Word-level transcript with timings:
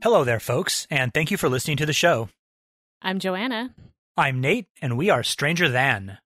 Hello 0.00 0.22
there, 0.22 0.38
folks, 0.38 0.86
and 0.92 1.12
thank 1.12 1.32
you 1.32 1.36
for 1.36 1.48
listening 1.48 1.76
to 1.78 1.86
the 1.86 1.92
show. 1.92 2.28
I'm 3.02 3.18
Joanna. 3.18 3.74
I'm 4.16 4.40
Nate, 4.40 4.68
and 4.80 4.96
we 4.96 5.10
are 5.10 5.24
Stranger 5.24 5.68
Than. 5.68 6.18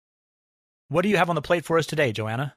What 0.89 1.01
do 1.01 1.09
you 1.09 1.17
have 1.17 1.31
on 1.31 1.37
the 1.37 1.41
plate 1.41 1.65
for 1.65 1.79
us 1.79 1.87
today, 1.87 2.13
Joanna? 2.13 2.55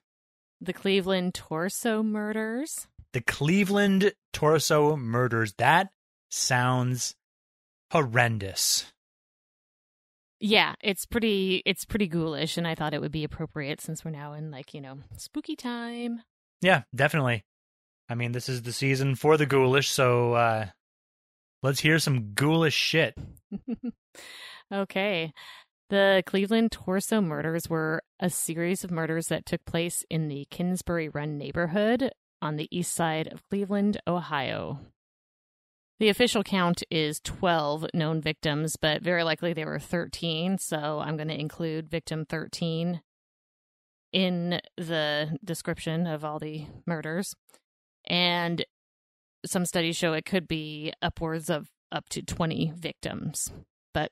The 0.59 0.73
Cleveland 0.73 1.33
Torso 1.33 2.03
Murders. 2.03 2.87
The 3.13 3.21
Cleveland 3.21 4.11
Torso 4.33 4.97
Murders. 4.97 5.53
That 5.53 5.87
sounds 6.29 7.15
horrendous. 7.91 8.91
Yeah, 10.41 10.73
it's 10.81 11.05
pretty 11.05 11.63
it's 11.65 11.85
pretty 11.85 12.07
ghoulish 12.07 12.57
and 12.57 12.67
I 12.67 12.75
thought 12.75 12.93
it 12.93 12.99
would 12.99 13.13
be 13.13 13.23
appropriate 13.23 13.79
since 13.79 14.03
we're 14.03 14.11
now 14.11 14.33
in 14.33 14.51
like, 14.51 14.73
you 14.73 14.81
know, 14.81 14.97
spooky 15.15 15.55
time. 15.55 16.23
Yeah, 16.61 16.83
definitely. 16.93 17.45
I 18.09 18.15
mean, 18.15 18.33
this 18.33 18.49
is 18.49 18.63
the 18.63 18.73
season 18.73 19.15
for 19.15 19.37
the 19.37 19.45
ghoulish, 19.45 19.89
so 19.89 20.33
uh 20.33 20.67
let's 21.65 21.79
hear 21.79 21.97
some 21.97 22.33
ghoulish 22.33 22.75
shit. 22.75 23.17
okay. 24.73 25.33
The 25.89 26.23
Cleveland 26.25 26.71
Torso 26.71 27.21
murders 27.21 27.67
were 27.67 28.03
a 28.19 28.29
series 28.29 28.83
of 28.83 28.91
murders 28.91 29.27
that 29.27 29.47
took 29.47 29.65
place 29.65 30.05
in 30.09 30.27
the 30.27 30.47
Kingsbury 30.51 31.09
Run 31.09 31.39
neighborhood 31.39 32.11
on 32.39 32.57
the 32.57 32.67
east 32.75 32.93
side 32.93 33.27
of 33.27 33.43
Cleveland, 33.49 33.99
Ohio. 34.07 34.79
The 35.99 36.09
official 36.09 36.43
count 36.43 36.83
is 36.91 37.19
12 37.21 37.87
known 37.95 38.21
victims, 38.21 38.75
but 38.79 39.01
very 39.01 39.23
likely 39.23 39.53
there 39.53 39.65
were 39.65 39.79
13, 39.79 40.59
so 40.59 40.99
I'm 40.99 41.17
going 41.17 41.29
to 41.29 41.39
include 41.39 41.89
victim 41.89 42.25
13 42.25 43.01
in 44.13 44.61
the 44.77 45.37
description 45.43 46.05
of 46.05 46.23
all 46.23 46.37
the 46.37 46.67
murders. 46.85 47.33
And 48.07 48.63
some 49.45 49.65
studies 49.65 49.95
show 49.95 50.13
it 50.13 50.25
could 50.25 50.47
be 50.47 50.93
upwards 51.01 51.49
of 51.49 51.69
up 51.91 52.09
to 52.09 52.21
20 52.21 52.73
victims. 52.75 53.51
But 53.93 54.11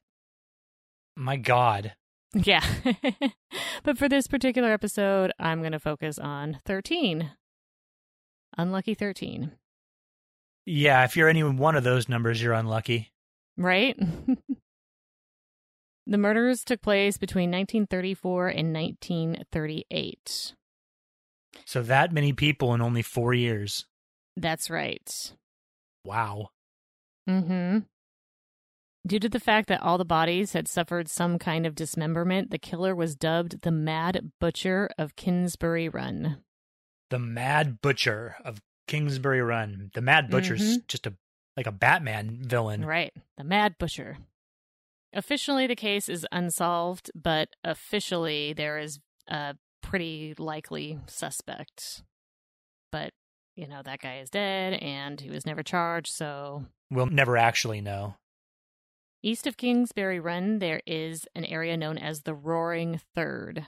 my 1.15 1.37
God. 1.37 1.93
Yeah. 2.33 2.63
but 3.83 3.97
for 3.97 4.09
this 4.09 4.27
particular 4.27 4.71
episode, 4.71 5.31
I'm 5.39 5.59
going 5.59 5.73
to 5.73 5.79
focus 5.79 6.17
on 6.17 6.59
13. 6.65 7.31
Unlucky 8.57 8.93
13. 8.93 9.51
Yeah, 10.65 11.03
if 11.03 11.17
you're 11.17 11.29
any 11.29 11.43
one 11.43 11.75
of 11.75 11.83
those 11.83 12.07
numbers, 12.07 12.41
you're 12.41 12.53
unlucky. 12.53 13.11
Right? 13.57 13.99
the 16.07 16.17
murders 16.17 16.63
took 16.63 16.81
place 16.81 17.17
between 17.17 17.51
1934 17.51 18.47
and 18.47 18.73
1938. 18.73 20.53
So 21.65 21.81
that 21.83 22.11
many 22.11 22.33
people 22.33 22.73
in 22.73 22.81
only 22.81 23.01
four 23.01 23.33
years. 23.33 23.85
That's 24.35 24.69
right. 24.69 25.33
Wow. 26.05 26.49
Mm 27.29 27.47
hmm. 27.47 27.79
Due 29.05 29.19
to 29.19 29.29
the 29.29 29.39
fact 29.39 29.67
that 29.67 29.81
all 29.81 29.97
the 29.97 30.05
bodies 30.05 30.53
had 30.53 30.67
suffered 30.67 31.09
some 31.09 31.37
kind 31.37 31.65
of 31.65 31.75
dismemberment, 31.75 32.51
the 32.51 32.57
killer 32.57 32.95
was 32.95 33.15
dubbed 33.15 33.61
the 33.61 33.71
Mad 33.71 34.31
Butcher 34.39 34.89
of 34.97 35.17
Kingsbury 35.17 35.89
Run. 35.89 36.37
The 37.09 37.19
Mad 37.19 37.81
Butcher 37.81 38.37
of 38.45 38.61
Kingsbury 38.87 39.41
Run. 39.41 39.91
The 39.93 40.01
Mad 40.01 40.29
Butcher's 40.29 40.61
mm-hmm. 40.61 40.85
just 40.87 41.05
a 41.05 41.13
like 41.57 41.67
a 41.67 41.71
Batman 41.71 42.39
villain. 42.41 42.85
Right. 42.85 43.13
The 43.37 43.43
Mad 43.43 43.75
Butcher. 43.77 44.17
Officially 45.13 45.67
the 45.67 45.75
case 45.75 46.09
is 46.09 46.25
unsolved, 46.31 47.11
but 47.13 47.49
officially 47.63 48.53
there 48.53 48.79
is 48.79 48.99
a 49.27 49.55
pretty 49.81 50.33
likely 50.39 50.97
suspect. 51.05 52.01
But, 52.91 53.11
you 53.55 53.67
know, 53.67 53.81
that 53.83 53.99
guy 53.99 54.19
is 54.19 54.29
dead 54.29 54.73
and 54.73 55.19
he 55.19 55.29
was 55.29 55.45
never 55.45 55.63
charged, 55.63 56.13
so 56.13 56.65
we'll 56.89 57.05
never 57.05 57.37
actually 57.37 57.81
know. 57.81 58.15
East 59.21 59.47
of 59.47 59.55
Kingsbury 59.55 60.19
Run, 60.19 60.59
there 60.59 60.81
is 60.85 61.27
an 61.33 61.45
area 61.45 61.77
known 61.77 61.97
as 61.97 62.21
the 62.21 62.33
Roaring 62.33 62.99
Third. 63.15 63.67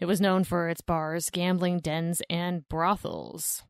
It 0.00 0.06
was 0.06 0.20
known 0.20 0.44
for 0.44 0.68
its 0.68 0.80
bars, 0.80 1.30
gambling 1.30 1.80
dens, 1.80 2.22
and 2.30 2.66
brothels. 2.68 3.62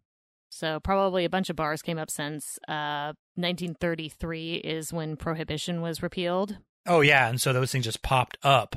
So, 0.48 0.80
probably 0.80 1.24
a 1.24 1.30
bunch 1.30 1.50
of 1.50 1.56
bars 1.56 1.82
came 1.82 1.98
up 1.98 2.10
since 2.10 2.58
uh, 2.68 3.12
1933 3.34 4.54
is 4.56 4.92
when 4.92 5.16
prohibition 5.16 5.80
was 5.82 6.02
repealed. 6.02 6.58
Oh, 6.86 7.00
yeah. 7.00 7.28
And 7.28 7.40
so 7.40 7.52
those 7.52 7.72
things 7.72 7.84
just 7.84 8.02
popped 8.02 8.36
up. 8.42 8.76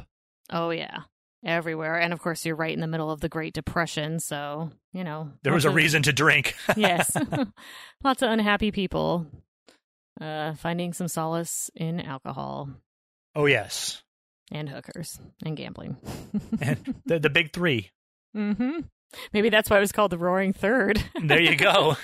Oh, 0.50 0.69
yeah. 0.69 1.02
Everywhere. 1.46 2.00
And 2.00 2.12
of 2.12 2.20
course, 2.20 2.46
you're 2.46 2.56
right 2.56 2.74
in 2.74 2.82
the 2.82 2.88
middle 2.88 3.12
of 3.12 3.22
the 3.22 3.30
Great 3.30 3.54
Depression. 3.54 4.20
So, 4.20 4.72
you 4.94 5.04
know. 5.04 5.32
There 5.44 5.54
was 5.54 5.66
a 5.66 5.70
of, 5.70 5.76
reason 5.76 6.02
to 6.04 6.12
drink. 6.12 6.56
yes. 6.76 7.16
lots 8.04 8.22
of 8.24 8.32
unhappy 8.32 8.72
people 8.72 9.28
uh, 10.22 10.54
finding 10.56 10.94
some 10.94 11.08
solace 11.08 11.70
in 11.76 12.00
alcohol. 12.00 12.70
Oh 13.36 13.46
yes, 13.46 14.02
and 14.52 14.70
hookers 14.70 15.20
and 15.44 15.58
gambling, 15.58 15.98
and 16.62 16.96
the 17.06 17.20
the 17.20 17.30
big 17.30 17.52
3 17.54 17.90
Mm-hmm. 18.36 18.80
Maybe 19.32 19.50
that's 19.50 19.70
why 19.70 19.78
it 19.78 19.82
was 19.82 19.94
called 19.94 20.12
the 20.12 20.18
Roaring 20.18 20.52
Third. 20.52 21.02
there 21.24 21.40
you 21.40 21.56
go. 21.56 21.96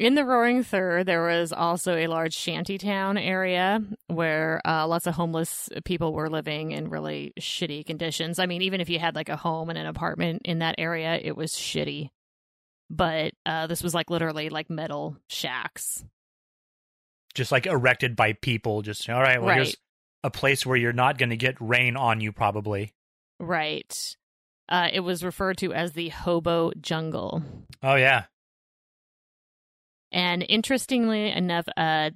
In 0.00 0.14
the 0.14 0.24
Roaring 0.24 0.64
Third, 0.64 1.06
there 1.06 1.26
was 1.26 1.52
also 1.52 1.94
a 1.94 2.06
large 2.06 2.34
shantytown 2.34 3.18
area 3.18 3.82
where 4.06 4.60
uh, 4.64 4.86
lots 4.86 5.06
of 5.06 5.14
homeless 5.14 5.68
people 5.84 6.14
were 6.14 6.30
living 6.30 6.72
in 6.72 6.88
really 6.88 7.34
shitty 7.38 7.84
conditions. 7.84 8.38
I 8.38 8.46
mean, 8.46 8.62
even 8.62 8.80
if 8.80 8.88
you 8.88 8.98
had 8.98 9.14
like 9.14 9.28
a 9.28 9.36
home 9.36 9.68
and 9.68 9.78
an 9.78 9.86
apartment 9.86 10.42
in 10.46 10.60
that 10.60 10.76
area, 10.78 11.20
it 11.22 11.36
was 11.36 11.52
shitty 11.52 12.10
but 12.90 13.32
uh, 13.46 13.68
this 13.68 13.82
was 13.82 13.94
like 13.94 14.10
literally 14.10 14.50
like 14.50 14.68
metal 14.68 15.16
shacks. 15.28 16.04
Just 17.34 17.52
like 17.52 17.66
erected 17.66 18.16
by 18.16 18.32
people. 18.32 18.82
Just 18.82 19.08
all 19.08 19.22
right. 19.22 19.40
Well, 19.40 19.50
right. 19.50 19.56
here's 19.58 19.76
a 20.24 20.30
place 20.30 20.66
where 20.66 20.76
you're 20.76 20.92
not 20.92 21.16
going 21.16 21.30
to 21.30 21.36
get 21.36 21.54
rain 21.60 21.96
on 21.96 22.20
you, 22.20 22.32
probably. 22.32 22.92
Right. 23.38 24.16
Uh, 24.68 24.88
it 24.92 25.00
was 25.00 25.24
referred 25.24 25.58
to 25.58 25.72
as 25.72 25.92
the 25.92 26.08
hobo 26.08 26.72
jungle. 26.80 27.42
Oh 27.82 27.94
yeah. 27.94 28.24
And 30.12 30.44
interestingly 30.48 31.30
enough, 31.30 31.66
uh, 31.76 32.10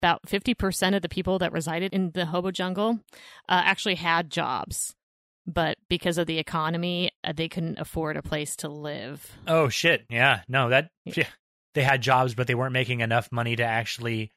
about 0.00 0.22
50% 0.26 0.94
of 0.94 1.02
the 1.02 1.08
people 1.08 1.38
that 1.38 1.52
resided 1.52 1.92
in 1.92 2.12
the 2.12 2.26
hobo 2.26 2.50
jungle 2.50 3.00
uh, 3.48 3.62
actually 3.64 3.96
had 3.96 4.30
jobs 4.30 4.94
but 5.48 5.78
because 5.88 6.18
of 6.18 6.26
the 6.26 6.38
economy, 6.38 7.10
uh, 7.24 7.32
they 7.34 7.48
couldn't 7.48 7.78
afford 7.78 8.18
a 8.18 8.22
place 8.22 8.54
to 8.56 8.68
live. 8.68 9.32
Oh 9.46 9.70
shit! 9.70 10.04
Yeah, 10.10 10.42
no, 10.46 10.68
that 10.68 10.90
yeah, 11.06 11.26
they 11.74 11.82
had 11.82 12.02
jobs, 12.02 12.34
but 12.34 12.46
they 12.46 12.54
weren't 12.54 12.74
making 12.74 13.00
enough 13.00 13.32
money 13.32 13.56
to 13.56 13.64
actually 13.64 14.30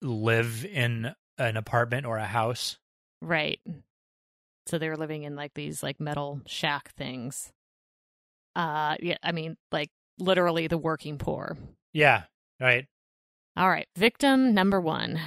live 0.00 0.64
in 0.64 1.12
an 1.38 1.56
apartment 1.56 2.06
or 2.06 2.18
a 2.18 2.24
house. 2.24 2.78
Right. 3.20 3.60
So 4.66 4.78
they 4.78 4.88
were 4.88 4.96
living 4.96 5.24
in 5.24 5.34
like 5.34 5.54
these 5.54 5.82
like 5.82 5.98
metal 5.98 6.40
shack 6.46 6.94
things. 6.94 7.52
Uh, 8.54 8.96
yeah, 9.00 9.18
I 9.24 9.32
mean, 9.32 9.56
like 9.72 9.90
literally 10.18 10.66
the 10.66 10.78
working 10.78 11.18
poor. 11.18 11.56
Yeah. 11.92 12.24
Right. 12.60 12.86
All 13.56 13.68
right. 13.68 13.86
Victim 13.96 14.54
number 14.54 14.80
one, 14.80 15.20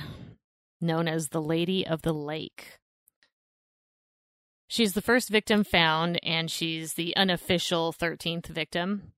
known 0.81 1.07
as 1.07 1.29
the 1.29 1.41
Lady 1.41 1.85
of 1.85 2.01
the 2.01 2.13
Lake. 2.13 2.77
She's 4.69 4.93
the 4.93 5.01
first 5.01 5.29
victim 5.29 5.63
found, 5.63 6.19
and 6.23 6.51
she's 6.51 6.93
the 6.93 7.15
unofficial 7.15 7.93
13th 7.93 8.47
victim. 8.47 9.13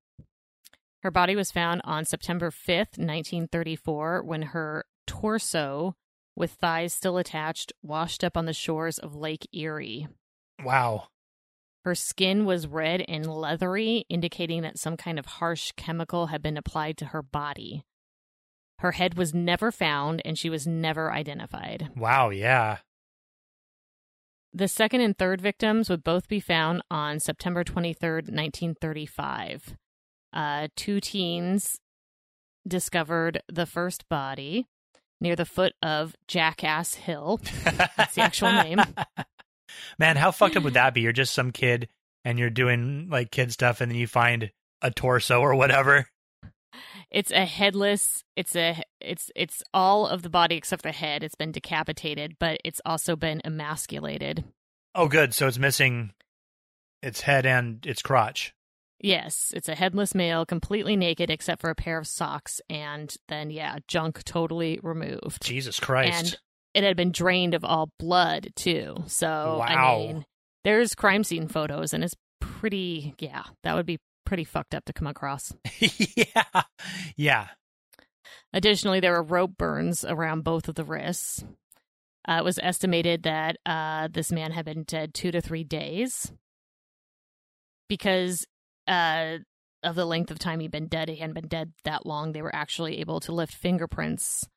Her 1.02 1.10
body 1.10 1.36
was 1.36 1.50
found 1.52 1.82
on 1.86 2.06
September 2.06 2.52
5th, 2.52 2.98
1934, 2.98 4.22
when 4.24 4.42
her 4.44 4.86
torso, 5.08 5.96
with 6.36 6.52
thighs 6.52 6.94
still 6.94 7.18
attached, 7.18 7.74
washed 7.82 8.24
up 8.24 8.38
on 8.38 8.46
the 8.46 8.54
shores 8.54 9.00
of 9.00 9.16
Lake 9.16 9.48
Erie. 9.52 10.08
Wow. 10.64 11.08
Her 11.86 11.96
skin 11.96 12.46
was 12.46 12.68
red 12.68 13.04
and 13.08 13.26
leathery, 13.26 14.06
indicating 14.10 14.62
that 14.64 14.78
some 14.78 14.98
kind 14.98 15.18
of 15.18 15.26
harsh 15.26 15.72
chemical 15.78 16.28
had 16.28 16.42
been 16.42 16.58
applied 16.58 16.98
to 16.98 17.06
her 17.06 17.22
body. 17.22 17.84
Her 18.80 18.94
head 18.94 19.18
was 19.18 19.34
never 19.34 19.72
found, 19.72 20.22
and 20.26 20.38
she 20.38 20.50
was 20.50 20.68
never 20.68 21.12
identified. 21.12 21.90
Wow, 21.96 22.30
yeah. 22.30 22.78
The 24.54 24.68
second 24.68 25.02
and 25.02 25.18
third 25.18 25.42
victims 25.42 25.90
would 25.90 26.04
both 26.04 26.28
be 26.28 26.40
found 26.40 26.82
on 26.90 27.20
September 27.20 27.64
23rd, 27.64 28.32
1935. 28.32 29.76
Uh, 30.34 30.68
two 30.76 31.00
teens 31.00 31.80
discovered 32.68 33.42
the 33.48 33.66
first 33.66 34.08
body 34.10 34.68
near 35.22 35.36
the 35.36 35.46
foot 35.46 35.74
of 35.82 36.16
Jackass 36.28 36.96
Hill. 36.96 37.40
That's 37.98 38.16
the 38.16 38.22
actual 38.22 38.52
name. 38.52 38.80
Man, 39.98 40.16
how 40.16 40.32
fucked 40.32 40.58
up 40.58 40.64
would 40.64 40.74
that 40.76 40.94
be? 40.94 41.02
You're 41.02 41.12
just 41.12 41.34
some 41.34 41.52
kid 41.52 41.90
and 42.26 42.38
you're 42.38 42.50
doing 42.50 43.08
like 43.10 43.32
kid 43.32 43.52
stuff 43.52 43.82
and 43.82 43.92
then 43.92 43.98
you 43.98 44.08
find 44.08 44.52
a 44.82 44.92
torso 44.92 45.40
or 45.40 45.56
whatever. 45.56 46.08
It's 47.12 47.32
a 47.32 47.46
headless. 47.46 48.24
It's 48.36 48.56
a 48.56 48.82
it's 49.02 49.32
it's 49.36 49.64
all 49.74 50.08
of 50.08 50.22
the 50.22 50.30
body 50.30 50.56
except 50.56 50.84
the 50.84 50.92
head. 50.92 51.24
It's 51.24 51.36
been 51.36 51.52
decapitated, 51.52 52.36
but 52.40 52.60
it's 52.64 52.82
also 52.86 53.16
been 53.16 53.42
emasculated. 53.44 54.44
Oh, 54.94 55.08
good. 55.08 55.34
So 55.34 55.48
it's 55.48 55.58
missing 55.58 56.12
its 57.02 57.22
head 57.22 57.46
and 57.46 57.86
its 57.86 58.02
crotch. 58.02 58.54
Yes, 59.02 59.54
it's 59.56 59.70
a 59.70 59.76
headless 59.76 60.14
male, 60.14 60.46
completely 60.46 60.98
naked 60.98 61.30
except 61.30 61.62
for 61.62 61.70
a 61.70 61.76
pair 61.76 61.98
of 61.98 62.06
socks, 62.06 62.60
and 62.70 63.16
then 63.30 63.50
yeah, 63.50 63.78
junk 63.88 64.24
totally 64.26 64.80
removed. 64.84 65.42
Jesus 65.44 65.80
Christ. 65.80 66.34
And 66.34 66.38
it 66.74 66.84
had 66.84 66.96
been 66.98 67.12
drained 67.12 67.54
of 67.54 67.64
all 67.64 67.90
blood 68.00 68.50
too. 68.56 69.04
So 69.08 69.58
Wow. 69.60 69.66
I 69.66 69.98
mean, 69.98 70.26
there's 70.64 70.94
crime 70.96 71.24
scene 71.24 71.48
photos, 71.48 71.94
and 71.94 72.04
it's 72.04 72.16
pretty. 72.42 73.16
Yeah, 73.20 73.44
that 73.64 73.76
would 73.76 73.86
be 73.86 74.00
pretty 74.26 74.44
fucked 74.44 74.76
up 74.76 74.86
to 74.86 74.94
come 74.94 75.08
across. 75.08 75.54
yeah. 75.80 76.62
Yeah. 77.16 77.48
Additionally, 78.54 79.00
there 79.00 79.14
were 79.14 79.24
rope 79.24 79.58
burns 79.58 80.04
around 80.04 80.44
both 80.44 80.68
of 80.68 80.76
the 80.76 80.84
wrists. 80.84 81.44
Uh, 82.28 82.38
it 82.40 82.44
was 82.44 82.60
estimated 82.62 83.24
that 83.24 83.58
uh, 83.66 84.08
this 84.12 84.32
man 84.32 84.52
had 84.52 84.66
been 84.66 84.84
dead 84.84 85.14
two 85.14 85.32
to 85.32 85.42
three 85.42 85.64
days 85.64 86.32
because 87.88 88.46
uh, 88.88 89.38
of 89.84 89.96
the 89.96 90.06
length 90.06 90.30
of 90.30 90.38
time 90.40 90.60
he'd 90.60 90.72
been 90.72 90.88
dead. 90.88 91.10
He 91.10 91.16
hadn't 91.18 91.34
been 91.34 91.48
dead 91.48 91.74
that 91.86 92.06
long. 92.06 92.32
They 92.32 92.42
were 92.42 92.54
actually 92.54 93.00
able 93.00 93.20
to 93.22 93.32
lift 93.32 93.54
fingerprints, 93.54 94.48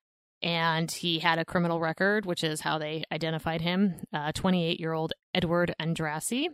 and 0.43 0.91
he 0.91 1.19
had 1.21 1.39
a 1.39 1.45
criminal 1.45 1.79
record, 1.81 2.27
which 2.27 2.43
is 2.45 2.61
how 2.61 2.79
they 2.79 3.05
identified 3.13 3.61
him. 3.61 3.95
Uh, 4.13 4.33
Twenty-eight 4.33 4.81
year 4.81 4.93
old 4.93 5.13
Edward 5.35 5.75
Andrassy. 5.81 6.49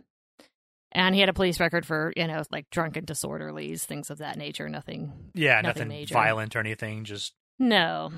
And 0.91 1.13
he 1.13 1.21
had 1.21 1.29
a 1.29 1.33
police 1.33 1.59
record 1.59 1.85
for, 1.85 2.11
you 2.17 2.25
know, 2.25 2.41
like 2.51 2.67
drunken 2.71 3.05
disorderlies, 3.05 3.81
things 3.81 4.09
of 4.09 4.17
that 4.19 4.37
nature. 4.37 4.67
Nothing 4.67 5.13
Yeah. 5.35 5.61
Nothing 5.61 5.67
Nothing, 5.83 5.87
major. 5.89 6.13
violent 6.13 6.55
or 6.55 6.59
anything. 6.59 7.03
Just 7.03 7.33
no. 7.59 8.11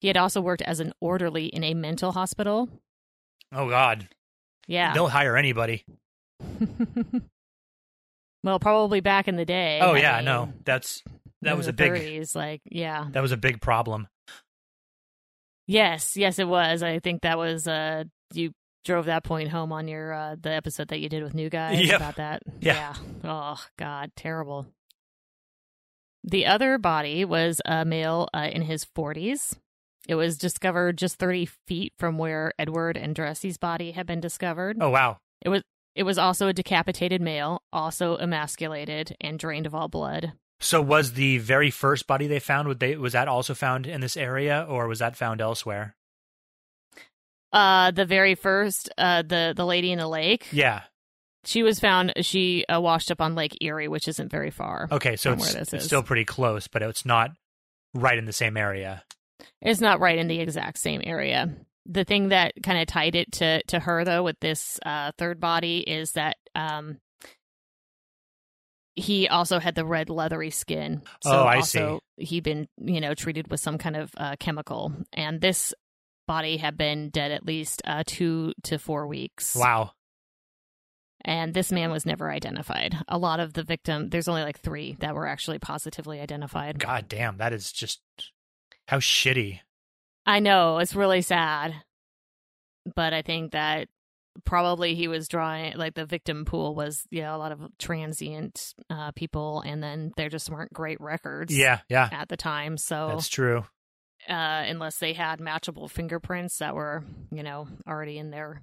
He 0.00 0.06
had 0.06 0.16
also 0.16 0.40
worked 0.40 0.62
as 0.62 0.78
an 0.78 0.92
orderly 1.00 1.46
in 1.46 1.64
a 1.64 1.74
mental 1.74 2.12
hospital. 2.12 2.68
oh 3.52 3.68
god. 3.68 4.08
Yeah. 4.68 4.94
They'll 4.94 5.08
hire 5.08 5.36
anybody. 5.36 5.84
well, 8.44 8.60
probably 8.60 9.00
back 9.00 9.26
in 9.28 9.36
the 9.36 9.44
day. 9.44 9.80
oh 9.82 9.94
I 9.94 9.98
yeah. 9.98 10.16
mean, 10.16 10.24
No. 10.26 10.52
That's 10.64 11.02
that 11.42 11.56
was 11.56 11.66
a 11.68 11.72
big 11.72 11.92
30s, 11.92 12.34
like, 12.34 12.60
yeah. 12.64 13.06
that 13.12 13.20
was 13.22 13.32
a 13.32 13.36
big 13.36 13.60
problem. 13.60 14.08
Yes, 15.66 16.16
yes, 16.16 16.38
it 16.38 16.48
was. 16.48 16.82
I 16.82 16.98
think 16.98 17.22
that 17.22 17.36
was 17.38 17.68
uh 17.68 18.04
you 18.32 18.52
drove 18.84 19.06
that 19.06 19.24
point 19.24 19.50
home 19.50 19.70
on 19.72 19.86
your 19.88 20.12
uh 20.12 20.36
the 20.40 20.50
episode 20.50 20.88
that 20.88 21.00
you 21.00 21.08
did 21.08 21.22
with 21.22 21.34
new 21.34 21.50
guys 21.50 21.80
Yep. 21.86 21.96
about 21.96 22.16
that. 22.16 22.42
Yeah. 22.60 22.94
Oh 23.24 23.62
god, 23.78 24.12
terrible. 24.16 24.66
The 26.24 26.46
other 26.46 26.78
body 26.78 27.24
was 27.24 27.60
a 27.64 27.84
male 27.84 28.28
uh, 28.34 28.48
in 28.52 28.62
his 28.62 28.84
40s. 28.84 29.56
It 30.08 30.14
was 30.16 30.36
discovered 30.38 30.98
just 30.98 31.16
30 31.16 31.48
feet 31.66 31.92
from 31.98 32.18
where 32.18 32.52
Edward 32.58 32.96
Andrassy's 32.96 33.58
body 33.58 33.92
had 33.92 34.06
been 34.06 34.20
discovered. 34.20 34.78
Oh 34.80 34.90
wow. 34.90 35.18
It 35.42 35.50
was 35.50 35.62
it 35.94 36.04
was 36.04 36.16
also 36.16 36.48
a 36.48 36.52
decapitated 36.52 37.20
male, 37.20 37.62
also 37.72 38.16
emasculated 38.16 39.16
and 39.20 39.38
drained 39.38 39.66
of 39.66 39.74
all 39.74 39.88
blood. 39.88 40.32
So 40.60 40.82
was 40.82 41.12
the 41.12 41.38
very 41.38 41.70
first 41.70 42.06
body 42.06 42.26
they 42.26 42.40
found 42.40 42.66
would 42.68 42.80
they 42.80 42.96
was 42.96 43.12
that 43.12 43.28
also 43.28 43.54
found 43.54 43.86
in 43.86 44.00
this 44.00 44.16
area 44.16 44.66
or 44.68 44.88
was 44.88 44.98
that 44.98 45.16
found 45.16 45.40
elsewhere? 45.40 45.94
Uh, 47.52 47.90
the 47.92 48.04
very 48.04 48.34
first, 48.34 48.90
uh, 48.98 49.22
the 49.22 49.54
the 49.56 49.64
lady 49.64 49.90
in 49.92 49.98
the 49.98 50.08
lake, 50.08 50.46
Yeah. 50.52 50.82
she 51.44 51.62
was 51.62 51.80
found. 51.80 52.12
She 52.20 52.64
uh, 52.66 52.80
washed 52.80 53.10
up 53.10 53.20
on 53.22 53.34
Lake 53.34 53.56
Erie, 53.62 53.88
which 53.88 54.06
isn't 54.08 54.30
very 54.30 54.50
far. 54.50 54.86
Okay, 54.92 55.16
so 55.16 55.32
it's, 55.32 55.54
it's 55.54 55.72
is. 55.72 55.84
still 55.84 56.02
pretty 56.02 56.26
close, 56.26 56.68
but 56.68 56.82
it's 56.82 57.06
not 57.06 57.30
right 57.94 58.18
in 58.18 58.26
the 58.26 58.34
same 58.34 58.56
area. 58.58 59.02
It's 59.62 59.80
not 59.80 60.00
right 60.00 60.18
in 60.18 60.28
the 60.28 60.40
exact 60.40 60.78
same 60.78 61.00
area. 61.04 61.54
The 61.86 62.04
thing 62.04 62.28
that 62.28 62.52
kind 62.62 62.78
of 62.78 62.86
tied 62.86 63.14
it 63.14 63.32
to 63.34 63.62
to 63.68 63.80
her 63.80 64.04
though 64.04 64.22
with 64.24 64.38
this 64.40 64.78
uh, 64.84 65.12
third 65.16 65.40
body 65.40 65.78
is 65.78 66.12
that 66.12 66.36
um, 66.54 66.98
he 68.98 69.28
also 69.28 69.58
had 69.58 69.74
the 69.74 69.84
red 69.84 70.10
leathery 70.10 70.50
skin. 70.50 71.02
So 71.22 71.30
Oh, 71.30 71.44
I 71.44 71.56
also 71.56 72.00
he'd 72.16 72.44
been 72.44 72.68
you 72.76 73.00
know 73.00 73.14
treated 73.14 73.50
with 73.50 73.60
some 73.60 73.78
kind 73.78 73.96
of 73.96 74.10
uh, 74.16 74.36
chemical, 74.38 74.92
and 75.12 75.40
this 75.40 75.72
body 76.26 76.58
had 76.58 76.76
been 76.76 77.10
dead 77.10 77.30
at 77.30 77.46
least 77.46 77.80
uh, 77.86 78.02
two 78.06 78.52
to 78.64 78.78
four 78.78 79.06
weeks. 79.06 79.56
Wow. 79.56 79.92
And 81.24 81.52
this 81.52 81.72
man 81.72 81.90
was 81.90 82.06
never 82.06 82.30
identified. 82.30 82.96
A 83.08 83.18
lot 83.18 83.40
of 83.40 83.52
the 83.52 83.64
victim, 83.64 84.08
there's 84.08 84.28
only 84.28 84.42
like 84.42 84.60
three 84.60 84.96
that 85.00 85.14
were 85.14 85.26
actually 85.26 85.58
positively 85.58 86.20
identified. 86.20 86.78
God 86.78 87.08
damn, 87.08 87.38
that 87.38 87.52
is 87.52 87.72
just 87.72 88.00
how 88.86 88.98
shitty. 88.98 89.60
I 90.26 90.38
know 90.40 90.78
it's 90.78 90.94
really 90.94 91.22
sad, 91.22 91.74
but 92.94 93.12
I 93.12 93.22
think 93.22 93.52
that 93.52 93.88
probably 94.44 94.94
he 94.94 95.08
was 95.08 95.28
drawing 95.28 95.76
like 95.76 95.94
the 95.94 96.06
victim 96.06 96.44
pool 96.44 96.74
was 96.74 97.04
you 97.10 97.22
know 97.22 97.34
a 97.34 97.38
lot 97.38 97.52
of 97.52 97.60
transient 97.78 98.74
uh, 98.90 99.12
people, 99.12 99.62
and 99.64 99.82
then 99.82 100.12
there 100.16 100.28
just 100.28 100.50
weren't 100.50 100.72
great 100.72 101.00
records. 101.00 101.56
Yeah, 101.56 101.80
yeah. 101.88 102.08
At 102.12 102.28
the 102.28 102.36
time, 102.36 102.76
so 102.76 103.08
That's 103.10 103.28
true. 103.28 103.64
uh, 104.28 104.32
unless 104.32 104.98
they 104.98 105.12
had 105.12 105.40
matchable 105.40 105.90
fingerprints 105.90 106.58
that 106.58 106.74
were 106.74 107.04
you 107.30 107.42
know 107.42 107.68
already 107.86 108.18
in 108.18 108.30
there. 108.30 108.62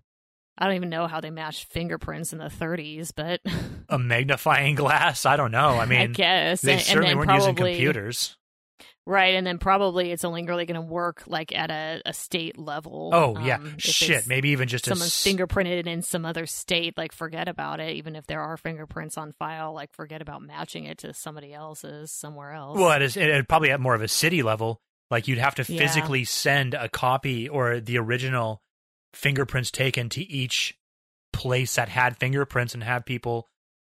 I 0.57 0.68
don't 0.68 0.77
even 0.77 0.89
know 0.89 1.07
how 1.07 1.19
they 1.19 1.31
matched 1.31 1.66
fingerprints 1.74 2.31
in 2.31 2.39
the 2.39 2.45
30s, 2.45 3.12
but 3.13 3.42
A 3.89 4.00
magnifying 4.00 4.75
glass? 4.75 5.25
I 5.25 5.36
don't 5.36 5.51
know. 5.51 5.71
I 5.71 5.86
mean, 5.88 6.00
I 6.00 6.07
guess 6.07 6.62
they 6.62 6.71
and, 6.71 6.80
and 6.80 6.88
certainly 6.88 7.10
then 7.10 7.18
weren't 7.18 7.28
probably, 7.28 7.44
using 7.50 7.56
computers. 7.56 8.38
Right, 9.07 9.36
and 9.36 9.46
then 9.46 9.60
probably 9.60 10.12
it's 10.12 10.25
only 10.25 10.44
really 10.46 10.66
going 10.66 10.81
to 10.81 10.86
work 10.86 11.24
like 11.28 11.54
at 11.56 11.69
a, 11.69 12.02
a 12.07 12.13
state 12.13 12.57
level. 12.57 13.12
Oh, 13.13 13.38
yeah. 13.40 13.57
um, 13.57 13.75
if 13.78 13.84
Shit, 13.84 14.25
maybe 14.28 14.50
even 14.50 14.68
just 14.68 14.88
a 14.88 14.90
someone's 14.90 15.12
s- 15.13 15.24
fingerprinted 15.24 15.86
in 15.86 16.02
some 16.02 16.25
other 16.25 16.48
state. 16.48 16.98
Like, 16.98 17.12
forget 17.12 17.48
about 17.48 17.80
it. 17.80 17.96
Even 17.98 18.16
if 18.16 18.25
there 18.25 18.42
are 18.42 18.57
fingerprints 18.57 19.16
on 19.16 19.31
file, 19.34 19.74
like, 19.74 19.94
forget 19.94 20.24
about 20.24 20.42
matching 20.42 20.86
it 20.86 20.98
to 21.00 21.13
somebody 21.13 21.54
else's 21.54 22.12
somewhere 22.12 22.52
else. 22.54 22.80
Well, 22.80 22.92
it 22.94 23.04
is. 23.04 23.16
It 23.16 23.48
probably 23.48 23.69
at 23.69 23.80
more 23.80 23.94
of 23.94 24.02
a 24.02 24.07
city 24.07 24.42
level. 24.42 24.81
Like 25.12 25.28
you'd 25.28 25.38
have 25.38 25.54
to 25.56 25.72
Yeah. 25.72 25.80
physically 25.86 26.24
send 26.24 26.74
a 26.74 26.90
copy 26.90 27.48
or 27.48 27.80
the 27.80 28.00
original 28.00 28.63
fingerprints 29.13 29.69
taken 29.69 30.10
to 30.10 30.24
each 30.24 30.75
place 31.31 31.75
that 31.75 31.90
had 31.90 32.18
fingerprints 32.18 32.74
and 32.74 32.84
have 32.84 33.06
people 33.06 33.48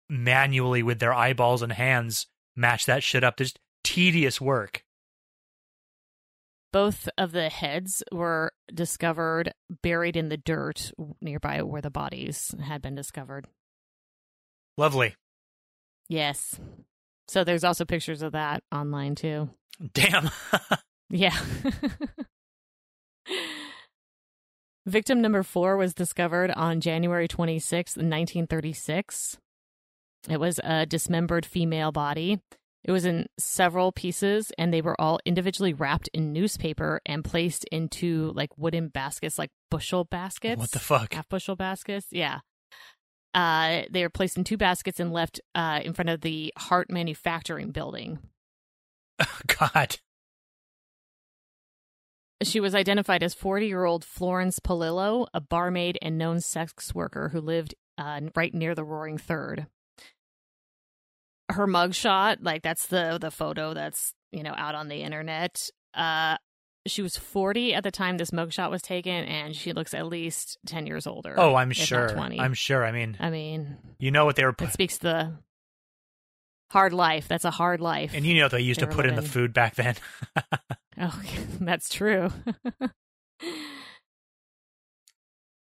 manually 0.09 0.83
with 0.83 1.01
their 1.01 1.13
eyeballs 1.13 1.61
and 1.61 1.73
hands 1.73 2.27
match 2.57 2.87
that 2.87 3.03
shit 3.03 3.23
up. 3.25 3.37
There's 3.37 3.53
tedious 3.85 4.41
work. 4.41 4.85
Both 6.73 7.09
of 7.19 7.33
the 7.33 7.49
heads 7.51 8.03
were 8.11 8.53
discovered 8.73 9.53
buried 9.83 10.17
in 10.17 10.29
the 10.31 10.37
dirt 10.39 10.93
nearby 11.21 11.63
where 11.63 11.83
the 11.83 11.91
bodies 11.91 12.55
had 12.63 12.81
been 12.81 12.95
discovered. 12.95 13.47
Lovely. 14.79 15.15
Yes. 16.09 16.59
So 17.29 17.45
there's 17.45 17.65
also 17.65 17.85
pictures 17.85 18.23
of 18.23 18.33
that 18.33 18.63
online 18.73 19.15
too. 19.15 19.51
Damn. 19.95 20.31
Yeah. 21.15 21.39
Victim 24.87 25.21
number 25.21 25.43
four 25.43 25.77
was 25.77 25.93
discovered 25.93 26.51
on 26.53 26.81
January 26.81 27.29
26th, 27.29 27.99
1936. 27.99 29.37
It 30.31 30.41
was 30.41 30.59
a 30.65 30.87
dismembered 30.87 31.45
female 31.45 31.93
body. 31.93 32.41
It 32.85 32.91
was 32.91 33.05
in 33.05 33.27
several 33.39 33.93
pieces, 33.93 34.53
and 34.59 34.73
they 34.73 34.83
were 34.83 35.01
all 35.01 35.21
individually 35.25 35.73
wrapped 35.73 36.09
in 36.13 36.33
newspaper 36.33 37.01
and 37.07 37.25
placed 37.25 37.65
into 37.71 38.33
like 38.35 38.51
wooden 38.59 38.89
baskets, 38.89 39.39
like 39.39 39.51
bushel 39.71 40.05
baskets. 40.05 40.59
what 40.59 40.73
the 40.73 40.81
fuck? 40.81 41.15
Half 41.15 41.29
bushel 41.29 41.55
baskets. 41.55 42.09
Yeah. 42.11 42.41
Uh, 43.35 43.83
they 43.91 44.03
were 44.03 44.11
placed 44.11 44.37
in 44.37 44.45
two 44.45 44.57
baskets 44.57 45.01
and 45.01 45.13
left 45.13 45.41
uh, 45.55 45.81
in 45.85 45.95
front 45.95 46.11
of 46.11 46.21
the 46.21 46.53
Hart 46.59 46.91
Manufacturing 46.91 47.71
Building. 47.71 48.19
God. 49.61 49.99
She 52.43 52.59
was 52.59 52.75
identified 52.75 53.23
as 53.23 53.35
40 53.35 53.69
year 53.69 53.85
old 53.85 54.05
Florence 54.05 54.59
Polillo, 54.59 55.27
a 55.33 55.41
barmaid 55.41 55.99
and 56.03 56.19
known 56.19 56.41
sex 56.41 56.95
worker 56.95 57.29
who 57.29 57.41
lived 57.41 57.75
uh, 57.97 58.21
right 58.35 58.53
near 58.53 58.75
the 58.75 58.85
Roaring 58.85 59.19
Third. 59.19 59.67
Her 61.51 61.67
mugshot, 61.67 62.39
like 62.41 62.63
that's 62.63 62.87
the 62.87 63.19
the 63.21 63.31
photo 63.31 63.75
that's 63.75 64.15
you 64.31 64.43
know 64.43 64.55
out 64.57 64.75
on 64.75 64.89
the 64.89 65.03
internet. 65.03 65.59
Uh, 65.95 66.37
she 66.87 67.03
was 67.03 67.17
40 67.17 67.75
at 67.75 67.85
the 67.85 67.91
time 67.91 68.17
this 68.17 68.31
mugshot 68.33 68.71
was 68.71 68.83
taken, 68.83 69.13
and 69.13 69.55
she 69.55 69.73
looks 69.73 69.95
at 69.95 70.07
least 70.07 70.59
10 70.67 70.87
years 70.87 71.07
older. 71.07 71.35
Oh, 71.39 71.55
I'm 71.55 71.71
sure. 71.71 72.09
20. 72.09 72.41
I'm 72.41 72.55
sure. 72.55 72.85
I 72.85 72.91
mean, 72.91 73.17
I 73.21 73.31
mean, 73.31 73.77
you 73.99 74.11
know 74.11 74.25
what 74.25 74.35
they 74.37 74.45
were, 74.45 74.53
pu- 74.53 74.65
it 74.65 74.73
speaks 74.73 74.99
to 74.99 75.03
the 75.03 75.33
hard 76.71 76.93
life. 76.93 77.29
That's 77.29 77.45
a 77.45 77.51
hard 77.53 77.81
life. 77.81 78.13
and 78.15 78.25
you 78.27 78.35
know 78.35 78.47
what 78.47 78.53
they 78.53 78.61
used 78.63 78.81
they 78.81 78.87
to 78.87 78.93
put 78.93 79.07
in 79.07 79.15
the 79.15 79.23
food 79.23 79.53
back 79.53 79.75
then. 79.77 79.95
Oh, 81.01 81.23
that's 81.61 81.89
true. 81.89 82.31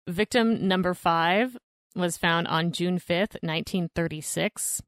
Victim 0.08 0.68
number 0.68 0.94
five 0.94 1.58
was 1.96 2.18
found 2.18 2.48
on 2.48 2.72
June 2.72 2.98
5th, 2.98 3.38
1936. 3.42 4.82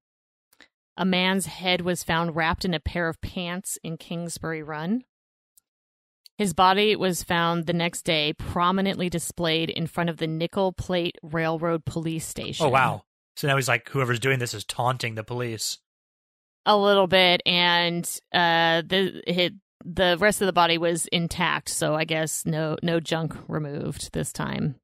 A 0.95 1.05
man's 1.05 1.47
head 1.47 1.81
was 1.81 2.03
found 2.03 2.35
wrapped 2.35 2.65
in 2.65 2.73
a 2.73 2.79
pair 2.79 3.07
of 3.09 3.19
pants 3.21 3.77
in 3.83 3.97
Kingsbury 3.97 4.61
Run. 4.61 5.03
His 6.37 6.53
body 6.53 6.95
was 6.95 7.23
found 7.23 7.65
the 7.65 7.73
next 7.73 8.03
day, 8.03 8.33
prominently 8.33 9.09
displayed 9.09 9.69
in 9.69 9.87
front 9.87 10.09
of 10.09 10.17
the 10.17 10.27
Nickel 10.27 10.71
Plate 10.73 11.17
Railroad 11.21 11.85
Police 11.85 12.27
Station. 12.27 12.65
oh 12.65 12.69
wow. 12.69 13.03
So 13.35 13.47
now 13.47 13.55
he's 13.55 13.67
like, 13.67 13.89
whoever's 13.89 14.19
doing 14.19 14.37
this 14.39 14.53
is 14.53 14.63
taunting 14.63 15.15
the 15.15 15.23
police. 15.23 15.79
a 16.65 16.77
little 16.77 17.07
bit, 17.07 17.41
and 17.45 18.05
uh, 18.31 18.83
the 18.85 19.21
hit, 19.25 19.53
the 19.83 20.17
rest 20.19 20.41
of 20.41 20.45
the 20.45 20.53
body 20.53 20.77
was 20.77 21.07
intact. 21.07 21.69
So 21.69 21.95
I 21.95 22.03
guess 22.05 22.45
no 22.45 22.77
no 22.83 22.99
junk 22.99 23.35
removed 23.47 24.13
this 24.13 24.31
time. 24.31 24.75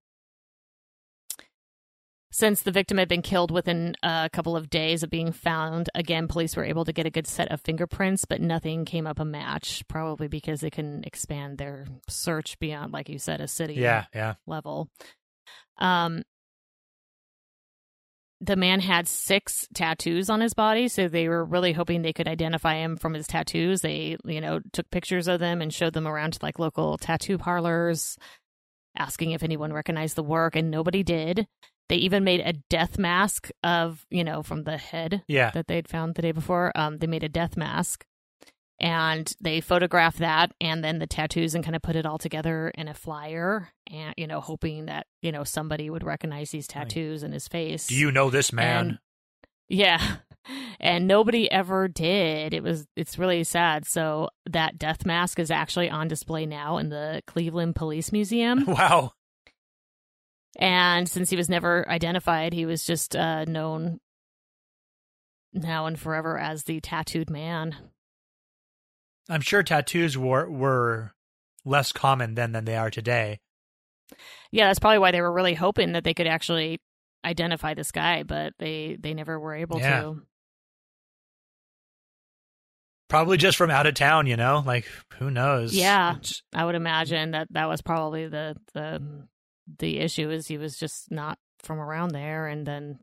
Since 2.39 2.61
the 2.61 2.71
victim 2.71 2.97
had 2.97 3.09
been 3.09 3.21
killed 3.21 3.51
within 3.51 3.95
a 4.01 4.29
couple 4.31 4.55
of 4.55 4.69
days 4.69 5.03
of 5.03 5.09
being 5.09 5.33
found, 5.33 5.89
again, 5.93 6.29
police 6.29 6.55
were 6.55 6.63
able 6.63 6.85
to 6.85 6.93
get 6.93 7.05
a 7.05 7.09
good 7.09 7.27
set 7.27 7.51
of 7.51 7.59
fingerprints, 7.59 8.23
but 8.23 8.39
nothing 8.39 8.85
came 8.85 9.05
up 9.05 9.19
a 9.19 9.25
match, 9.25 9.83
probably 9.89 10.29
because 10.29 10.61
they 10.61 10.69
couldn't 10.69 11.05
expand 11.05 11.57
their 11.57 11.85
search 12.07 12.57
beyond, 12.57 12.93
like 12.93 13.09
you 13.09 13.19
said, 13.19 13.41
a 13.41 13.47
city 13.49 13.73
Yeah, 13.73 14.05
yeah. 14.15 14.35
level. 14.47 14.87
Um, 15.79 16.23
the 18.39 18.55
man 18.55 18.79
had 18.79 19.09
six 19.09 19.67
tattoos 19.73 20.29
on 20.29 20.39
his 20.39 20.53
body, 20.53 20.87
so 20.87 21.09
they 21.09 21.27
were 21.27 21.43
really 21.43 21.73
hoping 21.73 22.03
they 22.03 22.13
could 22.13 22.29
identify 22.29 22.75
him 22.75 22.95
from 22.95 23.15
his 23.15 23.27
tattoos. 23.27 23.81
They, 23.81 24.15
you 24.23 24.39
know, 24.39 24.61
took 24.71 24.89
pictures 24.91 25.27
of 25.27 25.41
them 25.41 25.61
and 25.61 25.73
showed 25.73 25.91
them 25.91 26.07
around 26.07 26.31
to 26.35 26.39
like 26.41 26.57
local 26.57 26.97
tattoo 26.97 27.37
parlors, 27.37 28.17
asking 28.95 29.31
if 29.31 29.43
anyone 29.43 29.73
recognized 29.73 30.15
the 30.15 30.23
work, 30.23 30.55
and 30.55 30.71
nobody 30.71 31.03
did. 31.03 31.45
They 31.89 31.95
even 31.97 32.23
made 32.23 32.41
a 32.41 32.53
death 32.69 32.97
mask 32.97 33.49
of, 33.63 34.05
you 34.09 34.23
know, 34.23 34.43
from 34.43 34.63
the 34.63 34.77
head 34.77 35.23
Yeah. 35.27 35.49
that 35.51 35.67
they'd 35.67 35.87
found 35.87 36.15
the 36.15 36.21
day 36.21 36.31
before. 36.31 36.71
Um, 36.75 36.99
they 36.99 37.07
made 37.07 37.23
a 37.23 37.29
death 37.29 37.57
mask 37.57 38.05
and 38.79 39.33
they 39.41 39.59
photographed 39.59 40.19
that 40.19 40.51
and 40.61 40.83
then 40.83 40.99
the 40.99 41.07
tattoos 41.07 41.53
and 41.53 41.63
kind 41.63 41.75
of 41.75 41.81
put 41.81 41.95
it 41.97 42.05
all 42.05 42.17
together 42.17 42.69
in 42.75 42.87
a 42.87 42.93
flyer 42.93 43.69
and, 43.91 44.13
you 44.17 44.25
know, 44.27 44.39
hoping 44.39 44.85
that, 44.85 45.07
you 45.21 45.31
know, 45.31 45.43
somebody 45.43 45.89
would 45.89 46.03
recognize 46.03 46.51
these 46.51 46.67
Right. 46.73 46.83
tattoos 46.87 47.23
in 47.23 47.31
his 47.33 47.47
face. 47.47 47.87
Do 47.87 47.95
you 47.95 48.11
know 48.11 48.29
this 48.29 48.53
man? 48.53 48.87
And- 48.87 48.99
Yeah. 49.67 50.01
And 50.79 51.07
nobody 51.07 51.51
ever 51.51 51.87
did. 51.89 52.53
It 52.53 52.63
was 52.63 52.87
it's 52.95 53.19
really 53.19 53.43
sad. 53.43 53.85
So 53.85 54.29
that 54.49 54.79
death 54.79 55.05
mask 55.05 55.37
is 55.37 55.51
actually 55.51 55.89
on 55.89 56.07
display 56.07 56.45
now 56.47 56.77
in 56.77 56.89
the 56.89 57.21
Cleveland 57.27 57.75
Police 57.75 58.11
Museum. 58.13 58.63
wow. 58.67 59.11
And 60.57 61.07
since 61.07 61.29
he 61.29 61.35
was 61.37 61.49
never 61.49 61.87
identified, 61.89 62.53
he 62.53 62.65
was 62.65 62.83
just 62.85 63.15
uh, 63.15 63.45
known 63.45 63.99
now 65.53 65.85
and 65.85 65.97
forever 65.99 66.37
as 66.37 66.63
the 66.63 66.79
tattooed 66.81 67.29
man. 67.29 67.75
I'm 69.29 69.41
sure 69.41 69.61
tattoos 69.63 70.17
were 70.17 70.49
were 70.49 71.13
less 71.65 71.91
common 71.91 72.33
then 72.35 72.51
than 72.51 72.65
they 72.65 72.75
are 72.75 72.89
today. 72.89 73.39
Yeah, 74.51 74.67
that's 74.67 74.79
probably 74.79 74.97
why 74.99 75.11
they 75.11 75.21
were 75.21 75.31
really 75.31 75.53
hoping 75.53 75.91
that 75.91 76.03
they 76.03 76.15
could 76.15 76.25
actually 76.27 76.79
identify 77.23 77.75
this 77.75 77.91
guy, 77.91 78.23
but 78.23 78.53
they 78.57 78.97
they 78.99 79.13
never 79.13 79.39
were 79.39 79.53
able 79.55 79.79
Yeah. 79.79 80.01
to. 80.01 80.21
Probably 83.07 83.37
just 83.37 83.57
from 83.57 83.71
out 83.71 83.87
of 83.87 83.95
town, 83.95 84.27
you 84.27 84.37
know? 84.37 84.63
Like 84.65 84.85
who 85.17 85.31
knows? 85.31 85.73
Yeah. 85.75 86.11
It's- 86.11 86.41
I 86.53 86.65
would 86.65 86.75
imagine 86.75 87.31
that 87.31 87.47
that 87.51 87.67
was 87.67 87.81
probably 87.81 88.27
the 88.27 88.55
the 88.73 89.27
the 89.77 89.99
issue 89.99 90.29
is 90.29 90.47
he 90.47 90.57
was 90.57 90.77
just 90.77 91.11
not 91.11 91.37
from 91.63 91.79
around 91.79 92.09
there, 92.11 92.47
and 92.47 92.65
then 92.65 92.99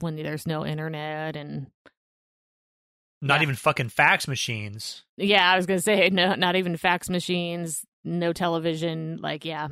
when 0.00 0.16
there's 0.16 0.46
no 0.46 0.64
internet 0.64 1.36
and 1.36 1.66
not 3.20 3.36
Yeah. 3.38 3.42
even 3.42 3.54
fucking 3.56 3.88
fax 3.88 4.28
machines. 4.28 5.04
yeah, 5.16 5.50
I 5.50 5.56
was 5.56 5.66
gonna 5.66 5.80
say 5.80 6.08
no, 6.10 6.34
not 6.34 6.56
even 6.56 6.76
fax 6.76 7.10
machines, 7.10 7.84
no 8.04 8.32
television. 8.32 9.18
Like, 9.20 9.44
yeah, 9.44 9.68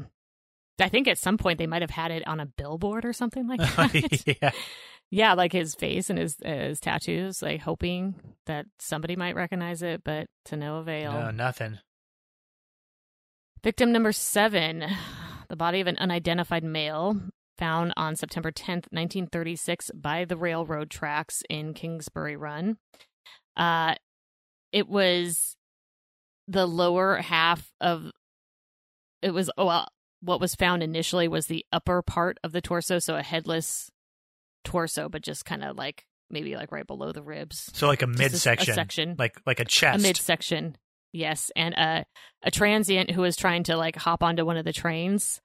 I 0.80 0.88
think 0.88 1.06
at 1.08 1.18
some 1.18 1.38
point 1.38 1.58
they 1.58 1.66
might 1.68 1.82
have 1.82 1.90
had 1.90 2.10
it 2.10 2.26
on 2.26 2.40
a 2.40 2.46
billboard 2.46 3.04
or 3.04 3.12
something 3.12 3.46
like 3.46 3.60
oh, 3.78 3.86
that. 3.86 4.36
yeah. 4.42 4.50
yeah, 5.10 5.34
like 5.34 5.52
his 5.52 5.74
face 5.76 6.10
and 6.10 6.18
his 6.18 6.36
his 6.44 6.80
tattoos, 6.80 7.40
like 7.40 7.60
hoping 7.60 8.16
that 8.46 8.66
somebody 8.80 9.14
might 9.14 9.36
recognize 9.36 9.80
it, 9.82 10.02
but 10.04 10.26
to 10.46 10.56
no 10.56 10.78
avail. 10.78 11.12
No, 11.12 11.30
nothing. 11.30 11.78
Victim 13.62 13.90
number 13.92 14.12
seven, 14.12 14.84
the 15.48 15.56
body 15.56 15.80
of 15.80 15.86
an 15.86 15.96
unidentified 15.98 16.64
male 16.64 17.20
found 17.58 17.92
on 17.96 18.16
September 18.16 18.52
10th, 18.52 18.86
1936, 18.92 19.90
by 19.94 20.24
the 20.24 20.36
railroad 20.36 20.90
tracks 20.90 21.42
in 21.48 21.72
Kingsbury 21.74 22.36
Run. 22.36 22.76
Uh, 23.56 23.94
it 24.72 24.88
was 24.88 25.56
the 26.48 26.66
lower 26.66 27.16
half 27.16 27.72
of 27.80 28.10
it 29.22 29.30
was 29.30 29.50
oh, 29.58 29.66
well 29.66 29.88
what 30.20 30.40
was 30.40 30.54
found 30.54 30.82
initially 30.82 31.26
was 31.28 31.46
the 31.46 31.64
upper 31.72 32.02
part 32.02 32.38
of 32.44 32.52
the 32.52 32.60
torso 32.60 32.98
so 32.98 33.16
a 33.16 33.22
headless 33.22 33.90
torso 34.64 35.08
but 35.08 35.22
just 35.22 35.44
kind 35.44 35.64
of 35.64 35.76
like 35.76 36.04
maybe 36.30 36.54
like 36.54 36.70
right 36.70 36.86
below 36.86 37.10
the 37.10 37.22
ribs 37.22 37.68
So 37.74 37.86
like 37.88 38.02
a 38.02 38.06
midsection. 38.06 38.74
section 38.74 39.16
Like 39.18 39.40
like 39.46 39.58
a 39.60 39.64
chest 39.64 39.96
a 39.96 39.98
chest. 39.98 40.02
midsection 40.04 40.76
yes 41.12 41.50
and 41.56 41.74
a 41.74 42.04
a 42.42 42.50
transient 42.50 43.10
who 43.10 43.22
was 43.22 43.36
trying 43.36 43.62
to 43.64 43.76
like 43.76 43.96
hop 43.96 44.22
onto 44.22 44.44
one 44.44 44.56
of 44.56 44.64
the 44.64 44.72
trains 44.72 45.40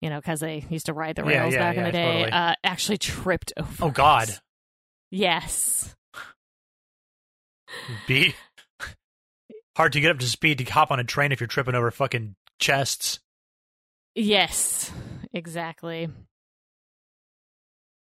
you 0.00 0.10
know 0.10 0.16
because 0.16 0.40
they 0.40 0.64
used 0.70 0.86
to 0.86 0.92
ride 0.92 1.16
the 1.16 1.24
rails 1.24 1.54
yeah, 1.54 1.60
back 1.60 1.76
in 1.76 1.84
the 1.84 1.92
day 1.92 2.24
totally. 2.24 2.32
uh 2.32 2.54
actually 2.64 2.98
tripped 2.98 3.52
over 3.56 3.86
oh 3.86 3.90
god. 3.90 4.28
it. 4.28 4.40
yes 5.10 5.94
Be 8.06 8.34
hard 9.76 9.92
to 9.92 10.00
get 10.00 10.10
up 10.10 10.18
to 10.18 10.26
speed 10.26 10.58
to 10.58 10.64
hop 10.64 10.90
on 10.90 11.00
a 11.00 11.04
train 11.04 11.32
if 11.32 11.40
you're 11.40 11.46
tripping 11.46 11.74
over 11.74 11.90
fucking 11.90 12.34
chests. 12.58 13.20
yes 14.14 14.90
exactly 15.32 16.08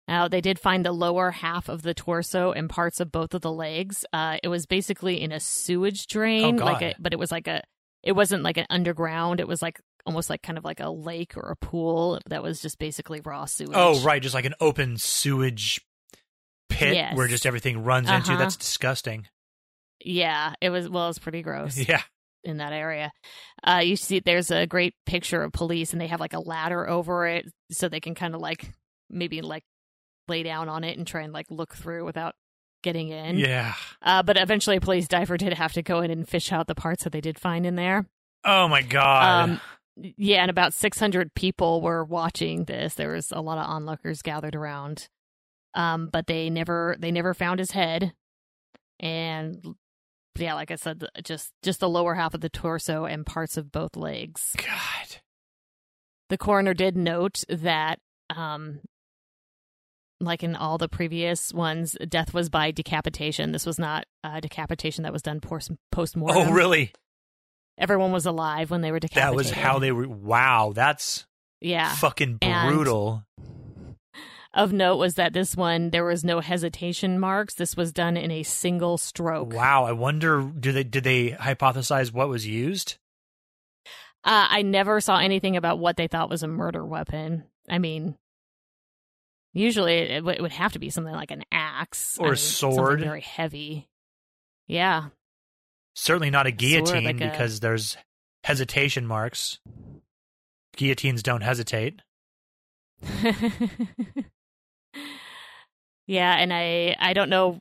now 0.08 0.28
they 0.28 0.40
did 0.40 0.58
find 0.58 0.84
the 0.84 0.92
lower 0.92 1.30
half 1.30 1.68
of 1.68 1.82
the 1.82 1.94
torso 1.94 2.52
and 2.52 2.68
parts 2.68 3.00
of 3.00 3.12
both 3.12 3.34
of 3.34 3.40
the 3.42 3.52
legs 3.52 4.04
uh 4.12 4.36
it 4.42 4.48
was 4.48 4.66
basically 4.66 5.20
in 5.20 5.32
a 5.32 5.40
sewage 5.40 6.06
drain 6.06 6.60
Oh, 6.60 6.64
like 6.64 6.82
a 6.82 6.94
but 6.98 7.12
it 7.12 7.18
was 7.18 7.30
like 7.30 7.46
a 7.48 7.62
it 8.02 8.12
wasn't 8.12 8.42
like 8.42 8.56
an 8.56 8.66
underground 8.70 9.38
it 9.40 9.46
was 9.48 9.62
like 9.62 9.80
almost 10.04 10.28
like 10.28 10.42
kind 10.42 10.58
of 10.58 10.64
like 10.64 10.80
a 10.80 10.90
lake 10.90 11.36
or 11.36 11.50
a 11.50 11.56
pool 11.64 12.18
that 12.26 12.42
was 12.42 12.60
just 12.60 12.78
basically 12.78 13.20
raw 13.24 13.44
sewage 13.44 13.70
Oh, 13.74 14.00
right, 14.02 14.20
just 14.20 14.34
like 14.34 14.44
an 14.44 14.54
open 14.60 14.96
sewage 14.96 15.80
pit 16.68 16.94
Yes. 16.94 17.16
where 17.16 17.28
just 17.28 17.46
everything 17.46 17.84
runs 17.84 18.08
into. 18.10 18.30
Uh-huh. 18.32 18.38
That's 18.38 18.56
disgusting. 18.56 19.26
Yeah, 20.04 20.54
it 20.60 20.70
was. 20.70 20.88
Well, 20.88 21.08
it's 21.10 21.18
pretty 21.18 21.42
gross 21.42 21.76
Yeah. 21.88 22.02
in 22.42 22.56
that 22.56 22.72
area. 22.72 23.12
Uh, 23.62 23.82
you 23.84 23.94
see, 23.94 24.18
there's 24.20 24.50
a 24.50 24.66
great 24.66 24.94
picture 25.06 25.42
of 25.44 25.52
police, 25.52 25.92
and 25.92 26.00
they 26.00 26.06
have 26.08 26.18
like 26.18 26.32
a 26.32 26.40
ladder 26.40 26.88
over 26.88 27.26
it, 27.28 27.46
so 27.70 27.88
they 27.88 28.00
can 28.00 28.14
kind 28.16 28.34
of 28.34 28.40
like 28.40 28.72
maybe 29.10 29.42
like 29.42 29.62
lay 30.28 30.42
down 30.42 30.68
on 30.68 30.84
it 30.84 30.98
and 30.98 31.06
try 31.06 31.22
and 31.22 31.32
like 31.32 31.46
look 31.50 31.74
through 31.74 32.04
without 32.04 32.34
getting 32.82 33.08
in. 33.08 33.38
Yeah. 33.38 33.74
Uh, 34.02 34.22
but 34.22 34.36
eventually, 34.36 34.76
a 34.76 34.80
police 34.80 35.08
diver 35.08 35.36
did 35.36 35.52
have 35.54 35.72
to 35.74 35.82
go 35.82 36.00
in 36.00 36.10
and 36.10 36.28
fish 36.28 36.52
out 36.52 36.66
the 36.66 36.74
parts 36.74 37.04
that 37.04 37.12
they 37.12 37.20
did 37.20 37.38
find 37.38 37.66
in 37.66 37.76
there. 37.76 38.06
Oh 38.44 38.68
my 38.68 38.82
god. 38.82 39.50
Um, 39.50 39.60
yeah, 39.96 40.40
and 40.42 40.50
about 40.50 40.74
600 40.74 41.34
people 41.34 41.80
were 41.80 42.04
watching 42.04 42.64
this. 42.64 42.94
There 42.94 43.12
was 43.12 43.30
a 43.30 43.40
lot 43.42 43.58
of 43.58 43.66
onlookers 43.68 44.22
gathered 44.22 44.56
around, 44.56 45.08
um, 45.74 46.08
but 46.10 46.26
they 46.26 46.50
never 46.50 46.96
they 46.98 47.10
never 47.10 47.34
found 47.34 47.58
his 47.58 47.72
head, 47.72 48.12
and 48.98 49.74
yeah, 50.38 50.54
like 50.54 50.70
I 50.70 50.76
said, 50.76 51.04
just 51.22 51.52
just 51.62 51.80
the 51.80 51.88
lower 51.88 52.14
half 52.14 52.34
of 52.34 52.40
the 52.40 52.48
torso 52.48 53.04
and 53.04 53.26
parts 53.26 53.56
of 53.56 53.70
both 53.70 53.96
legs. 53.96 54.54
god. 54.56 55.20
The 56.30 56.38
coroner 56.38 56.72
did 56.72 56.96
note 56.96 57.42
that, 57.50 57.98
um, 58.34 58.80
like 60.24 60.42
in 60.42 60.56
all 60.56 60.78
the 60.78 60.88
previous 60.88 61.52
ones, 61.52 61.96
death 62.08 62.32
was 62.32 62.48
by 62.48 62.70
decapitation. 62.70 63.52
This 63.52 63.66
was 63.66 63.78
not 63.78 64.04
a 64.24 64.40
decapitation 64.40 65.02
that 65.04 65.12
was 65.12 65.22
done 65.22 65.40
post 65.40 66.16
mortem. 66.16 66.48
Oh 66.48 66.52
really? 66.52 66.92
Everyone 67.78 68.12
was 68.12 68.26
alive 68.26 68.70
when 68.70 68.80
they 68.82 68.92
were 68.92 69.00
decapitated. 69.00 69.30
That 69.32 69.36
was 69.36 69.50
how 69.50 69.78
they 69.78 69.92
were 69.92 70.08
wow, 70.08 70.72
that's 70.74 71.26
Yeah. 71.60 71.94
fucking 71.96 72.38
And- 72.42 72.74
brutal. 72.74 73.24
of 74.54 74.72
note 74.72 74.96
was 74.96 75.14
that 75.14 75.32
this 75.32 75.56
one 75.56 75.88
there 75.90 76.04
was 76.04 76.22
no 76.24 76.40
hesitation 76.40 77.18
marks. 77.18 77.54
This 77.54 77.74
was 77.76 77.90
done 77.92 78.16
in 78.18 78.30
a 78.30 78.42
single 78.42 78.98
stroke. 78.98 79.52
Wow, 79.54 79.84
I 79.84 79.92
wonder 79.92 80.42
do 80.42 80.72
they 80.72 80.84
did 80.84 81.04
they 81.04 81.30
hypothesize 81.30 82.12
what 82.12 82.28
was 82.28 82.46
used? 82.46 82.96
Uh, 84.24 84.46
I 84.50 84.62
never 84.62 85.00
saw 85.00 85.18
anything 85.18 85.56
about 85.56 85.78
what 85.80 85.96
they 85.96 86.06
thought 86.06 86.30
was 86.30 86.42
a 86.44 86.48
murder 86.48 86.84
weapon. 86.86 87.44
I 87.68 87.78
mean, 87.78 88.16
usually 89.52 89.94
it, 89.98 90.20
w- 90.20 90.36
it 90.36 90.42
would 90.42 90.52
have 90.52 90.72
to 90.72 90.78
be 90.78 90.90
something 90.90 91.12
like 91.14 91.30
an 91.30 91.44
axe 91.52 92.16
Or 92.18 92.26
I 92.26 92.28
a 92.28 92.30
mean, 92.32 92.36
something 92.36 92.76
sword. 92.78 93.00
very 93.00 93.20
heavy. 93.20 93.88
Yeah, 94.66 95.08
Certainly 95.94 96.30
not 96.30 96.46
a 96.46 96.50
guillotine 96.50 97.04
like 97.04 97.20
a- 97.20 97.30
because 97.30 97.60
there's 97.60 97.96
hesitation 98.44 99.06
marks. 99.06 99.58
Guillotines 100.76 101.22
don't 101.22 101.42
hesitate. 101.42 102.00
yeah, 106.06 106.36
and 106.36 106.52
I 106.52 106.96
I 106.98 107.12
don't 107.12 107.28
know 107.30 107.60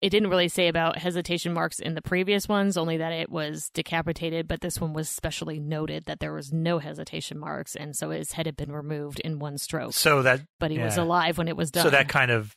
it 0.00 0.10
didn't 0.10 0.30
really 0.30 0.48
say 0.48 0.68
about 0.68 0.96
hesitation 0.98 1.52
marks 1.52 1.78
in 1.78 1.94
the 1.94 2.00
previous 2.02 2.48
ones, 2.48 2.76
only 2.76 2.96
that 2.96 3.12
it 3.12 3.30
was 3.30 3.70
decapitated, 3.74 4.48
but 4.48 4.60
this 4.60 4.80
one 4.80 4.92
was 4.94 5.08
specially 5.08 5.60
noted 5.60 6.06
that 6.06 6.20
there 6.20 6.32
was 6.32 6.52
no 6.52 6.78
hesitation 6.78 7.38
marks, 7.38 7.76
and 7.76 7.94
so 7.94 8.10
his 8.10 8.32
head 8.32 8.46
had 8.46 8.56
been 8.56 8.72
removed 8.72 9.20
in 9.20 9.38
one 9.38 9.58
stroke. 9.58 9.92
So 9.92 10.22
that 10.22 10.40
But 10.58 10.70
he 10.70 10.78
was 10.78 10.96
alive 10.96 11.36
when 11.36 11.48
it 11.48 11.56
was 11.56 11.70
done. 11.70 11.84
so 11.84 11.90
that 11.90 12.08
kind 12.08 12.30
of 12.30 12.56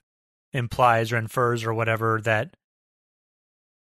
implies 0.54 1.12
or 1.12 1.18
infers 1.18 1.66
or 1.66 1.74
whatever 1.74 2.22
that 2.24 2.56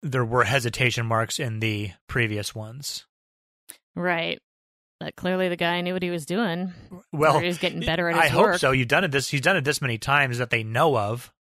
there 0.01 0.25
were 0.25 0.43
hesitation 0.43 1.05
marks 1.05 1.39
in 1.39 1.59
the 1.59 1.91
previous 2.07 2.53
ones. 2.53 3.05
right. 3.95 4.39
But 4.99 5.15
clearly 5.17 5.49
the 5.49 5.57
guy 5.57 5.81
knew 5.81 5.91
what 5.93 6.03
he 6.03 6.09
was 6.09 6.25
doing. 6.25 6.71
Well, 7.11 7.39
he 7.39 7.47
was 7.47 7.57
getting 7.57 7.81
better 7.81 8.07
at 8.07 8.15
his 8.15 8.21
I 8.21 8.27
his 8.29 8.31
hope 8.33 8.57
so. 8.57 8.71
You've 8.71 8.87
done 8.87 9.03
it 9.03 9.11
this. 9.11 9.27
He's 9.27 9.41
done 9.41 9.57
it 9.57 9.65
this 9.65 9.81
many 9.81 9.97
times 9.97 10.37
that 10.37 10.49
they 10.49 10.63
know 10.63 10.97
of. 10.97 11.33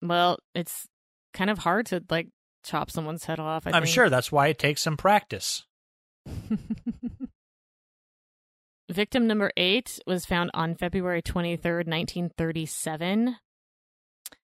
Well, 0.00 0.38
it's 0.54 0.86
kind 1.32 1.50
of 1.50 1.58
hard 1.58 1.86
to 1.86 2.02
like 2.10 2.28
chop 2.64 2.90
someone's 2.90 3.24
head 3.24 3.40
off. 3.40 3.66
I 3.66 3.70
I'm 3.70 3.82
think. 3.82 3.94
sure 3.94 4.08
that's 4.08 4.32
why 4.32 4.48
it 4.48 4.58
takes 4.58 4.82
some 4.82 4.96
practice. 4.96 5.64
Victim 8.90 9.26
number 9.26 9.52
eight 9.56 9.98
was 10.06 10.26
found 10.26 10.50
on 10.54 10.74
February 10.74 11.22
23rd, 11.22 11.86
1937. 11.88 13.36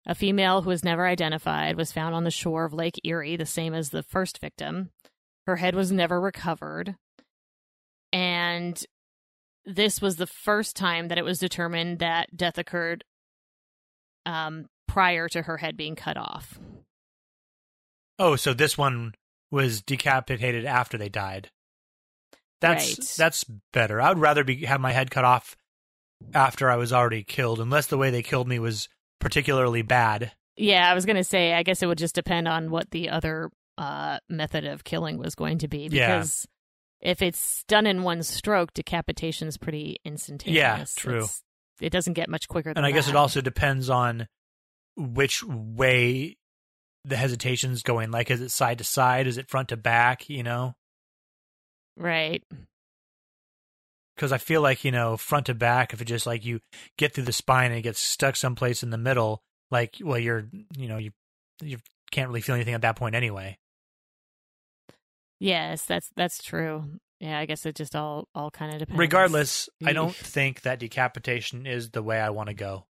A 0.08 0.16
female 0.16 0.62
who 0.62 0.70
was 0.70 0.84
never 0.84 1.08
identified 1.08 1.78
was 1.78 1.92
found 1.92 2.14
on 2.14 2.24
the 2.26 2.32
shore 2.32 2.66
of 2.66 2.74
Lake 2.74 3.00
Erie, 3.04 3.38
the 3.38 3.46
same 3.46 3.74
as 3.74 3.90
the 3.90 4.04
first 4.04 4.40
victim. 4.40 4.92
Her 5.48 5.56
head 5.56 5.74
was 5.74 5.92
never 5.92 6.20
recovered. 6.20 6.96
And 8.12 8.84
this 9.66 10.02
was 10.02 10.18
the 10.18 10.28
first 10.28 10.76
time 10.76 11.08
that 11.08 11.18
it 11.18 11.26
was 11.26 11.40
determined 11.40 12.00
that 12.00 12.36
death 12.36 12.58
occurred 12.58 13.04
um, 14.26 14.68
prior 14.96 15.28
to 15.28 15.42
her 15.42 15.58
head 15.58 15.76
being 15.76 15.94
cut 15.94 16.16
off. 16.16 16.58
Oh, 18.18 18.38
so 18.38 18.54
this 18.54 18.78
one 18.78 19.14
was 19.52 19.82
decapitated 19.82 20.64
after 20.66 20.98
they 20.98 21.10
died. 21.10 21.50
That's 22.62 22.98
Right. 22.98 23.14
that's 23.18 23.44
better. 23.74 24.00
I 24.02 24.08
would 24.10 24.20
rather 24.20 24.46
be 24.46 24.64
have 24.66 24.80
my 24.80 24.94
head 24.94 25.12
cut 25.12 25.26
off 25.26 25.58
after 26.34 26.72
I 26.72 26.78
was 26.78 26.94
already 26.94 27.24
killed, 27.26 27.60
unless 27.60 27.88
the 27.88 27.98
way 27.98 28.10
they 28.10 28.24
killed 28.24 28.48
me 28.48 28.58
was 28.58 28.88
particularly 29.20 29.82
bad. 29.82 30.32
Yeah, 30.56 30.90
I 30.90 30.94
was 30.94 31.06
going 31.06 31.18
to 31.18 31.24
say, 31.26 31.54
I 31.54 31.64
guess 31.64 31.84
it 31.84 31.88
would 31.88 31.98
just 31.98 32.16
depend 32.16 32.48
on 32.48 32.72
what 32.72 32.92
the 32.92 33.10
other 33.10 33.50
uh, 33.78 34.20
method 34.30 34.64
of 34.66 34.86
killing 34.86 35.18
was 35.18 35.36
going 35.36 35.58
to 35.58 35.68
be. 35.68 35.90
Yeah. 35.92 36.16
Because 36.20 36.48
if 37.02 37.22
it's 37.22 37.66
done 37.68 37.86
in 37.86 38.04
one 38.04 38.24
stroke, 38.24 38.74
decapitation 38.74 39.50
is 39.50 39.58
pretty 39.58 39.98
instantaneous. 40.06 40.56
Yeah, 40.58 40.86
true. 40.96 41.16
It's- 41.18 41.42
it 41.82 41.90
doesn't 41.90 42.14
get 42.14 42.30
much 42.30 42.48
quicker 42.48 42.70
than 42.74 42.78
And 42.78 42.86
I 42.86 42.92
guess 42.96 43.10
it 43.10 43.18
also 43.18 43.42
depends 43.42 43.90
on 43.90 44.30
which 44.96 45.44
way 45.44 46.38
the 47.04 47.18
hesitation's 47.18 47.84
going. 47.84 48.12
Like, 48.12 48.32
is 48.32 48.42
it 48.42 48.50
side 48.52 48.78
to 48.80 48.84
side? 48.84 49.28
Is 49.28 49.38
it 49.38 49.50
front 49.50 49.70
to 49.70 49.78
back? 49.78 50.30
You 50.30 50.44
know, 50.44 50.76
Right. 51.98 52.44
because 54.16 54.32
I 54.32 54.38
feel 54.38 54.62
like 54.62 54.84
you 54.84 54.92
know 54.92 55.18
front 55.18 55.46
to 55.48 55.54
back. 55.54 55.94
If 55.94 56.02
it 56.02 56.06
just 56.06 56.26
like 56.26 56.46
you 56.46 56.60
get 56.98 57.14
through 57.14 57.26
the 57.26 57.34
spine 57.34 57.72
and 57.72 57.80
it 57.80 57.84
gets 57.84 58.00
stuck 58.00 58.36
someplace 58.36 58.84
in 58.84 58.90
the 58.90 58.98
middle, 58.98 59.42
like 59.72 59.96
well, 60.02 60.20
you're 60.20 60.48
you 60.78 60.88
know 60.88 60.98
you 60.98 61.12
you 61.62 61.78
can't 62.12 62.28
really 62.30 62.42
feel 62.42 62.56
anything 62.56 62.74
at 62.74 62.82
that 62.82 62.96
point 62.96 63.16
anyway. 63.16 63.58
Yes, 65.40 65.84
that's 65.86 66.10
that's 66.16 66.42
true. 66.44 66.86
Yeah, 67.20 67.40
I 67.40 67.46
guess 67.46 67.66
it 67.66 67.76
just 67.76 67.96
all 67.96 68.28
all 68.34 68.52
kind 68.52 68.74
of 68.74 68.80
depends. 68.80 69.00
Regardless, 69.00 69.70
I 69.86 69.94
don't 69.94 70.16
think 70.16 70.62
that 70.62 70.80
decapitation 70.80 71.66
is 71.66 71.92
the 71.92 72.04
way 72.04 72.20
I 72.20 72.30
want 72.30 72.48
to 72.50 72.54
go. 72.56 72.86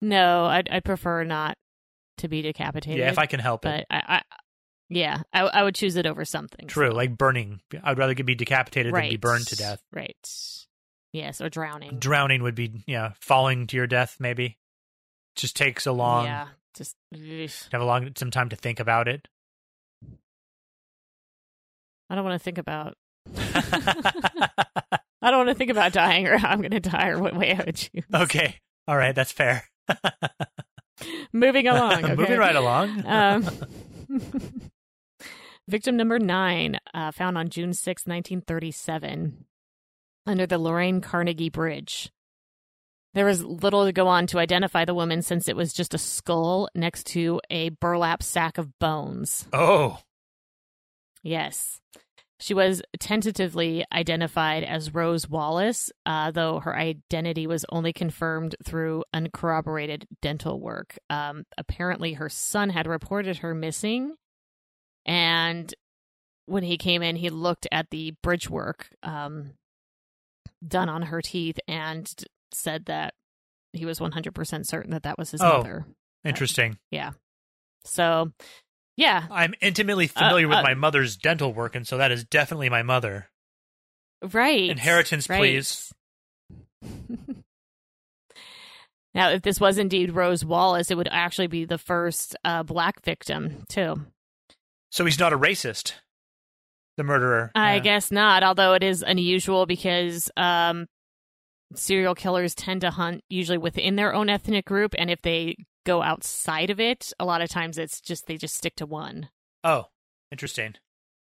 No, 0.00 0.44
I'd, 0.46 0.68
I'd 0.68 0.84
prefer 0.84 1.24
not 1.24 1.56
to 2.18 2.28
be 2.28 2.42
decapitated. 2.42 2.98
Yeah, 2.98 3.10
if 3.10 3.18
I 3.18 3.26
can 3.26 3.40
help 3.40 3.62
but 3.62 3.80
it. 3.80 3.86
I, 3.90 4.02
I 4.08 4.22
yeah, 4.90 5.22
I, 5.32 5.42
I 5.42 5.62
would 5.62 5.74
choose 5.74 5.96
it 5.96 6.06
over 6.06 6.24
something. 6.24 6.66
True, 6.66 6.90
so- 6.90 6.96
like 6.96 7.16
burning. 7.16 7.60
I'd 7.82 7.98
rather 7.98 8.14
be 8.14 8.34
decapitated 8.34 8.94
than 8.94 9.08
be 9.08 9.16
burned 9.16 9.46
to 9.48 9.56
death. 9.56 9.82
Right. 9.92 10.16
Yes, 11.12 11.40
or 11.40 11.48
drowning. 11.48 11.98
Drowning 11.98 12.42
would 12.42 12.54
be, 12.54 12.84
yeah, 12.86 13.12
falling 13.20 13.66
to 13.68 13.76
your 13.76 13.86
death. 13.86 14.16
Maybe 14.20 14.58
just 15.36 15.56
takes 15.56 15.86
a 15.86 15.92
long. 15.92 16.26
Yeah, 16.26 16.48
just. 16.74 16.96
Have 17.72 17.80
a 17.80 17.84
long 17.84 18.12
some 18.16 18.30
time 18.30 18.50
to 18.50 18.56
think 18.56 18.78
about 18.80 19.08
it. 19.08 19.26
I 22.10 22.14
don't 22.14 22.24
want 22.24 22.38
to 22.40 22.44
think 22.44 22.58
about. 22.58 22.96
I 25.20 25.30
don't 25.30 25.38
want 25.38 25.48
to 25.48 25.54
think 25.54 25.70
about 25.70 25.92
dying 25.92 26.26
or 26.26 26.38
how 26.38 26.48
I'm 26.50 26.60
going 26.60 26.70
to 26.70 26.80
die 26.80 27.08
or 27.08 27.18
what 27.18 27.36
way 27.36 27.52
I 27.52 27.62
would 27.64 27.76
choose. 27.76 28.04
okay, 28.14 28.56
all 28.88 28.96
right, 28.96 29.14
that's 29.14 29.30
fair. 29.30 29.64
Moving 31.32 31.68
along. 31.68 32.04
Okay? 32.04 32.14
Moving 32.16 32.38
right 32.38 32.56
along. 32.56 33.04
Um, 33.06 33.46
victim 35.68 35.96
number 35.96 36.18
nine, 36.18 36.78
uh, 36.94 37.12
found 37.12 37.36
on 37.38 37.50
June 37.50 37.72
6, 37.74 38.06
1937, 38.06 39.44
under 40.26 40.46
the 40.46 40.58
Lorain 40.58 41.00
Carnegie 41.00 41.50
Bridge. 41.50 42.10
There 43.14 43.26
was 43.26 43.44
little 43.44 43.84
to 43.84 43.92
go 43.92 44.08
on 44.08 44.26
to 44.28 44.38
identify 44.38 44.84
the 44.84 44.94
woman 44.94 45.22
since 45.22 45.48
it 45.48 45.56
was 45.56 45.72
just 45.72 45.94
a 45.94 45.98
skull 45.98 46.68
next 46.74 47.06
to 47.08 47.40
a 47.50 47.68
burlap 47.70 48.22
sack 48.22 48.58
of 48.58 48.78
bones. 48.78 49.46
oh, 49.52 49.98
Yes. 51.22 51.80
She 52.40 52.54
was 52.54 52.82
tentatively 53.00 53.84
identified 53.92 54.62
as 54.62 54.94
Rose 54.94 55.28
Wallace, 55.28 55.90
uh, 56.06 56.30
though 56.30 56.60
her 56.60 56.76
identity 56.76 57.46
was 57.48 57.64
only 57.70 57.92
confirmed 57.92 58.54
through 58.64 59.02
uncorroborated 59.12 60.06
dental 60.22 60.60
work. 60.60 60.96
Um, 61.10 61.44
apparently, 61.56 62.12
her 62.12 62.28
son 62.28 62.70
had 62.70 62.86
reported 62.86 63.38
her 63.38 63.54
missing, 63.54 64.14
and 65.04 65.74
when 66.46 66.62
he 66.62 66.76
came 66.78 67.02
in, 67.02 67.16
he 67.16 67.28
looked 67.28 67.66
at 67.72 67.90
the 67.90 68.14
bridge 68.22 68.48
work 68.48 68.88
um, 69.02 69.54
done 70.66 70.88
on 70.88 71.02
her 71.02 71.20
teeth 71.20 71.58
and 71.66 72.10
said 72.54 72.86
that 72.86 73.14
he 73.72 73.84
was 73.84 73.98
100% 73.98 74.64
certain 74.66 74.92
that 74.92 75.02
that 75.02 75.18
was 75.18 75.30
his 75.32 75.40
Oh. 75.42 75.58
mother. 75.58 75.86
interesting. 76.24 76.78
Yeah. 76.90 77.10
So, 77.84 78.32
yeah, 78.98 79.26
I'm 79.30 79.54
intimately 79.60 80.08
familiar 80.08 80.48
with 80.48 80.58
uh, 80.58 80.62
my 80.62 80.74
mother's 80.74 81.16
dental 81.16 81.54
work, 81.54 81.74
and 81.76 81.86
so 81.86 81.96
that 81.98 82.10
is 82.10 82.24
definitely 82.24 82.68
my 82.68 82.82
mother. 82.82 83.30
right. 84.32 84.68
Inheritance, 84.68 85.28
Right. 85.30 85.38
please. 85.38 85.92
now, 89.14 89.30
if 89.30 89.42
this 89.42 89.60
was 89.60 89.78
indeed 89.78 90.10
Rose 90.12 90.44
Wallace, 90.44 90.90
it 90.90 90.96
would 90.96 91.08
actually 91.10 91.46
be 91.46 91.64
the 91.64 91.78
first 91.78 92.36
uh, 92.44 92.62
black 92.64 93.02
victim, 93.04 93.64
too. 93.68 94.04
So 94.90 95.04
he's 95.04 95.18
not 95.20 95.32
a 95.32 95.38
racist. 95.38 95.92
The 96.96 97.04
murderer. 97.04 97.52
I 97.54 97.74
Yeah. 97.76 97.80
guess 97.80 98.10
not, 98.10 98.42
although 98.42 98.74
it 98.74 98.82
is 98.82 99.02
unusual 99.06 99.64
because 99.66 100.28
um, 100.36 100.86
serial 101.74 102.14
killers 102.14 102.54
tend 102.54 102.80
to 102.82 102.90
hunt 102.90 103.22
usually 103.28 103.58
within 103.58 103.96
their 103.96 104.14
own 104.14 104.28
ethnic 104.28 104.64
group, 104.64 104.94
and 104.98 105.10
if 105.10 105.22
they 105.22 105.56
go 105.84 106.02
outside 106.02 106.70
of 106.70 106.80
it, 106.80 107.12
a 107.18 107.24
lot 107.24 107.42
of 107.42 107.48
times 107.48 107.78
it's 107.78 108.00
just 108.00 108.26
they 108.26 108.36
just 108.36 108.56
stick 108.56 108.76
to 108.76 108.86
one. 108.86 109.28
Oh, 109.64 109.86
interesting. 110.30 110.74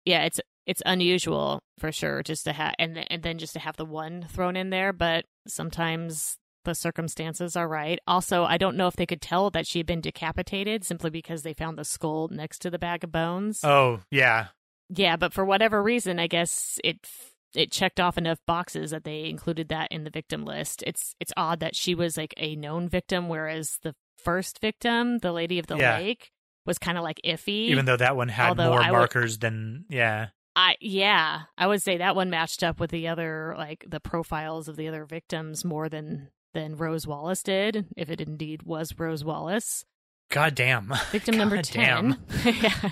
Yeah, 0.04 0.24
it's 0.24 0.40
it's 0.66 0.82
unusual 0.84 1.62
for 1.78 1.92
sure, 1.92 2.22
just 2.22 2.44
to 2.44 2.52
have 2.52 2.74
and 2.78 2.94
th- 2.94 3.06
and 3.10 3.22
then 3.22 3.38
just 3.38 3.54
to 3.54 3.58
have 3.58 3.76
the 3.76 3.84
one 3.84 4.26
thrown 4.28 4.56
in 4.56 4.70
there, 4.70 4.92
but 4.92 5.24
sometimes 5.46 6.36
the 6.64 6.74
circumstances 6.74 7.56
are 7.56 7.68
right. 7.68 7.98
Also, 8.06 8.44
I 8.44 8.58
don't 8.58 8.76
know 8.76 8.88
if 8.88 8.96
they 8.96 9.06
could 9.06 9.22
tell 9.22 9.50
that 9.50 9.66
she 9.66 9.78
had 9.78 9.86
been 9.86 10.00
decapitated 10.00 10.84
simply 10.84 11.08
because 11.08 11.42
they 11.42 11.54
found 11.54 11.78
the 11.78 11.84
skull 11.84 12.28
next 12.28 12.58
to 12.60 12.70
the 12.70 12.78
bag 12.78 13.04
of 13.04 13.12
bones. 13.12 13.64
Oh, 13.64 14.00
yeah. 14.10 14.48
Yeah, 14.90 15.16
but 15.16 15.32
for 15.32 15.44
whatever 15.44 15.82
reason, 15.82 16.18
I 16.18 16.26
guess 16.26 16.78
it 16.84 17.06
it 17.54 17.72
checked 17.72 17.98
off 18.00 18.18
enough 18.18 18.38
boxes 18.46 18.90
that 18.90 19.04
they 19.04 19.24
included 19.28 19.68
that 19.68 19.90
in 19.90 20.04
the 20.04 20.10
victim 20.10 20.44
list. 20.44 20.82
It's 20.86 21.14
it's 21.20 21.32
odd 21.36 21.60
that 21.60 21.74
she 21.76 21.94
was 21.94 22.16
like 22.16 22.34
a 22.36 22.56
known 22.56 22.88
victim, 22.88 23.28
whereas 23.28 23.78
the 23.82 23.94
first 24.22 24.60
victim, 24.60 25.18
the 25.18 25.32
lady 25.32 25.58
of 25.58 25.66
the 25.66 25.76
Yeah. 25.76 25.98
lake, 25.98 26.30
was 26.66 26.78
kind 26.78 26.98
of 26.98 27.04
like 27.04 27.20
iffy. 27.24 27.68
Even 27.68 27.84
though 27.86 27.96
that 27.96 28.16
one 28.16 28.28
had 28.28 28.50
Although 28.50 28.70
more 28.70 28.82
I 28.82 28.90
would- 28.90 28.98
markers 28.98 29.38
than 29.38 29.84
yeah. 29.88 30.28
I 30.56 30.76
yeah, 30.80 31.42
I 31.56 31.66
would 31.68 31.82
say 31.82 31.98
that 31.98 32.16
one 32.16 32.30
matched 32.30 32.64
up 32.64 32.80
with 32.80 32.90
the 32.90 33.06
other 33.08 33.54
like 33.56 33.84
the 33.88 34.00
profiles 34.00 34.66
of 34.68 34.76
the 34.76 34.88
other 34.88 35.04
victims 35.04 35.64
more 35.64 35.88
than 35.88 36.30
than 36.52 36.76
Rose 36.76 37.06
Wallace 37.06 37.42
did, 37.44 37.86
if 37.96 38.10
it 38.10 38.20
indeed 38.20 38.64
was 38.64 38.98
Rose 38.98 39.22
Wallace. 39.24 39.84
God 40.30 40.54
damn. 40.54 40.92
Victim 41.12 41.36
number 41.38 41.56
God 41.56 41.64
10. 41.64 42.18
yeah, 42.44 42.90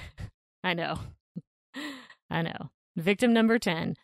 I 0.63 0.75
know. 0.75 0.99
I 2.31 2.43
know. 2.43 2.71
Victim 2.97 3.33
number 3.33 3.59
10. 3.59 3.95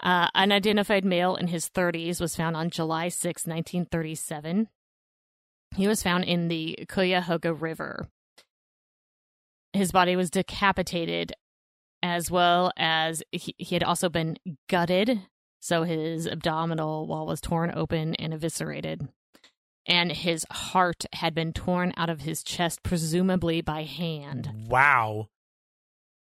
Uh, 0.00 0.28
an 0.34 0.52
unidentified 0.52 1.04
male 1.04 1.34
in 1.36 1.48
his 1.48 1.68
30s 1.68 2.20
was 2.20 2.36
found 2.36 2.56
on 2.56 2.70
July 2.70 3.08
6, 3.08 3.46
1937. 3.46 4.68
He 5.76 5.88
was 5.88 6.02
found 6.02 6.24
in 6.24 6.48
the 6.48 6.78
Cuyahoga 6.88 7.52
River. 7.52 8.08
His 9.72 9.90
body 9.90 10.16
was 10.16 10.30
decapitated, 10.30 11.32
as 12.02 12.30
well 12.30 12.72
as 12.76 13.22
he, 13.32 13.54
he 13.58 13.74
had 13.74 13.82
also 13.82 14.08
been 14.08 14.36
gutted. 14.68 15.22
So 15.60 15.84
his 15.84 16.26
abdominal 16.26 17.06
wall 17.06 17.26
was 17.26 17.40
torn 17.40 17.72
open 17.74 18.14
and 18.16 18.34
eviscerated. 18.34 19.08
and 19.86 20.12
his 20.12 20.46
heart 20.50 21.04
had 21.12 21.34
been 21.34 21.52
torn 21.52 21.92
out 21.96 22.08
of 22.10 22.20
his 22.20 22.42
chest, 22.42 22.82
presumably 22.82 23.60
by 23.60 23.82
hand. 23.82 24.48
Wow. 24.68 25.28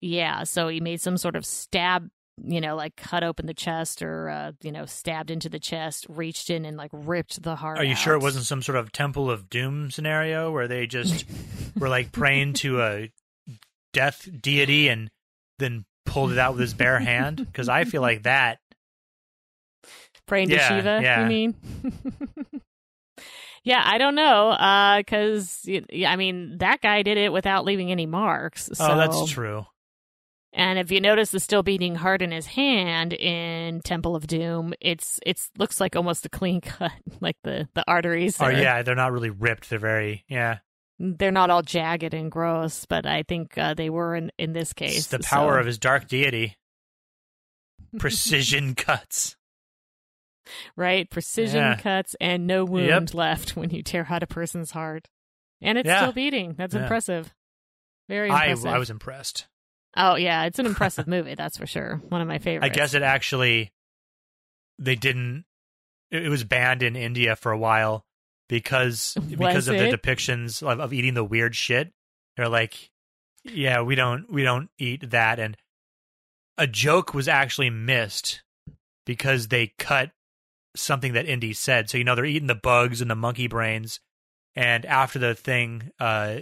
Yeah, 0.01 0.43
so 0.43 0.67
he 0.67 0.79
made 0.79 1.01
some 1.01 1.17
sort 1.17 1.35
of 1.35 1.45
stab, 1.45 2.09
you 2.43 2.59
know, 2.59 2.75
like 2.75 2.95
cut 2.95 3.23
open 3.23 3.45
the 3.45 3.53
chest 3.53 4.01
or, 4.01 4.29
uh, 4.29 4.51
you 4.61 4.71
know, 4.71 4.85
stabbed 4.85 5.31
into 5.31 5.47
the 5.49 5.59
chest, 5.59 6.05
reached 6.09 6.49
in 6.49 6.65
and 6.65 6.75
like 6.77 6.91
ripped 6.93 7.41
the 7.43 7.55
heart. 7.55 7.77
Are 7.79 7.83
you 7.83 7.95
sure 7.95 8.13
it 8.13 8.21
wasn't 8.21 8.45
some 8.45 8.61
sort 8.61 8.77
of 8.77 8.91
Temple 8.91 9.31
of 9.31 9.49
Doom 9.49 9.89
scenario 9.91 10.51
where 10.51 10.67
they 10.67 10.85
just 10.87 11.25
were 11.79 11.89
like 11.89 12.11
praying 12.11 12.53
to 12.55 12.81
a 12.81 13.11
death 13.93 14.27
deity 14.41 14.89
and 14.89 15.09
then 15.59 15.85
pulled 16.05 16.31
it 16.33 16.37
out 16.37 16.53
with 16.53 16.61
his 16.61 16.73
bare 16.73 16.99
hand? 16.99 17.37
Because 17.37 17.69
I 17.69 17.85
feel 17.85 18.01
like 18.01 18.23
that. 18.23 18.59
praying 20.27 20.49
Yeah, 20.49 20.69
to 20.69 20.75
Shiva? 20.75 20.99
yeah. 21.01 21.21
You 21.21 21.27
mean? 21.27 21.55
yeah, 23.63 23.81
I 23.85 23.97
don't 23.97 24.15
know, 24.15 24.95
because 24.97 25.67
I 26.05 26.15
mean 26.17 26.57
that 26.57 26.81
guy 26.81 27.01
did 27.03 27.17
it 27.17 27.31
without 27.31 27.63
leaving 27.63 27.91
any 27.91 28.05
marks. 28.05 28.69
So. 28.73 28.85
Oh, 28.87 28.97
that's 28.97 29.25
true. 29.31 29.65
And 30.57 30.79
if 30.79 30.89
you 30.89 31.01
notice 31.01 31.31
the 31.31 31.41
still 31.41 31.63
beating 31.63 31.95
heart 31.95 32.21
in 32.21 32.31
his 32.31 32.45
hand 32.45 33.11
in 33.11 33.81
Temple 33.81 34.15
of 34.15 34.25
Doom, 34.25 34.73
it's 34.79 35.19
it's 35.25 35.51
looks 35.57 35.81
like 35.81 35.97
almost 35.97 36.25
a 36.25 36.29
clean 36.29 36.61
cut, 36.61 36.93
like 37.19 37.35
the 37.43 37.67
the 37.73 37.83
arteries. 37.87 38.39
Oh 38.39 38.45
are- 38.45 38.53
yeah, 38.53 38.81
they're 38.81 38.95
not 38.95 39.11
really 39.11 39.29
ripped. 39.29 39.69
They're 39.69 39.79
very 39.79 40.23
yeah. 40.29 40.59
they're 40.97 41.29
not 41.31 41.49
all 41.49 41.61
jagged 41.61 42.13
and 42.13 42.31
gross, 42.31 42.85
but 42.85 43.05
I 43.05 43.23
think 43.23 43.57
uh, 43.57 43.73
they 43.73 43.89
were 43.89 44.15
in 44.15 44.31
in 44.37 44.53
this 44.53 44.71
case. 44.71 44.97
It's 44.97 45.07
the 45.07 45.19
power 45.19 45.55
so- 45.55 45.59
of 45.59 45.65
his 45.65 45.77
dark 45.77 46.07
deity. 46.07 46.55
Precision 47.99 48.75
cuts. 48.75 49.35
right 50.77 51.09
precision 51.09 51.57
Yeah. 51.61 51.75
cuts 51.77 52.15
and 52.21 52.45
no 52.47 52.63
wound 52.65 52.87
Yep. 53.09 53.13
left 53.13 53.55
when 53.57 53.71
you 53.71 53.81
tear 53.83 54.05
out 54.09 54.23
a 54.23 54.27
person's 54.27 54.71
heart, 54.71 55.09
and 55.61 55.77
it's 55.77 55.87
Yeah. 55.87 56.01
still 56.01 56.13
beating. 56.13 56.53
That's 56.57 56.75
Yeah. 56.75 56.81
impressive. 56.83 57.33
Very 58.07 58.29
I 58.29 58.45
impressive. 58.47 58.65
I 58.73 58.77
was 58.79 58.89
impressed. 58.89 59.47
Oh 59.95 60.15
yeah, 60.15 60.45
it's 60.45 60.59
an 60.59 60.65
impressive 60.65 61.07
movie. 61.07 61.35
That's 61.35 61.57
for 61.57 61.65
sure. 61.65 62.01
One 62.09 62.21
of 62.21 62.27
my 62.27 62.39
favorites. 62.39 62.71
I 62.71 62.75
guess 62.75 62.93
it 62.93 63.01
actually 63.01 63.71
they 64.79 64.95
didn't 64.95 65.45
it 66.11 66.25
it 66.25 66.29
was 66.29 66.43
banned 66.43 66.83
in 66.83 66.95
India 66.95 67.35
for 67.35 67.51
a 67.51 67.57
while 67.57 68.05
because 68.49 69.17
because 69.37 69.67
of 69.67 69.77
the 69.77 69.89
depictions 69.89 70.61
of, 70.63 70.79
of 70.79 70.93
eating 70.93 71.13
the 71.13 71.23
weird 71.23 71.55
shit. 71.55 71.91
They're 72.37 72.49
like, 72.49 72.91
yeah, 73.43 73.81
we 73.81 73.95
don't 73.95 74.31
we 74.31 74.43
don't 74.43 74.69
eat 74.77 75.09
that 75.11 75.39
and 75.39 75.57
a 76.57 76.67
joke 76.67 77.13
was 77.13 77.27
actually 77.27 77.69
missed 77.69 78.41
because 79.05 79.49
they 79.49 79.73
cut 79.77 80.11
something 80.75 81.13
that 81.13 81.25
Indy 81.25 81.53
said. 81.53 81.89
So 81.89 81.97
you 81.97 82.03
know 82.03 82.15
they're 82.15 82.25
eating 82.25 82.47
the 82.47 82.55
bugs 82.55 83.01
and 83.01 83.09
the 83.09 83.15
monkey 83.15 83.47
brains 83.47 83.99
and 84.55 84.85
after 84.85 85.19
the 85.19 85.35
thing 85.35 85.91
uh 85.99 86.39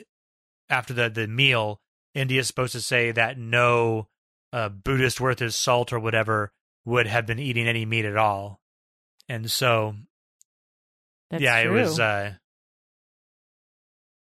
after 0.69 0.93
the 0.93 1.09
the 1.09 1.27
meal 1.27 1.81
Indy 2.13 2.37
is 2.37 2.47
supposed 2.47 2.73
to 2.73 2.81
say 2.81 3.11
that 3.11 3.37
no 3.37 4.07
uh, 4.51 4.69
Buddhist 4.69 5.19
worth 5.19 5.39
his 5.39 5.55
salt 5.55 5.91
or 5.91 5.99
whatever 5.99 6.51
would 6.85 7.07
have 7.07 7.25
been 7.25 7.39
eating 7.39 7.67
any 7.67 7.85
meat 7.85 8.05
at 8.05 8.17
all. 8.17 8.59
And 9.27 9.49
so, 9.49 9.95
That's 11.31 11.41
yeah, 11.41 11.63
true. 11.63 11.77
it 11.77 11.81
was, 11.81 11.99
uh, 11.99 12.33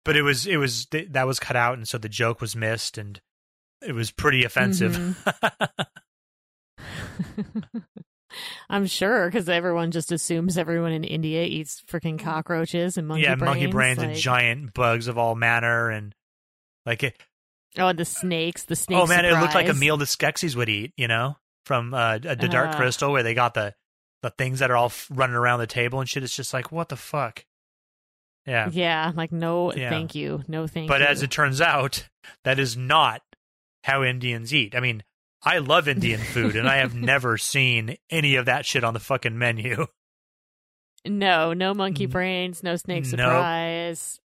but 0.04 0.16
it 0.16 0.22
was, 0.22 0.46
it 0.46 0.56
was, 0.58 0.86
th- 0.86 1.08
that 1.12 1.26
was 1.26 1.40
cut 1.40 1.56
out. 1.56 1.76
And 1.78 1.88
so 1.88 1.98
the 1.98 2.08
joke 2.08 2.40
was 2.40 2.54
missed 2.54 2.98
and 2.98 3.20
it 3.80 3.92
was 3.92 4.10
pretty 4.10 4.44
offensive. 4.44 4.96
Mm-hmm. 4.96 5.82
I'm 8.70 8.86
sure 8.86 9.26
because 9.26 9.48
everyone 9.48 9.90
just 9.90 10.12
assumes 10.12 10.56
everyone 10.56 10.92
in 10.92 11.04
India 11.04 11.44
eats 11.44 11.82
freaking 11.90 12.18
cockroaches 12.18 12.96
and 12.96 13.06
monkey 13.06 13.24
yeah, 13.24 13.34
brains. 13.34 13.50
monkey 13.50 13.66
brains 13.66 13.98
and 14.02 14.14
giant 14.14 14.72
bugs 14.72 15.08
of 15.08 15.18
all 15.18 15.34
manner. 15.34 15.90
And 15.90 16.14
like, 16.86 17.02
it, 17.02 17.20
Oh, 17.78 17.92
the 17.92 18.04
snakes, 18.04 18.64
the 18.64 18.76
snakes. 18.76 19.00
oh 19.02 19.06
man, 19.06 19.24
it 19.24 19.32
looked 19.40 19.54
like 19.54 19.68
a 19.68 19.74
meal 19.74 19.96
the 19.96 20.04
Skeksis 20.04 20.54
would 20.56 20.68
eat, 20.68 20.92
you 20.96 21.08
know, 21.08 21.36
from 21.66 21.94
uh, 21.94 22.18
the 22.18 22.36
Dark 22.36 22.70
Uh. 22.70 22.76
Crystal 22.76 23.10
where 23.12 23.22
they 23.22 23.34
got 23.34 23.54
the, 23.54 23.74
the 24.22 24.30
things 24.30 24.58
that 24.58 24.70
are 24.70 24.76
all 24.76 24.86
f- 24.86 25.08
running 25.10 25.36
around 25.36 25.60
the 25.60 25.66
table 25.66 25.98
and 26.00 26.08
shit. 26.08 26.22
It's 26.22 26.36
just 26.36 26.52
like, 26.52 26.70
what 26.70 26.88
the 26.90 26.96
fuck? 26.96 27.44
Yeah. 28.46 28.68
Yeah, 28.72 29.12
like 29.14 29.32
no, 29.32 29.72
Yeah. 29.72 29.88
thank 29.88 30.14
you, 30.14 30.42
no, 30.48 30.66
thank 30.66 30.88
But 30.88 31.00
you. 31.00 31.06
as 31.06 31.22
it 31.22 31.30
turns 31.30 31.60
out, 31.60 32.08
that 32.44 32.58
is 32.58 32.76
not 32.76 33.22
how 33.84 34.02
Indians 34.02 34.52
eat. 34.52 34.74
I 34.74 34.80
mean, 34.80 35.02
I 35.44 35.58
love 35.58 35.88
Indian 35.88 36.20
food, 36.20 36.54
and 36.56 36.68
I 36.68 36.76
have 36.76 36.94
never 37.12 37.38
seen 37.38 37.96
any 38.10 38.34
of 38.36 38.46
that 38.46 38.66
shit 38.66 38.84
on 38.84 38.94
the 38.94 39.00
fucking 39.00 39.38
menu. 39.38 39.86
no, 41.06 41.52
no 41.52 41.74
monkey 41.74 42.06
brains, 42.06 42.62
no 42.62 42.76
snake 42.76 43.04
surprise, 43.06 44.20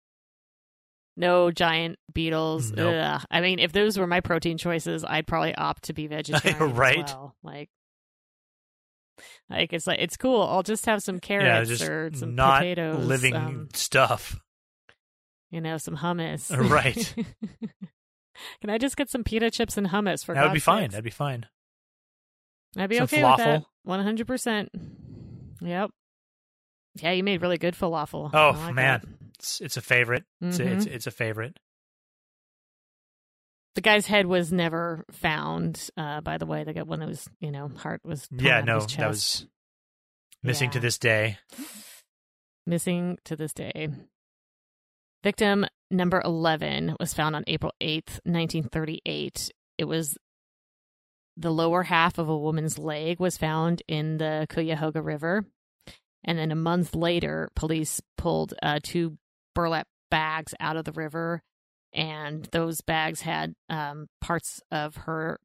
no 1.15 1.51
giant 1.51 1.97
beetles. 2.13 2.71
Nope. 2.71 3.21
I 3.29 3.41
mean, 3.41 3.59
if 3.59 3.71
those 3.71 3.97
were 3.97 4.07
my 4.07 4.19
protein 4.19 4.57
choices, 4.57 5.03
I'd 5.03 5.27
probably 5.27 5.53
opt 5.55 5.83
to 5.83 5.93
be 5.93 6.07
vegetarian. 6.07 6.75
Right. 6.75 7.03
As 7.03 7.13
well. 7.13 7.35
Like, 7.43 7.69
like 9.49 9.73
it's 9.73 9.85
like 9.85 9.99
it's 9.99 10.17
cool. 10.17 10.41
I'll 10.41 10.63
just 10.63 10.85
have 10.85 11.03
some 11.03 11.15
yeah, 11.15 11.19
carrots 11.19 11.69
just 11.69 11.83
or 11.83 12.11
some 12.13 12.35
not 12.35 12.59
potatoes, 12.59 13.05
living 13.05 13.35
um, 13.35 13.69
stuff. 13.73 14.39
you 15.51 15.61
know, 15.61 15.77
some 15.77 15.97
hummus. 15.97 16.49
Right. 16.69 17.13
Can 18.61 18.71
I 18.71 18.79
just 18.79 18.97
get 18.97 19.11
some 19.11 19.23
pita 19.23 19.51
chips 19.51 19.77
and 19.77 19.87
hummus 19.87 20.25
for 20.25 20.33
That 20.33 20.45
would 20.45 20.53
be 20.53 20.59
fine. 20.59 20.85
sakes? 20.85 20.93
That'd 20.93 21.03
be 21.03 21.11
fine. 21.11 21.45
I'd 22.75 22.89
be 22.89 22.95
Some 22.95 23.03
okay 23.03 23.23
with 23.23 23.37
that. 23.37 23.63
One 23.83 24.01
hundred 24.01 24.25
percent. 24.25 24.69
Yep. 25.61 25.91
Yeah, 26.95 27.11
you 27.11 27.23
made 27.23 27.41
really 27.43 27.59
good 27.59 27.75
falafel. 27.75 28.31
Oh, 28.33 28.59
like 28.65 28.73
man. 28.73 29.01
that. 29.01 29.07
It's 29.43 29.59
it's 29.59 29.75
a 29.75 29.81
favorite. 29.81 30.23
It's, 30.39 30.57
a, 30.59 30.63
Mhm. 30.63 30.71
it's 30.77 30.85
it's 30.85 31.07
a 31.07 31.11
favorite. 31.11 31.59
The 33.75 33.81
guy's 33.81 34.07
head 34.07 34.25
was 34.25 34.53
never 34.53 35.03
found. 35.11 35.89
Uh, 35.97 36.21
by 36.21 36.37
the 36.37 36.45
way, 36.45 36.63
the 36.63 36.71
guy 36.73 36.83
when 36.83 37.01
it 37.01 37.07
was, 37.07 37.27
you 37.41 37.51
know, 37.51 37.67
heart 37.67 37.99
was. 38.05 38.25
Yeah, 38.31 38.61
no, 38.61 38.79
that 38.79 39.07
was 39.09 39.45
missing 40.43 40.69
to 40.71 40.79
this 40.79 40.97
day. 40.97 41.37
missing 42.65 43.17
to 43.25 43.35
this 43.35 43.51
day. 43.51 43.89
Victim 45.25 45.65
number 45.91 46.21
11 46.23 46.95
was 47.01 47.13
found 47.13 47.35
on 47.35 47.43
April 47.47 47.73
8th, 47.81 48.19
1938. 48.23 49.51
It 49.77 49.85
was 49.85 50.17
the 51.35 51.51
lower 51.51 51.83
half 51.83 52.17
of 52.17 52.29
a 52.29 52.37
woman's 52.37 52.77
leg 52.77 53.19
was 53.19 53.37
found 53.37 53.81
in 53.89 54.17
the 54.19 54.47
Cuyahoga 54.49 55.01
River. 55.01 55.45
And 56.25 56.37
then 56.37 56.51
a 56.51 56.55
month 56.55 56.95
later, 56.95 57.49
police 57.55 57.99
pulled 58.17 58.53
uh, 58.63 58.79
two 58.81 59.17
burlap 59.55 59.87
bags 60.11 60.53
out 60.59 60.77
of 60.77 60.85
the 60.85 60.91
river, 60.91 61.41
and 61.93 62.47
those 62.51 62.81
bags 62.81 63.21
had 63.21 63.53
um, 63.69 64.07
parts 64.21 64.61
of 64.71 64.95
her 64.95 65.39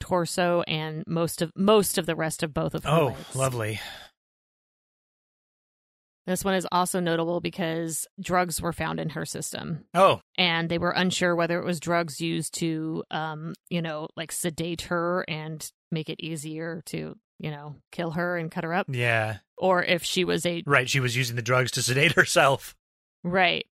torso 0.00 0.62
and 0.66 1.04
most 1.06 1.42
of 1.42 1.52
most 1.56 1.98
of 1.98 2.06
the 2.06 2.14
rest 2.16 2.42
of 2.42 2.54
both 2.54 2.74
of 2.74 2.84
her 2.84 2.90
Oh, 2.90 3.06
legs. 3.08 3.36
lovely. 3.36 3.80
This 6.26 6.44
one 6.44 6.54
is 6.54 6.66
also 6.70 7.00
notable 7.00 7.40
because 7.40 8.06
drugs 8.20 8.60
were 8.62 8.72
found 8.72 9.00
in 9.00 9.10
her 9.10 9.24
system, 9.24 9.84
Oh, 9.94 10.20
and 10.38 10.68
they 10.68 10.78
were 10.78 10.90
unsure 10.90 11.34
whether 11.34 11.58
it 11.58 11.64
was 11.64 11.80
drugs 11.80 12.20
used 12.20 12.54
to, 12.54 13.02
um, 13.10 13.54
you 13.68 13.82
know, 13.82 14.08
like 14.16 14.30
sedate 14.30 14.82
her 14.82 15.24
and 15.26 15.68
make 15.90 16.08
it 16.08 16.20
easier 16.22 16.82
to, 16.86 17.16
you 17.40 17.50
know, 17.50 17.74
kill 17.90 18.12
her 18.12 18.36
and 18.36 18.50
cut 18.50 18.64
her 18.64 18.72
up, 18.74 18.86
yeah. 18.90 19.38
or 19.58 19.82
if 19.82 20.04
she 20.04 20.24
was 20.24 20.46
a 20.46 20.62
Right. 20.66 20.88
She 20.88 21.00
was 21.00 21.16
using 21.16 21.34
the 21.36 21.42
drugs 21.42 21.72
to 21.72 21.82
sedate 21.82 22.12
herself. 22.12 22.76
Right. 23.24 23.66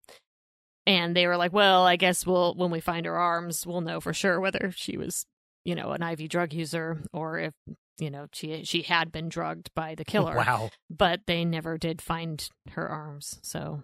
And 0.86 1.14
they 1.14 1.26
were 1.26 1.36
like, 1.36 1.52
"Well, 1.52 1.84
I 1.84 1.96
guess 1.96 2.26
we'll 2.26 2.54
when 2.54 2.70
we 2.70 2.80
find 2.80 3.04
her 3.06 3.16
arms, 3.16 3.66
we'll 3.66 3.82
know 3.82 4.00
for 4.00 4.14
sure 4.14 4.40
whether 4.40 4.72
she 4.74 4.96
was, 4.96 5.26
you 5.64 5.74
know, 5.74 5.92
an 5.92 6.02
IV 6.02 6.28
drug 6.28 6.52
user 6.52 7.02
or 7.12 7.38
if." 7.38 7.54
You 8.00 8.10
know, 8.10 8.28
she 8.32 8.62
she 8.64 8.82
had 8.82 9.10
been 9.10 9.28
drugged 9.28 9.70
by 9.74 9.96
the 9.96 10.04
killer. 10.04 10.36
Wow. 10.36 10.70
but 10.88 11.22
they 11.26 11.44
never 11.44 11.76
did 11.76 12.00
find 12.00 12.48
her 12.70 12.88
arms, 12.88 13.40
so 13.42 13.82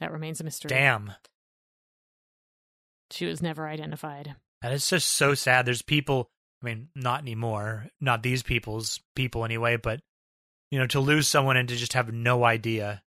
that 0.00 0.10
remains 0.10 0.40
a 0.40 0.44
mystery. 0.44 0.70
Damn. 0.70 1.12
She 3.12 3.26
was 3.26 3.40
never 3.42 3.68
identified. 3.68 4.34
That 4.62 4.72
is 4.72 4.88
just 4.88 5.08
so 5.08 5.34
sad. 5.34 5.64
There's 5.66 5.82
people, 5.82 6.28
I 6.62 6.66
mean, 6.66 6.88
not 6.94 7.20
anymore, 7.20 7.86
not 8.00 8.22
these 8.22 8.42
people's 8.42 9.00
people 9.16 9.44
anyway, 9.44 9.76
but, 9.76 10.00
you 10.70 10.78
know, 10.78 10.86
to 10.88 11.00
lose 11.00 11.26
someone 11.28 11.56
and 11.56 11.68
to 11.68 11.76
just 11.76 11.94
have 11.94 12.12
no 12.12 12.44
idea. 12.44 13.02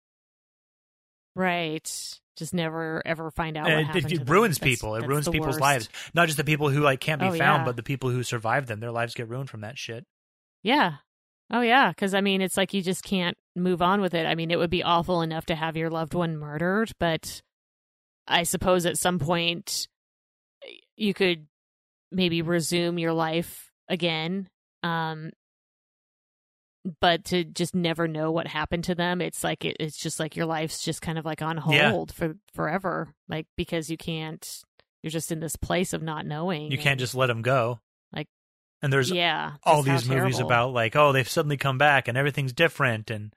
Right. 1.37 2.19
Just 2.37 2.55
never 2.55 3.03
ever 3.07 3.31
find 3.31 3.57
out 3.57 3.65
what 3.65 3.73
And 3.73 3.87
happened 3.87 4.07
it, 4.07 4.09
to 4.09 4.15
it 4.15 4.19
them. 4.25 4.35
ruins 4.35 4.59
That's- 4.59 4.77
people. 4.79 4.95
It 4.95 5.07
ruins 5.07 5.29
people's 5.29 5.49
worst. 5.57 5.61
lives. 5.61 5.89
Not 6.15 6.27
just 6.27 6.39
the 6.39 6.45
people 6.45 6.71
who, 6.71 6.81
like, 6.81 7.01
can't 7.01 7.21
be 7.21 7.27
Oh, 7.27 7.31
found, 7.33 7.61
yeah. 7.61 7.65
but 7.65 7.77
the 7.77 7.83
people 7.83 8.11
who 8.11 8.23
survive 8.23 8.67
them. 8.67 8.81
Their 8.81 8.91
lives 8.93 9.15
get 9.15 9.29
ruined 9.29 9.51
from 9.51 9.61
that 9.61 9.77
shit. 9.79 10.07
Yeah. 10.63 10.97
Oh 11.53 11.61
yeah, 11.63 11.89
because 11.91 12.15
I 12.15 12.21
mean, 12.21 12.41
it's 12.41 12.57
like 12.57 12.73
you 12.73 12.81
just 12.81 13.03
can't 13.03 13.37
move 13.57 13.83
on 13.83 14.01
with 14.01 14.15
it. 14.15 14.25
I 14.25 14.37
mean, 14.37 14.51
it 14.53 14.59
would 14.59 14.71
be 14.71 14.85
awful 14.85 15.21
enough 15.21 15.47
to 15.47 15.55
have 15.57 15.77
your 15.77 15.91
loved 15.91 16.15
one 16.15 16.37
murdered, 16.37 16.93
but 17.01 17.43
I 18.29 18.45
suppose 18.45 18.87
at 18.87 18.97
some 18.99 19.19
point 19.19 19.89
you 20.97 21.13
could 21.13 21.47
maybe 22.13 22.43
resume 22.43 22.99
your 22.99 23.13
life 23.13 23.71
again. 23.89 24.49
Um, 24.85 25.31
but 27.01 27.25
to 27.27 27.45
just 27.45 27.75
never 27.75 28.09
know 28.09 28.31
what 28.31 28.47
happened 28.47 28.85
to 28.85 28.95
them, 28.95 29.21
it's 29.21 29.45
like 29.45 29.65
it, 29.65 29.77
it's 29.81 29.97
just 29.99 30.19
like 30.19 30.37
your 30.37 30.47
life's 30.47 30.83
just 30.83 31.03
kind 31.03 31.19
of 31.19 31.25
like 31.25 31.43
on 31.43 31.57
hold 31.59 31.75
Yeah. 31.77 32.05
for 32.15 32.37
forever, 32.55 33.15
like 33.29 33.47
because 33.57 33.91
you 33.91 33.97
can't. 33.97 34.63
You're 35.03 35.11
just 35.11 35.33
in 35.33 35.41
this 35.41 35.57
place 35.57 35.93
of 35.95 36.03
not 36.03 36.27
knowing. 36.27 36.71
You 36.71 36.77
can't 36.79 37.01
just 37.01 37.15
let 37.15 37.27
them 37.29 37.41
go. 37.43 37.81
Like, 38.15 38.29
and 38.83 38.93
there's 38.93 39.11
yeah, 39.11 39.53
all 39.65 39.83
these 39.83 40.07
movies 40.09 40.37
terrible. 40.37 40.47
about 40.51 40.73
like, 40.75 40.95
oh, 40.97 41.13
they've 41.13 41.29
suddenly 41.29 41.57
come 41.57 41.79
back 41.79 42.07
and 42.09 42.19
everything's 42.19 42.53
different, 42.53 43.11
and 43.11 43.33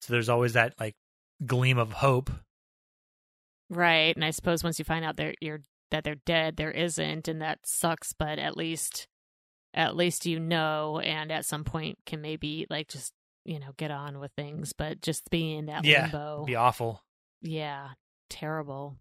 so 0.00 0.12
there's 0.12 0.28
always 0.28 0.54
that 0.54 0.74
like 0.80 0.94
gleam 1.46 1.78
of 1.78 1.92
hope. 1.92 2.30
right. 3.70 4.14
And 4.14 4.24
I 4.24 4.30
suppose 4.30 4.64
once 4.64 4.78
you 4.78 4.84
find 4.84 5.04
out 5.04 5.16
they're 5.16 5.34
you're 5.40 5.60
that 5.90 6.04
they're 6.04 6.16
dead, 6.26 6.56
there 6.56 6.70
isn't, 6.70 7.28
and 7.28 7.40
that 7.42 7.60
sucks. 7.64 8.12
But 8.12 8.38
at 8.38 8.56
least, 8.56 9.06
at 9.78 9.96
least 9.96 10.26
you 10.26 10.38
know, 10.38 10.98
and 10.98 11.32
at 11.32 11.46
some 11.46 11.64
point 11.64 11.96
can 12.04 12.20
maybe 12.20 12.66
like 12.68 12.88
just 12.88 13.14
you 13.46 13.58
know 13.58 13.72
get 13.78 13.90
on 13.90 14.18
with 14.18 14.32
things. 14.36 14.74
But 14.74 15.00
just 15.00 15.30
being 15.30 15.58
in 15.60 15.66
that 15.66 15.84
Yeah, 15.86 16.02
limbo, 16.02 16.44
Be 16.44 16.56
awful. 16.56 17.02
yeah, 17.40 17.90
terrible. 18.28 18.96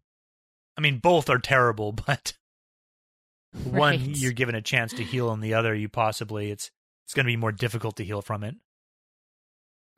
I 0.78 0.82
mean, 0.82 1.00
both 1.00 1.30
are 1.30 1.40
terrible, 1.40 1.92
but 2.08 2.34
one 3.63 4.00
you're 4.06 4.32
given 4.32 4.56
a 4.56 4.62
chance 4.62 4.94
to 4.94 5.04
heal, 5.04 5.32
and 5.32 5.44
the 5.44 5.56
other 5.56 5.74
you 5.74 5.90
possibly 5.90 6.52
it's 6.52 6.72
it's 7.06 7.13
going 7.13 7.26
to 7.26 7.32
be 7.32 7.38
more 7.38 7.52
difficult 7.52 7.96
to 7.98 8.06
heal 8.06 8.22
from 8.22 8.44
it. 8.44 8.56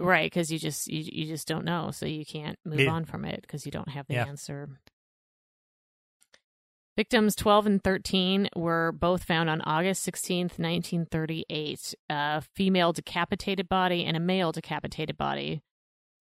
Right, 0.01 0.31
because 0.31 0.49
you 0.49 0.57
just 0.59 0.87
you 0.87 1.03
you 1.11 1.25
just 1.25 1.45
don't 1.47 1.65
know, 1.65 1.91
so 1.91 2.05
you 2.05 2.25
can't 2.25 2.57
move 2.63 2.79
Yeah. 2.79 2.91
on 2.91 3.03
from 3.03 3.25
it 3.25 3.41
because 3.41 3.65
you 3.65 3.71
don't 3.71 3.89
have 3.89 4.07
the 4.07 4.13
Yeah. 4.13 4.25
answer. 4.25 4.69
Victims 6.99 7.33
12 7.33 7.65
and 7.65 7.81
13 7.81 8.49
were 8.57 8.91
both 8.91 9.23
found 9.23 9.49
on 9.49 9.61
August 9.61 10.03
16, 10.03 10.47
1938. 10.57 11.95
A 12.09 12.41
female 12.41 12.91
decapitated 12.91 13.69
body 13.69 14.03
and 14.03 14.17
a 14.17 14.19
male 14.19 14.51
decapitated 14.51 15.15
body. 15.15 15.61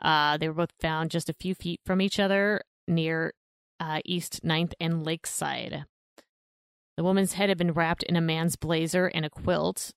Uh, 0.00 0.36
they 0.36 0.46
were 0.46 0.54
both 0.54 0.70
found 0.78 1.10
just 1.10 1.28
a 1.28 1.34
few 1.34 1.56
feet 1.56 1.80
from 1.84 2.00
each 2.00 2.20
other 2.20 2.62
near 2.86 3.32
uh, 3.80 3.98
East 4.04 4.44
9th 4.44 4.72
and 4.78 5.04
Lakeside. 5.04 5.84
The 6.96 7.02
woman's 7.02 7.32
head 7.32 7.48
had 7.48 7.58
been 7.58 7.72
wrapped 7.72 8.04
in 8.04 8.14
a 8.14 8.20
man's 8.20 8.54
blazer 8.54 9.08
and 9.08 9.24
a 9.24 9.30
quilt. 9.30 9.90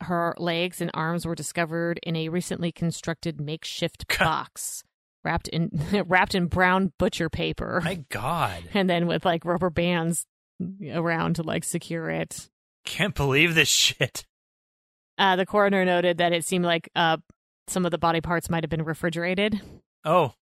Her 0.00 0.34
legs 0.36 0.80
and 0.80 0.90
arms 0.94 1.24
were 1.24 1.36
discovered 1.36 2.00
in 2.02 2.16
a 2.16 2.28
recently 2.28 2.72
constructed 2.72 3.40
makeshift 3.40 4.18
box 4.18 4.82
wrapped 5.24 5.48
in 5.48 5.70
wrapped 6.08 6.34
in 6.34 6.46
brown 6.46 6.92
butcher 6.98 7.28
paper 7.30 7.80
My 7.84 8.04
God, 8.10 8.62
and 8.74 8.88
then 8.90 9.06
with 9.06 9.24
like 9.24 9.44
rubber 9.44 9.70
bands 9.70 10.26
around 10.92 11.36
to 11.36 11.42
like 11.42 11.64
secure 11.64 12.08
it. 12.10 12.48
can't 12.84 13.14
believe 13.14 13.54
this 13.54 13.68
shit. 13.68 14.24
Uh, 15.18 15.36
the 15.36 15.46
coroner 15.46 15.84
noted 15.84 16.18
that 16.18 16.32
it 16.32 16.44
seemed 16.44 16.64
like 16.64 16.88
uh, 16.96 17.16
some 17.68 17.84
of 17.84 17.90
the 17.90 17.98
body 17.98 18.20
parts 18.20 18.48
might 18.50 18.62
have 18.64 18.70
been 18.70 18.82
refrigerated. 18.84 19.60
Oh, 20.04 20.34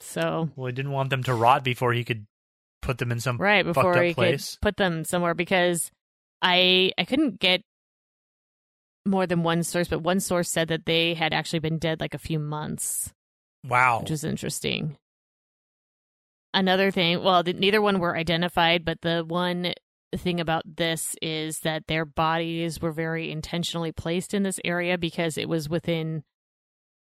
So 0.00 0.50
well, 0.56 0.66
he 0.68 0.72
didn't 0.72 0.92
want 0.92 1.10
them 1.10 1.22
to 1.24 1.34
rot 1.34 1.64
before 1.64 1.92
he 1.92 2.04
could 2.04 2.26
put 2.82 2.98
them 2.98 3.10
in 3.12 3.20
some. 3.20 3.38
right 3.38 3.64
before 3.64 4.00
he 4.02 4.14
place. 4.14 4.52
could 4.54 4.60
put 4.62 4.76
them 4.76 5.04
somewhere 5.04 5.34
because 5.34 5.90
I 6.42 6.92
I 6.98 7.04
couldn't 7.04 7.38
get 7.40 7.62
more 9.06 9.26
than 9.26 9.42
one 9.42 9.62
source, 9.62 9.88
but 9.88 10.00
one 10.02 10.20
source 10.20 10.50
said 10.50 10.68
that 10.68 10.86
they 10.86 11.14
had 11.14 11.32
actually 11.34 11.58
been 11.58 11.78
dead 11.78 12.00
like 12.00 12.14
a 12.14 12.18
few 12.18 12.38
months. 12.38 13.12
Wow. 13.66 14.00
which 14.00 14.10
is 14.10 14.24
interesting. 14.24 14.96
Another 16.52 16.90
thing, 16.90 17.22
well, 17.22 17.42
th- 17.42 17.56
neither 17.56 17.82
one 17.82 17.98
were 17.98 18.16
identified, 18.16 18.84
but 18.84 19.00
the 19.00 19.24
one 19.26 19.74
thing 20.16 20.38
about 20.38 20.62
this 20.76 21.16
is 21.20 21.58
that 21.60 21.88
their 21.88 22.04
bodies 22.04 22.80
were 22.80 22.92
very 22.92 23.32
intentionally 23.32 23.90
placed 23.90 24.32
in 24.34 24.44
this 24.44 24.60
area 24.64 24.96
because 24.96 25.36
it 25.36 25.48
was 25.48 25.68
within, 25.68 26.22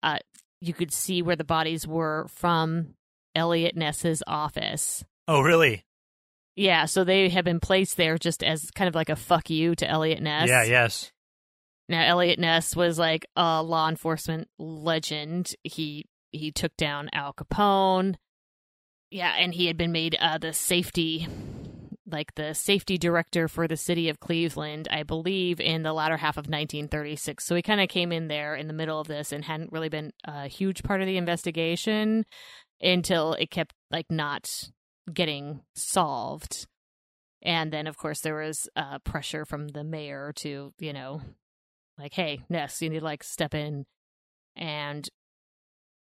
uh, 0.03 0.19
you 0.61 0.75
could 0.75 0.93
see 0.93 1.23
where 1.23 1.37
the 1.37 1.45
bodies 1.45 1.87
were 1.87 2.27
from 2.29 2.95
Eliot 3.37 3.77
Ness's 3.77 4.23
office. 4.27 5.05
oh, 5.29 5.41
really? 5.43 5.85
Yeah, 6.57 6.87
so 6.87 7.05
they 7.05 7.29
have 7.29 7.45
been 7.45 7.61
placed 7.61 7.99
there 7.99 8.17
just 8.17 8.43
as 8.43 8.71
kind 8.71 8.89
of 8.89 8.95
like 8.95 9.11
a 9.11 9.17
fuck 9.17 9.51
you 9.51 9.75
to 9.75 9.89
Eliot 9.89 10.23
Ness. 10.23 10.49
Yeah. 10.49 10.65
Yes. 10.65 11.13
Now, 11.89 12.03
Eliot 12.03 12.39
Ness 12.39 12.75
was 12.75 12.99
like 12.99 13.27
a 13.37 13.63
law 13.63 13.89
enforcement 13.91 14.49
legend. 14.59 15.55
He 15.63 16.07
he 16.33 16.51
took 16.51 16.77
down 16.77 17.09
Al 17.13 17.33
Capone. 17.33 18.17
Yeah, 19.11 19.35
and 19.39 19.55
he 19.55 19.67
had 19.67 19.77
been 19.77 19.93
made 19.93 20.17
uh, 20.21 20.39
the 20.39 20.53
safety, 20.53 21.29
like 22.11 22.35
the 22.35 22.55
safety 22.55 22.99
director 22.99 23.49
for 23.49 23.69
the 23.69 23.77
city 23.77 24.09
of 24.09 24.21
Cleveland, 24.21 24.89
I 24.91 25.05
believe, 25.05 25.61
in 25.61 25.83
the 25.83 25.93
latter 25.93 26.17
half 26.17 26.37
of 26.37 26.47
1936. 26.47 27.45
So 27.45 27.55
he 27.55 27.63
kind 27.63 27.81
of 27.81 27.89
came 27.89 28.13
in 28.13 28.29
there 28.29 28.57
in 28.57 28.67
the 28.67 28.75
middle 28.75 29.01
of 29.01 29.07
this 29.07 29.33
and 29.33 29.45
hadn't 29.45 29.73
really 29.73 29.89
been 29.89 30.13
a 30.25 30.49
huge 30.49 30.83
part 30.83 31.01
of 31.01 31.07
the 31.07 31.17
investigation 31.17 32.25
until 32.81 33.35
it 33.35 33.51
kept 33.51 33.75
like 33.91 34.07
not 34.11 34.49
getting 35.13 35.61
solved. 35.75 36.67
And 37.43 37.73
then, 37.73 37.87
of 37.87 37.97
course, 37.97 38.21
there 38.21 38.35
was 38.35 38.69
uh, 38.75 38.99
pressure 39.01 39.45
from 39.45 39.69
the 39.69 39.85
mayor 39.85 40.33
to, 40.37 40.73
you 40.81 40.93
know, 40.93 41.21
like, 41.99 42.13
hey, 42.13 42.41
Ness, 42.49 42.83
you 42.83 42.91
need 42.91 42.99
to 42.99 43.05
like 43.05 43.23
step 43.23 43.55
in 43.55 43.87
and, 44.57 45.09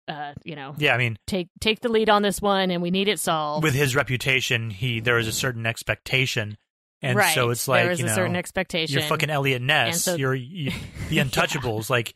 uh, 0.09 0.33
you 0.44 0.57
know, 0.57 0.75
Yeah. 0.79 0.94
I 0.94 0.99
mean, 0.99 1.18
take 1.27 1.49
take 1.61 1.81
the 1.81 1.88
lead 1.88 2.09
on 2.09 2.23
this 2.23 2.40
one, 2.42 2.71
and 2.71 2.83
we 2.83 2.90
need 2.90 3.09
it 3.09 3.18
solved. 3.21 3.62
with 3.64 3.75
his 3.75 3.94
reputation, 3.94 4.71
he 4.71 5.01
there 5.01 5.18
is 5.18 5.29
a 5.29 5.33
certain 5.33 5.66
expectation, 5.66 6.57
and 7.03 7.16
right. 7.18 7.35
so 7.35 7.51
it's 7.51 7.68
like 7.68 7.85
there 7.85 7.92
is 7.92 8.01
you 8.01 8.07
a 8.07 8.09
know, 8.09 8.14
certain 8.14 8.37
expectation. 8.37 8.99
you're 8.99 9.09
fucking 9.09 9.31
Eliot 9.31 9.62
Ness. 9.62 10.03
so- 10.03 10.14
you're 10.16 10.35
you, 10.35 10.71
the 11.09 11.16
Yeah. 11.16 11.25
Untouchables. 11.25 11.88
Like, 11.90 12.14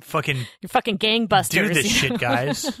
fucking 0.00 0.36
You're 0.60 0.68
fucking 0.68 0.98
gangbusters. 0.98 1.50
Do 1.50 1.74
this 1.74 1.90
shit, 1.90 2.18
guys. 2.18 2.80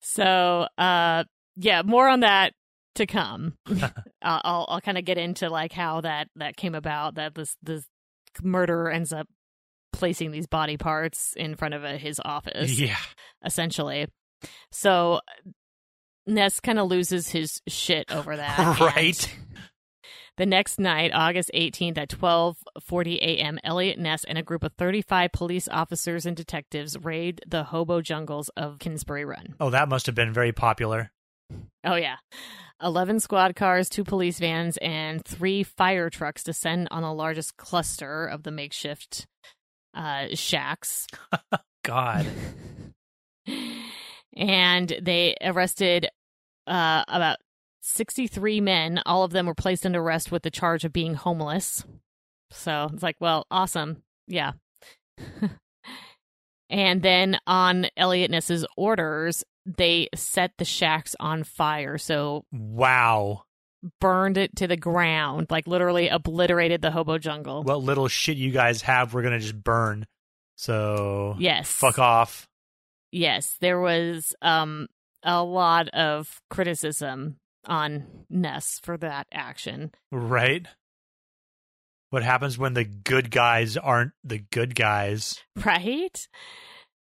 so, 0.00 0.66
uh, 0.76 1.24
yeah, 1.56 1.82
more 1.84 2.08
on 2.08 2.20
that 2.20 2.52
to 2.96 3.06
come. 3.06 3.54
I'll 4.22 4.66
I'll 4.68 4.80
kind 4.80 4.98
of 4.98 5.04
get 5.04 5.18
into 5.18 5.48
like 5.48 5.72
how 5.72 6.00
that 6.00 6.28
that 6.36 6.56
came 6.56 6.74
about. 6.74 7.14
That 7.16 7.34
this 7.34 7.56
this 7.62 7.84
murderer 8.42 8.90
ends 8.90 9.12
up 9.12 9.26
placing 9.98 10.30
these 10.30 10.46
body 10.46 10.76
parts 10.78 11.34
in 11.36 11.56
front 11.56 11.74
of 11.74 11.84
uh 11.84 11.98
his 11.98 12.20
office. 12.24 12.78
yeah. 12.78 12.96
essentially. 13.44 14.06
So 14.72 15.20
Ness 16.26 16.60
kind 16.60 16.78
of 16.78 16.88
loses 16.88 17.28
his 17.28 17.60
shit 17.68 18.10
over 18.10 18.36
that. 18.36 18.78
Right. 18.80 19.34
The 20.36 20.46
next 20.46 20.78
night, 20.78 21.10
August 21.12 21.50
18th 21.52 21.98
at 21.98 22.10
12:40 22.10 23.16
a.m., 23.16 23.58
Eliot 23.64 23.98
Ness 23.98 24.22
and 24.22 24.38
a 24.38 24.42
group 24.44 24.62
of 24.62 24.72
35 24.78 25.32
police 25.32 25.66
officers 25.68 26.26
and 26.26 26.36
detectives 26.36 26.96
raid 26.96 27.40
the 27.44 27.64
hobo 27.64 28.00
jungles 28.00 28.48
of 28.50 28.78
Kingsbury 28.78 29.24
Run. 29.24 29.56
Oh, 29.58 29.70
that 29.70 29.88
must 29.88 30.06
have 30.06 30.14
been 30.14 30.32
very 30.32 30.52
popular. 30.52 31.10
Oh 31.82 31.96
yeah. 31.96 32.16
11 32.80 33.18
squad 33.18 33.56
cars, 33.56 33.88
two 33.88 34.04
police 34.04 34.38
vans, 34.38 34.76
and 34.76 35.24
three 35.24 35.64
fire 35.64 36.08
trucks 36.08 36.44
descend 36.44 36.86
on 36.92 37.02
the 37.02 37.12
largest 37.12 37.56
cluster 37.56 38.24
of 38.26 38.44
the 38.44 38.52
makeshift 38.52 39.26
uh, 39.98 40.28
shacks. 40.34 41.06
God. 41.84 42.26
and 44.36 44.96
they 45.02 45.36
arrested 45.42 46.08
uh, 46.66 47.04
about 47.08 47.38
63 47.82 48.60
men. 48.60 49.02
All 49.04 49.24
of 49.24 49.32
them 49.32 49.46
were 49.46 49.54
placed 49.54 49.84
under 49.84 50.00
arrest 50.00 50.30
with 50.30 50.42
the 50.42 50.50
charge 50.50 50.84
of 50.84 50.92
being 50.92 51.14
homeless. 51.14 51.84
So 52.50 52.88
it's 52.92 53.02
like, 53.02 53.16
well, 53.20 53.46
awesome. 53.50 54.02
Yeah. 54.26 54.52
and 56.70 57.02
then 57.02 57.38
on 57.46 57.86
Eliot 57.96 58.30
Ness's 58.30 58.64
orders, 58.76 59.44
they 59.66 60.08
set 60.14 60.52
the 60.58 60.64
shacks 60.64 61.16
on 61.18 61.42
fire. 61.44 61.98
So 61.98 62.44
Wow. 62.52 63.44
Burned 64.00 64.36
it 64.36 64.56
to 64.56 64.66
the 64.66 64.76
ground, 64.76 65.48
like 65.50 65.66
literally 65.66 66.08
obliterated 66.08 66.82
the 66.82 66.90
hobo 66.90 67.18
jungle. 67.18 67.62
What 67.62 67.82
little 67.82 68.08
shit 68.08 68.36
you 68.36 68.50
guys 68.50 68.82
have, 68.82 69.14
we're 69.14 69.22
gonna 69.22 69.38
just 69.38 69.62
burn. 69.62 70.06
So 70.56 71.36
yes. 71.38 71.70
fuck 71.70 71.98
off. 71.98 72.48
yes, 73.12 73.56
there 73.60 73.80
was 73.80 74.34
um 74.42 74.88
a 75.22 75.42
lot 75.42 75.88
of 75.90 76.40
criticism 76.50 77.36
on 77.66 78.04
Ness 78.30 78.80
for 78.82 78.96
that 78.98 79.26
action. 79.32 79.92
Right? 80.10 80.66
What 82.10 82.22
happens 82.22 82.56
when 82.56 82.72
the 82.72 82.84
good 82.84 83.30
guys 83.30 83.76
aren't 83.76 84.12
the 84.24 84.38
good 84.38 84.74
guys? 84.74 85.42
Right? 85.64 86.26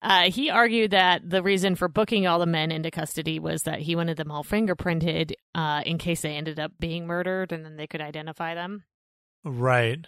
Uh, 0.01 0.31
he 0.31 0.49
argued 0.49 0.93
that 0.93 1.29
the 1.29 1.43
reason 1.43 1.75
for 1.75 1.89
booking 1.89 2.27
all 2.27 2.39
the 2.39 2.47
men 2.47 2.71
into 2.71 2.91
custody 2.91 3.39
was 3.41 3.65
that 3.65 3.81
he 3.81 3.97
wanted 3.97 4.17
them 4.17 4.31
all 4.31 4.45
fingerprinted 4.45 5.33
uh, 5.55 5.83
in 5.85 5.99
case 5.99 6.21
they 6.21 6.37
ended 6.37 6.61
up 6.61 6.71
being 6.79 7.07
murdered 7.07 7.51
and 7.51 7.65
then 7.65 7.77
they 7.77 7.87
could 7.87 8.01
identify 8.01 8.55
them. 8.55 8.85
Right. 9.45 10.07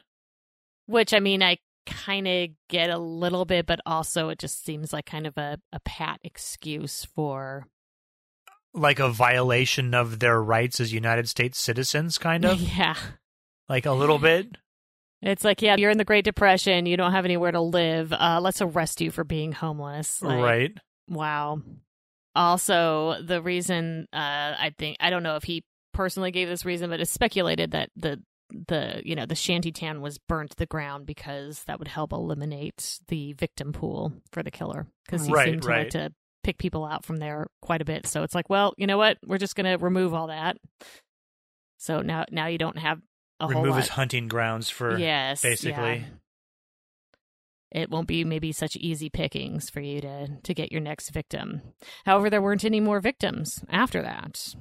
Which, 0.87 1.13
I 1.13 1.19
mean, 1.19 1.43
I 1.43 1.59
kind 1.87 2.29
of 2.29 2.51
get 2.69 2.91
a 2.91 2.99
little 2.99 3.45
bit, 3.45 3.67
but 3.67 3.81
also 3.85 4.29
it 4.29 4.39
just 4.39 4.65
seems 4.65 4.93
like 4.93 5.07
kind 5.07 5.27
of 5.27 5.37
a, 5.37 5.59
a 5.73 5.81
pat 5.81 6.21
excuse 6.23 7.05
for. 7.05 7.67
Like 8.73 9.01
a 9.01 9.09
violation 9.09 9.93
of 9.95 10.21
their 10.21 10.41
rights 10.41 10.79
as 10.79 10.93
United 10.93 11.29
States 11.29 11.59
citizens, 11.59 12.17
kind 12.17 12.45
of? 12.45 12.61
Yeah. 12.77 12.95
like 13.69 13.87
a 13.87 13.93
little 13.93 14.19
bit? 14.19 14.57
It's 15.23 15.45
like, 15.45 15.61
yeah, 15.63 15.77
you're 15.79 15.91
in 15.91 15.99
the 15.99 16.05
Great 16.05 16.25
Depression. 16.25 16.87
You 16.87 16.97
don't 16.97 17.13
have 17.13 17.25
anywhere 17.27 17.53
to 17.53 17.61
live. 17.61 18.13
Uh, 18.13 18.41
let's 18.43 18.63
arrest 18.63 19.01
you 19.01 19.11
for 19.11 19.23
being 19.25 19.53
homeless. 19.53 20.23
Like, 20.23 20.43
right. 20.43 20.73
Wow. 21.09 21.61
Also, 22.35 23.17
the 23.23 23.43
reason 23.43 24.07
uh, 24.13 24.17
I 24.17 24.73
think 24.79 24.97
I 25.01 25.11
don't 25.11 25.23
know 25.23 25.37
if 25.37 25.43
he 25.43 25.65
personally 25.93 26.31
gave 26.31 26.49
this 26.49 26.65
reason, 26.65 26.89
but 26.91 27.01
it's 27.01 27.11
speculated 27.11 27.73
that 27.73 27.91
the 27.97 28.23
the 28.69 29.01
you 29.05 29.15
know 29.15 29.27
the 29.27 29.35
shanty 29.35 29.71
town 29.73 30.01
was 30.01 30.19
burnt 30.19 30.51
to 30.51 30.57
the 30.57 30.67
ground 30.67 31.07
because 31.07 31.63
that 31.65 31.79
would 31.79 31.89
help 31.89 32.13
eliminate 32.13 32.99
the 33.09 33.33
victim 33.35 33.73
pool 33.73 34.13
for 34.33 34.43
the 34.43 34.51
killer 34.51 34.87
because 35.05 35.27
he 35.27 35.33
Right, 35.33 35.47
seemed 35.47 35.63
to 35.63 35.69
right. 35.69 35.79
like 35.83 35.91
to 35.91 36.13
pick 36.43 36.57
people 36.59 36.85
out 36.85 37.05
from 37.05 37.19
there 37.19 37.47
quite 37.61 37.83
a 37.83 37.85
bit. 37.85 38.07
So 38.07 38.23
it's 38.23 38.35
like, 38.35 38.49
well, 38.49 38.73
you 38.79 38.87
know 38.87 38.97
what? 38.97 39.19
We're 39.27 39.39
just 39.39 39.55
going 39.57 39.67
to 39.79 39.85
remove 39.85 40.15
all 40.15 40.29
that. 40.29 40.57
So 41.79 42.01
now 42.01 42.25
now 42.31 42.47
you 42.47 42.59
don't 42.59 42.79
have 42.79 43.01
Remove 43.41 43.77
his 43.77 43.89
hunting 43.89 44.29
grounds 44.29 44.69
for 44.69 44.99
yes, 44.99 45.43
basically. 45.43 45.99
yeah. 45.99 46.05
It 47.73 47.89
won't 47.89 48.09
be 48.09 48.25
maybe 48.25 48.51
such 48.51 48.75
easy 48.77 49.09
pickings 49.09 49.71
for 49.71 49.81
you 49.81 50.01
to 50.01 50.29
to 50.43 50.55
get 50.55 50.73
your 50.73 50.81
next 50.81 51.11
victim. 51.11 51.63
However, 52.05 52.29
there 52.29 52.43
weren't 52.43 52.65
any 52.65 52.81
more 52.81 53.01
victims 53.01 53.65
after 53.69 54.03
that. 54.03 54.55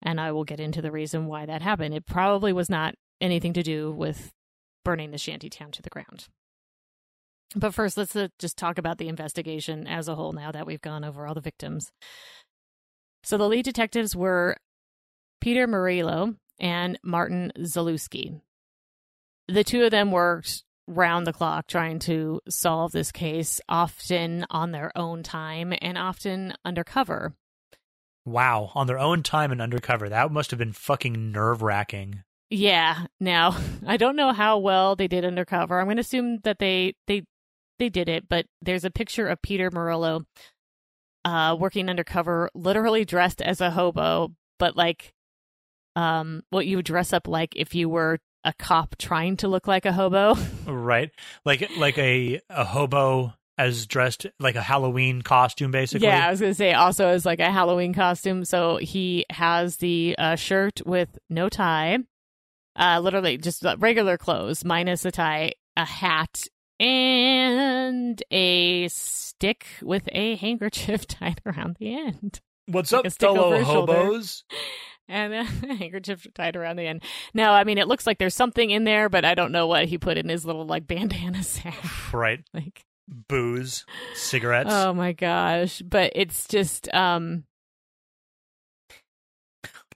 And 0.00 0.20
I 0.20 0.32
will 0.32 0.44
get 0.44 0.58
into 0.58 0.82
the 0.82 0.90
reason 0.90 1.26
why 1.26 1.46
that 1.46 1.62
happened. 1.62 1.94
It 1.94 2.06
probably 2.06 2.52
was 2.52 2.68
not 2.68 2.94
anything 3.20 3.52
to 3.52 3.62
do 3.62 3.92
with 3.92 4.32
burning 4.84 5.12
the 5.12 5.18
shanty 5.18 5.48
town 5.48 5.70
to 5.72 5.82
the 5.82 5.90
ground. 5.90 6.26
But 7.54 7.74
first, 7.74 7.96
let's 7.96 8.16
uh, 8.16 8.28
just 8.38 8.56
talk 8.56 8.78
about 8.78 8.98
the 8.98 9.08
investigation 9.08 9.86
as 9.86 10.08
a 10.08 10.14
whole 10.14 10.32
now 10.32 10.50
that 10.50 10.66
we've 10.66 10.80
gone 10.80 11.04
over 11.04 11.26
all 11.26 11.34
the 11.34 11.40
victims. 11.40 11.92
So 13.22 13.36
the 13.36 13.48
lead 13.48 13.64
detectives 13.64 14.16
were 14.16 14.56
Peter 15.40 15.68
Merylo 15.68 16.36
and 16.62 16.98
Martin 17.02 17.52
Zalewski. 17.58 18.40
The 19.48 19.64
two 19.64 19.84
of 19.84 19.90
them 19.90 20.10
worked 20.10 20.62
round 20.86 21.26
the 21.26 21.32
clock 21.32 21.66
trying 21.66 21.98
to 22.00 22.40
solve 22.48 22.92
this 22.92 23.12
case, 23.12 23.60
often 23.68 24.46
on 24.48 24.70
their 24.70 24.96
own 24.96 25.22
time 25.22 25.74
and 25.82 25.98
often 25.98 26.54
undercover. 26.64 27.34
Wow, 28.24 28.70
on 28.74 28.86
their 28.86 28.98
own 28.98 29.22
time 29.22 29.50
and 29.50 29.60
undercover. 29.60 30.08
That 30.08 30.30
must 30.30 30.50
have 30.52 30.58
been 30.58 30.72
fucking 30.72 31.32
nerve 31.32 31.60
wracking. 31.60 32.22
Yeah. 32.50 33.06
Now, 33.18 33.56
I 33.86 33.96
don't 33.96 34.16
know 34.16 34.32
how 34.32 34.58
well 34.58 34.94
they 34.94 35.08
did 35.08 35.24
undercover. 35.24 35.80
I'm 35.80 35.86
going 35.86 35.96
to 35.96 36.02
assume 36.02 36.38
that 36.44 36.58
they 36.58 36.94
they 37.06 37.24
they 37.78 37.88
did 37.88 38.08
it, 38.08 38.28
but 38.28 38.46
there's 38.60 38.84
a 38.84 38.90
picture 38.90 39.26
of 39.26 39.42
Peter 39.42 39.70
Merylo 39.70 40.24
uh 41.24 41.56
working 41.58 41.88
undercover 41.88 42.50
literally 42.54 43.04
dressed 43.04 43.42
as 43.42 43.60
a 43.60 43.70
hobo, 43.70 44.32
but 44.58 44.76
like 44.76 45.12
um 45.96 46.42
what 46.50 46.66
you 46.66 46.76
would 46.76 46.86
dress 46.86 47.12
up 47.12 47.28
like 47.28 47.54
if 47.56 47.74
you 47.74 47.88
were 47.88 48.18
a 48.44 48.52
cop 48.52 48.96
trying 48.98 49.36
to 49.38 49.48
look 49.48 49.66
like 49.66 49.86
a 49.86 49.92
hobo. 49.92 50.34
Right? 50.66 51.10
Like 51.44 51.68
like 51.76 51.98
a 51.98 52.40
a 52.48 52.64
hobo 52.64 53.34
as 53.58 53.86
dressed 53.86 54.26
like 54.40 54.54
a 54.54 54.62
Halloween 54.62 55.22
costume 55.22 55.70
basically. 55.70 56.08
Yeah, 56.08 56.26
I 56.26 56.30
was 56.30 56.40
gonna 56.40 56.54
say 56.54 56.72
also 56.72 57.08
as 57.08 57.26
like 57.26 57.40
a 57.40 57.50
Halloween 57.50 57.94
costume. 57.94 58.44
So 58.44 58.76
he 58.76 59.26
has 59.30 59.76
the 59.76 60.16
uh, 60.18 60.36
shirt 60.36 60.80
with 60.86 61.18
no 61.28 61.48
tie, 61.48 61.98
uh, 62.76 63.00
literally 63.00 63.38
just 63.38 63.64
regular 63.78 64.16
clothes 64.18 64.64
minus 64.64 65.04
a 65.04 65.10
tie, 65.10 65.52
a 65.76 65.84
hat, 65.84 66.44
and 66.80 68.22
a 68.30 68.88
stick 68.88 69.66
with 69.82 70.08
a 70.12 70.36
handkerchief 70.36 71.06
tied 71.08 71.40
around 71.46 71.76
the 71.78 71.94
end, 71.94 72.40
What's 72.66 72.92
Like 72.92 73.06
up, 73.06 73.12
fellow 73.12 73.62
hobos? 73.62 74.44
and 75.12 75.34
a 75.70 75.74
handkerchief 75.74 76.26
tied 76.34 76.56
around 76.56 76.76
the 76.76 76.86
end. 76.86 77.02
Now, 77.34 77.52
I 77.52 77.64
mean, 77.64 77.78
it 77.78 77.86
looks 77.86 78.06
like 78.06 78.18
there's 78.18 78.34
something 78.34 78.70
in 78.70 78.84
there, 78.84 79.08
but 79.08 79.24
I 79.24 79.34
don't 79.34 79.52
know 79.52 79.66
what 79.66 79.84
he 79.84 79.98
put 79.98 80.16
in 80.16 80.28
his 80.28 80.44
little 80.44 80.66
like 80.66 80.86
bandana 80.86 81.42
sack. 81.44 82.12
Right. 82.12 82.40
like, 82.52 82.84
Booze, 83.28 83.84
cigarettes. 84.14 84.70
oh 84.72 84.94
my 84.94 85.12
gosh! 85.12 85.82
But 85.82 86.12
it's 86.14 86.46
just 86.48 86.92
um. 86.94 87.44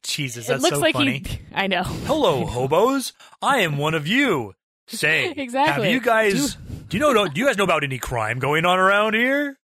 Jesus, 0.02 0.48
it 0.50 0.60
looks 0.60 0.76
so 0.76 0.80
like 0.80 0.94
funny. 0.94 1.22
he. 1.24 1.40
I 1.54 1.66
know. 1.66 1.82
Hello, 1.82 2.44
hobos. 2.46 3.12
I 3.40 3.60
am 3.60 3.78
one 3.78 3.94
of 3.94 4.06
you. 4.06 4.54
Say, 4.88 5.32
Exactly. 5.36 5.86
Have 5.86 5.94
you 5.94 6.00
guys? 6.00 6.56
Do 6.88 6.96
you 6.96 7.00
know? 7.00 7.26
Do 7.26 7.40
you 7.40 7.46
guys 7.46 7.56
know 7.56 7.64
about 7.64 7.84
any 7.84 7.98
crime 7.98 8.38
going 8.38 8.64
on 8.66 8.78
around 8.78 9.14
here? 9.14 9.56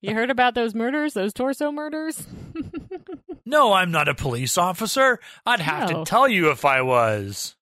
You 0.00 0.14
heard 0.14 0.30
about 0.30 0.54
those 0.54 0.74
murders, 0.74 1.14
those 1.14 1.32
torso 1.32 1.72
murders? 1.72 2.26
No, 3.46 3.72
I'm 3.72 3.90
not 3.90 4.08
a 4.08 4.14
police 4.14 4.56
officer. 4.56 5.20
I'd 5.44 5.60
have 5.60 5.90
No. 5.90 6.04
to 6.04 6.10
tell 6.10 6.28
you 6.28 6.50
if 6.50 6.64
I 6.64 6.80
was. 6.82 7.54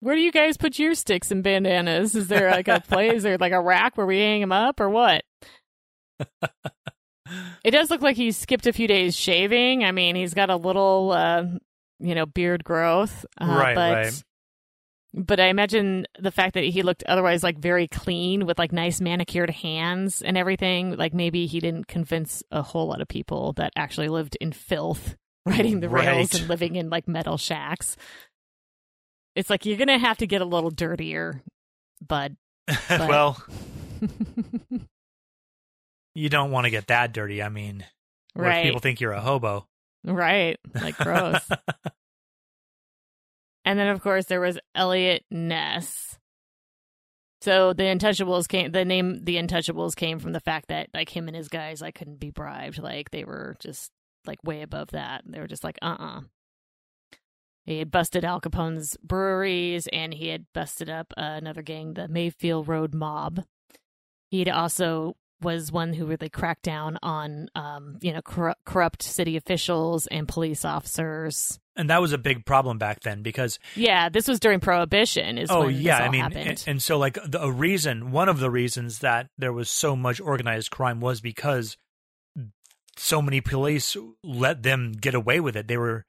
Where 0.00 0.14
do 0.14 0.20
you 0.20 0.30
guys 0.30 0.56
put 0.56 0.78
your 0.78 0.94
sticks 0.94 1.30
and 1.30 1.42
bandanas? 1.42 2.14
Is 2.14 2.28
there 2.28 2.50
like 2.50 2.68
a 2.68 2.80
place? 2.80 3.14
Is 3.14 3.22
there 3.22 3.38
like 3.38 3.52
a 3.52 3.60
rack 3.60 3.96
where 3.96 4.06
we 4.06 4.18
hang 4.18 4.40
them 4.42 4.52
up, 4.52 4.80
or 4.80 4.90
what? 4.90 5.24
It 7.64 7.72
does 7.72 7.90
look 7.90 8.02
like 8.02 8.16
he's 8.16 8.36
skipped 8.36 8.68
a 8.68 8.72
few 8.72 8.86
days 8.86 9.16
shaving. 9.16 9.82
I 9.82 9.90
mean, 9.90 10.14
he's 10.14 10.32
got 10.32 10.48
a 10.48 10.54
little, 10.54 11.10
uh, 11.10 11.42
you 11.98 12.14
know, 12.14 12.24
beard 12.24 12.62
growth. 12.62 13.26
Uh, 13.40 13.46
Right, 13.46 13.74
but, 13.74 13.94
right. 13.96 14.22
But 15.18 15.40
I 15.40 15.46
imagine 15.46 16.06
the 16.18 16.30
fact 16.30 16.52
that 16.54 16.64
he 16.64 16.82
looked 16.82 17.02
otherwise 17.04 17.42
like 17.42 17.56
very 17.58 17.88
clean 17.88 18.44
with 18.44 18.58
like 18.58 18.70
nice 18.70 19.00
manicured 19.00 19.48
hands 19.48 20.20
and 20.20 20.36
everything. 20.36 20.94
Like 20.94 21.14
maybe 21.14 21.46
he 21.46 21.58
didn't 21.58 21.86
convince 21.88 22.42
a 22.50 22.60
whole 22.60 22.86
lot 22.88 23.00
of 23.00 23.08
people 23.08 23.54
that 23.54 23.72
actually 23.76 24.08
lived 24.08 24.36
in 24.42 24.52
filth, 24.52 25.16
riding 25.46 25.80
the 25.80 25.88
rails 25.88 26.34
Right. 26.34 26.40
and 26.40 26.48
living 26.50 26.76
in 26.76 26.90
like 26.90 27.08
metal 27.08 27.38
shacks. 27.38 27.96
It's 29.34 29.48
like 29.48 29.64
you're 29.64 29.78
gonna 29.78 29.98
have 29.98 30.18
to 30.18 30.26
get 30.26 30.42
a 30.42 30.46
little 30.46 30.70
dirtier, 30.70 31.42
bud. 32.06 32.36
But- 32.88 33.08
well, 33.08 33.42
you 36.14 36.28
don't 36.28 36.50
want 36.50 36.64
to 36.64 36.70
get 36.70 36.88
that 36.88 37.12
dirty. 37.12 37.42
I 37.42 37.48
mean, 37.48 37.84
right, 38.34 38.64
people 38.64 38.80
think 38.80 39.00
you're 39.00 39.12
a 39.12 39.20
hobo? 39.20 39.66
right, 40.04 40.58
like 40.74 40.96
gross. 40.98 41.40
And 43.66 43.78
then, 43.78 43.88
of 43.88 44.00
course, 44.00 44.26
there 44.26 44.40
was 44.40 44.58
Eliot 44.74 45.24
Ness. 45.30 46.18
So 47.42 47.72
the 47.72 47.82
Untouchables 47.82 48.48
came. 48.48 48.72
The 48.72 48.84
name 48.84 49.24
the 49.24 49.36
Untouchables 49.36 49.94
came 49.94 50.20
from 50.20 50.32
the 50.32 50.40
fact 50.40 50.68
that 50.68 50.88
like 50.94 51.14
him 51.14 51.28
and 51.28 51.36
his 51.36 51.48
guys 51.48 51.82
like 51.82 51.96
couldn't 51.96 52.20
be 52.20 52.30
bribed. 52.30 52.78
Like 52.78 53.10
they 53.10 53.24
were 53.24 53.56
just 53.60 53.90
like 54.24 54.42
way 54.42 54.62
above 54.62 54.92
that. 54.92 55.22
They 55.26 55.40
were 55.40 55.46
just 55.46 55.64
like 55.64 55.78
uh 55.82 55.96
uh 55.98 56.20
He 57.64 57.78
had 57.78 57.90
busted 57.90 58.24
Al 58.24 58.40
Capone's 58.40 58.96
breweries, 59.02 59.88
and 59.92 60.14
he 60.14 60.28
had 60.28 60.46
busted 60.54 60.88
up 60.88 61.12
uh, 61.16 61.34
another 61.36 61.62
gang, 61.62 61.94
the 61.94 62.08
Mayfield 62.08 62.68
Road 62.68 62.94
Mob. 62.94 63.44
He'd 64.30 64.48
also 64.48 65.16
was 65.42 65.70
one 65.70 65.92
who 65.92 66.06
really 66.06 66.28
cracked 66.28 66.62
down 66.62 66.98
on, 67.02 67.48
um, 67.54 67.98
you 68.00 68.12
know, 68.12 68.22
corru- 68.22 68.54
corrupt 68.64 69.02
city 69.02 69.36
officials 69.36 70.06
and 70.06 70.26
police 70.26 70.64
officers. 70.64 71.58
and 71.76 71.90
that 71.90 72.00
was 72.00 72.12
a 72.12 72.18
big 72.18 72.46
problem 72.46 72.78
back 72.78 73.00
then 73.00 73.22
because 73.22 73.58
Yeah, 73.74 74.08
this 74.08 74.26
was 74.28 74.40
during 74.40 74.60
Prohibition. 74.60 75.36
Is 75.36 75.50
oh 75.50 75.68
yeah, 75.68 75.98
I 75.98 76.08
mean, 76.08 76.24
and, 76.32 76.64
and 76.66 76.82
so 76.82 76.96
like 76.98 77.18
the 77.24 77.42
a 77.42 77.50
reason, 77.50 78.12
one 78.12 78.28
of 78.30 78.38
the 78.38 78.50
reasons 78.50 79.00
that 79.00 79.28
there 79.36 79.52
was 79.52 79.68
so 79.68 79.94
much 79.94 80.20
organized 80.20 80.70
crime 80.70 81.00
was 81.00 81.20
because 81.20 81.76
so 82.96 83.20
many 83.20 83.42
police 83.42 83.94
let 84.24 84.62
them 84.62 84.92
get 84.92 85.14
away 85.14 85.38
with 85.40 85.54
it. 85.54 85.68
They 85.68 85.76
were 85.76 86.06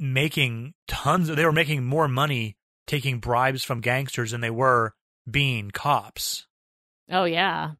making 0.00 0.74
tons. 0.88 1.28
They 1.28 1.44
were 1.44 1.52
making 1.52 1.84
more 1.84 2.08
money 2.08 2.56
taking 2.88 3.20
bribes 3.20 3.62
from 3.62 3.80
gangsters 3.80 4.32
than 4.32 4.40
they 4.40 4.50
were 4.50 4.94
being 5.30 5.70
cops. 5.70 6.46
oh 7.10 7.24
yeah. 7.24 7.72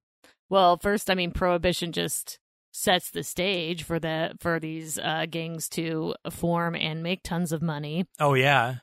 Well, 0.51 0.79
first, 0.79 1.11
I 1.11 1.15
mean, 1.15 1.31
Prohibition 1.33 1.93
just 1.93 2.39
sets 2.71 3.11
the 3.11 3.23
stage 3.23 3.83
for 3.83 3.99
the 3.99 4.37
for 4.41 4.61
these 4.61 4.99
uh, 4.99 5.27
gangs 5.29 5.69
to 5.71 6.15
form 6.31 6.75
and 6.77 7.03
make 7.03 7.23
tons 7.23 7.53
of 7.53 7.63
money, 7.63 8.07
Oh 8.21 8.35
yeah, 8.35 8.77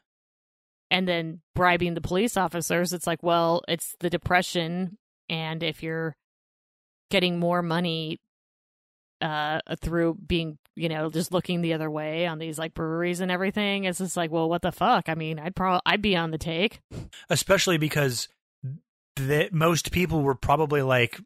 and 0.91 1.07
then 1.07 1.41
bribing 1.53 1.93
the 1.93 2.01
police 2.01 2.37
officers. 2.37 2.93
It's 2.93 3.07
like, 3.07 3.23
well, 3.23 3.63
it's 3.67 3.95
the 3.99 4.09
Depression, 4.09 4.97
and 5.29 5.63
if 5.63 5.81
you're 5.81 6.15
getting 7.11 7.39
more 7.39 7.61
money 7.61 8.19
uh 9.21 9.61
through 9.79 10.15
being 10.27 10.57
you 10.75 10.89
know 10.89 11.09
just 11.09 11.31
looking 11.31 11.61
the 11.61 11.73
other 11.73 11.89
way 11.89 12.27
on 12.27 12.37
these 12.37 12.59
like 12.59 12.73
breweries 12.73 13.21
and 13.21 13.31
everything 13.31 13.85
it's 13.85 13.99
just 13.99 14.17
like 14.17 14.29
well 14.29 14.49
what 14.49 14.61
the 14.61 14.73
fuck? 14.73 15.07
I 15.07 15.15
mean 15.15 15.39
i'd 15.39 15.55
probably 15.55 15.79
i'd 15.85 16.01
be 16.01 16.17
on 16.17 16.31
the 16.31 16.37
take. 16.37 16.81
Especially 17.29 17.77
because 17.77 18.27
the, 19.15 19.47
most 19.53 19.93
people 19.93 20.21
were 20.21 20.35
probably 20.35 20.81
like 20.81 21.21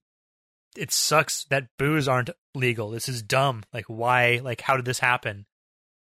it 0.78 0.92
sucks 0.92 1.46
that 1.46 1.68
booze 1.78 2.08
aren't 2.08 2.30
legal 2.56 2.90
this 2.90 3.10
is 3.10 3.22
dumb 3.22 3.64
like 3.74 3.86
why 3.86 4.40
like 4.44 4.62
how 4.62 4.76
did 4.76 4.86
this 4.86 5.00
happen 5.00 5.46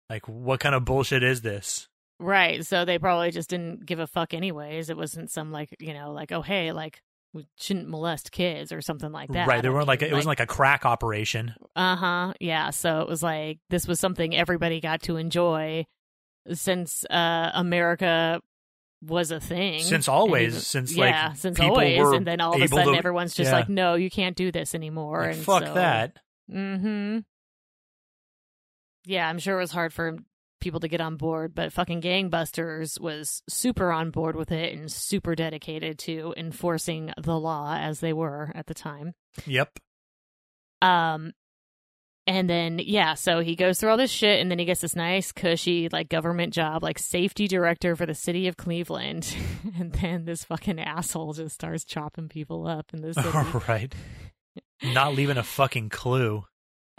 like 0.08 0.26
what 0.28 0.60
kind 0.60 0.74
of 0.74 0.84
bullshit 0.84 1.22
is 1.22 1.42
this 1.42 1.88
Right. 2.20 2.66
So 2.66 2.84
they 2.84 2.98
probably 2.98 3.30
just 3.30 3.48
didn't 3.48 3.86
give 3.86 3.98
a 3.98 4.06
fuck 4.06 4.34
anyways. 4.34 4.90
It 4.90 4.96
wasn't 4.96 5.30
some 5.30 5.50
like, 5.50 5.74
you 5.80 5.94
know, 5.94 6.12
like, 6.12 6.32
oh, 6.32 6.42
hey, 6.42 6.70
like, 6.70 7.00
we 7.32 7.46
shouldn't 7.56 7.88
molest 7.88 8.30
kids 8.30 8.72
or 8.72 8.82
something 8.82 9.10
like 9.10 9.30
that. 9.30 9.46
right 9.46 9.62
there 9.62 9.72
weren't 9.72 9.86
like 9.86 10.02
mean, 10.02 10.10
it 10.10 10.14
wasn't 10.14 10.28
like 10.28 10.40
a 10.40 10.46
crack 10.46 10.84
operation 10.84 11.54
uh 11.76 11.94
huh. 11.96 12.32
Yeah. 12.40 12.70
So 12.70 13.00
it 13.00 13.08
was 13.08 13.22
like, 13.22 13.58
this 13.70 13.86
was 13.86 14.00
something 14.00 14.36
everybody 14.36 14.80
got 14.80 15.02
to 15.02 15.16
enjoy. 15.16 15.86
since 16.52 17.04
uh, 17.08 17.52
America 17.54 18.40
was 19.02 19.30
a 19.30 19.40
thing. 19.40 19.80
Since 19.82 20.08
And 20.08 20.14
always, 20.14 20.48
even- 20.52 20.60
since 20.60 20.94
yeah, 20.94 21.28
like 21.28 21.36
since 21.36 21.58
always, 21.60 21.98
and 22.10 22.26
then 22.26 22.40
all 22.40 22.54
of 22.54 22.60
a 22.62 22.68
sudden 22.68 22.92
to- 22.92 22.98
everyone's 22.98 23.34
just 23.34 23.50
yeah. 23.50 23.56
like, 23.56 23.68
no, 23.68 23.94
you 23.94 24.10
can't 24.10 24.36
do 24.36 24.52
this 24.52 24.74
anymore. 24.74 25.22
like, 25.22 25.34
and 25.36 25.44
fuck 25.44 25.64
so- 25.66 25.74
that. 25.74 26.16
Mm-hmm. 26.50 27.18
Yeah, 29.06 29.28
I'm 29.28 29.38
sure 29.38 29.56
it 29.56 29.60
was 29.62 29.72
hard 29.72 29.92
for 29.92 30.18
people 30.60 30.80
to 30.80 30.88
get 30.88 31.00
on 31.00 31.16
board, 31.16 31.54
but 31.54 31.72
fucking 31.72 32.02
Gangbusters 32.02 33.00
was 33.00 33.42
super 33.48 33.90
on 33.92 34.10
board 34.10 34.36
with 34.36 34.52
it 34.52 34.76
and 34.76 34.92
super 34.92 35.34
dedicated 35.34 35.98
to 36.00 36.34
enforcing 36.36 37.12
the 37.16 37.38
law 37.38 37.74
as 37.78 38.00
they 38.00 38.12
were 38.12 38.52
at 38.54 38.66
the 38.66 38.74
time. 38.74 39.14
Yep. 39.46 39.78
Um 40.82 41.32
and 42.30 42.48
then 42.48 42.78
yeah, 42.78 43.14
so 43.14 43.40
he 43.40 43.56
goes 43.56 43.80
through 43.80 43.90
all 43.90 43.96
this 43.96 44.10
shit 44.10 44.40
and 44.40 44.48
then 44.50 44.60
he 44.60 44.64
gets 44.64 44.82
this 44.82 44.94
nice 44.94 45.32
cushy 45.32 45.88
like 45.88 46.08
government 46.08 46.54
job 46.54 46.80
like 46.80 46.96
safety 46.96 47.48
director 47.48 47.96
for 47.96 48.06
the 48.06 48.14
city 48.14 48.46
of 48.46 48.56
Cleveland. 48.56 49.34
and 49.78 49.92
then 49.94 50.26
this 50.26 50.44
fucking 50.44 50.78
asshole 50.78 51.32
just 51.32 51.56
starts 51.56 51.84
chopping 51.84 52.28
people 52.28 52.68
up 52.68 52.86
in 52.92 53.02
the 53.02 53.14
city. 53.14 53.28
All 53.34 53.62
right. 53.66 53.92
Not 54.80 55.14
leaving 55.16 55.38
a 55.38 55.42
fucking 55.42 55.88
clue. 55.88 56.44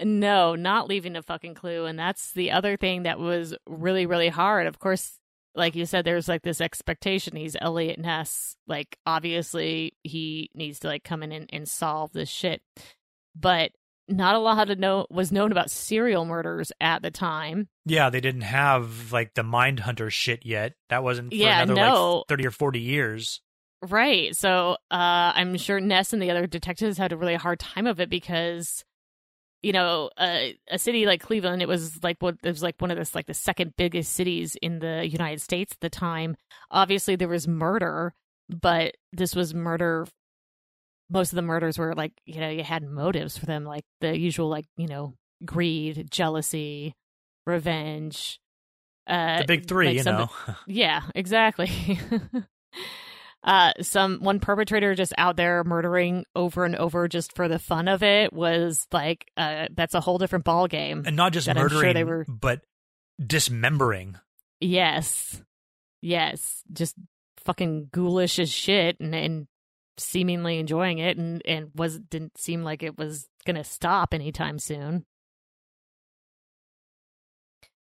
No, 0.04 0.56
not 0.56 0.90
leaving 0.90 1.16
a 1.16 1.22
fucking 1.22 1.56
clue. 1.56 1.86
And 1.86 1.98
that's 1.98 2.34
the 2.34 2.52
other 2.52 2.76
thing 2.76 3.04
that 3.04 3.18
was 3.18 3.56
really, 3.70 4.06
really 4.06 4.30
hard. 4.30 4.68
Of 4.68 4.80
course, 4.80 5.18
like 5.56 5.76
you 5.76 5.86
said, 5.86 6.04
there's 6.04 6.28
like 6.28 6.42
this 6.42 6.60
expectation. 6.60 7.38
He's 7.38 7.56
Eliot 7.60 8.00
Ness. 8.00 8.58
Like, 8.68 8.98
obviously, 9.06 9.94
he 10.04 10.50
needs 10.54 10.80
to 10.80 10.88
like 10.88 11.06
come 11.06 11.24
in 11.24 11.32
and, 11.32 11.50
and 11.54 11.70
solve 11.70 12.12
this 12.12 12.30
shit. 12.30 12.62
But 13.34 13.72
not 14.12 14.36
a 14.36 14.40
lot 14.40 14.66
to 14.66 14.76
know 14.76 15.08
was 15.10 15.32
known 15.32 15.52
about 15.52 15.72
serial 15.72 16.26
murders 16.26 16.72
at 16.80 17.02
the 17.02 17.12
time. 17.12 17.68
Yeah, 17.86 18.10
they 18.10 18.22
didn't 18.22 18.42
have 18.42 19.12
like 19.12 19.34
the 19.34 19.44
mind 19.44 19.80
hunter 19.80 20.10
shit 20.10 20.46
yet. 20.46 20.74
That 20.90 21.04
wasn't 21.04 21.30
for 21.32 21.36
Yeah, 21.36 21.64
another 21.64 21.82
no. 21.82 22.16
like 22.18 22.28
30 22.30 22.48
or 22.48 22.52
40 22.52 22.80
years. 22.80 23.42
Right. 23.88 24.36
So 24.36 24.74
uh, 24.92 25.34
I'm 25.36 25.58
sure 25.58 25.80
Ness 25.80 26.14
and 26.14 26.22
the 26.22 26.30
other 26.30 26.46
detectives 26.46 26.98
had 27.00 27.12
a 27.12 27.18
really 27.18 27.36
hard 27.36 27.60
time 27.60 27.88
of 27.88 28.00
it 28.00 28.10
because, 28.12 28.84
you 29.64 29.74
know, 29.74 30.12
uh, 30.18 30.50
a 30.70 30.78
city 30.78 31.08
like 31.08 31.22
Cleveland, 31.22 31.64
it 31.64 31.68
was 31.68 32.04
like 32.04 32.18
what 32.20 32.36
it 32.44 32.50
was 32.50 32.62
like 32.62 32.76
one 32.80 32.92
of 32.92 32.98
the 32.98 33.10
like 33.16 33.26
the 33.26 33.34
second 33.34 33.74
biggest 33.78 34.12
cities 34.14 34.56
in 34.62 34.80
the 34.80 35.08
United 35.10 35.42
States 35.42 35.74
at 35.74 35.80
the 35.80 35.90
time. 35.90 36.36
Obviously, 36.70 37.16
there 37.16 37.28
was 37.28 37.48
murder, 37.48 38.14
but 38.50 38.96
this 39.14 39.36
was 39.36 39.56
murder. 39.56 40.06
Most 41.12 41.34
of 41.34 41.36
the 41.36 41.42
murders 41.42 41.78
were 41.78 41.94
like 41.94 42.14
you 42.26 42.40
know 42.40 42.50
you 42.50 42.64
had 42.64 42.84
motives 42.84 43.38
for 43.38 43.46
them, 43.46 43.66
like 43.66 43.84
the 44.00 44.18
usual 44.18 44.48
like 44.50 44.66
you 44.78 44.88
know 44.88 45.14
greed, 45.46 46.08
jealousy, 46.10 46.96
revenge. 47.46 48.40
Uh, 49.08 49.40
The 49.40 49.46
big 49.46 49.68
three, 49.68 49.88
like 49.88 49.98
you 49.98 50.04
know. 50.04 50.30
yeah, 50.68 51.02
exactly. 51.14 52.00
uh 53.44 53.74
some 53.82 54.20
one 54.20 54.40
perpetrator 54.40 54.94
just 54.94 55.14
out 55.18 55.36
there 55.36 55.64
murdering 55.64 56.26
over 56.36 56.64
and 56.64 56.76
over 56.76 57.08
just 57.08 57.36
for 57.36 57.48
the 57.48 57.58
fun 57.58 57.88
of 57.88 58.04
it 58.04 58.32
was 58.32 58.86
like 58.92 59.26
uh 59.36 59.66
that's 59.74 59.96
a 59.96 60.00
whole 60.00 60.20
different 60.20 60.46
ball 60.46 60.68
game. 60.68 61.04
and 61.08 61.16
not 61.16 61.34
just 61.34 61.50
I'm 61.50 61.56
sure 61.56 61.64
murdering, 61.70 61.94
they 61.96 62.04
were- 62.04 62.26
but 62.30 62.62
dismembering. 63.26 64.18
Yes. 64.60 65.42
Yes, 66.04 66.62
just 66.72 66.96
fucking 67.44 67.90
ghoulish 67.92 68.38
as 68.38 68.52
shit 68.52 69.00
and 69.00 69.16
and 69.16 69.48
seemingly 70.04 70.60
enjoying 70.60 70.98
it 71.00 71.18
and 71.18 71.42
and 71.46 71.72
was 71.76 72.00
didn't 72.00 72.38
seem 72.38 72.64
like 72.64 72.84
it 72.84 72.98
was 72.98 73.28
to 73.46 73.64
stop 73.64 74.14
anytime 74.14 74.60
soon. 74.60 75.06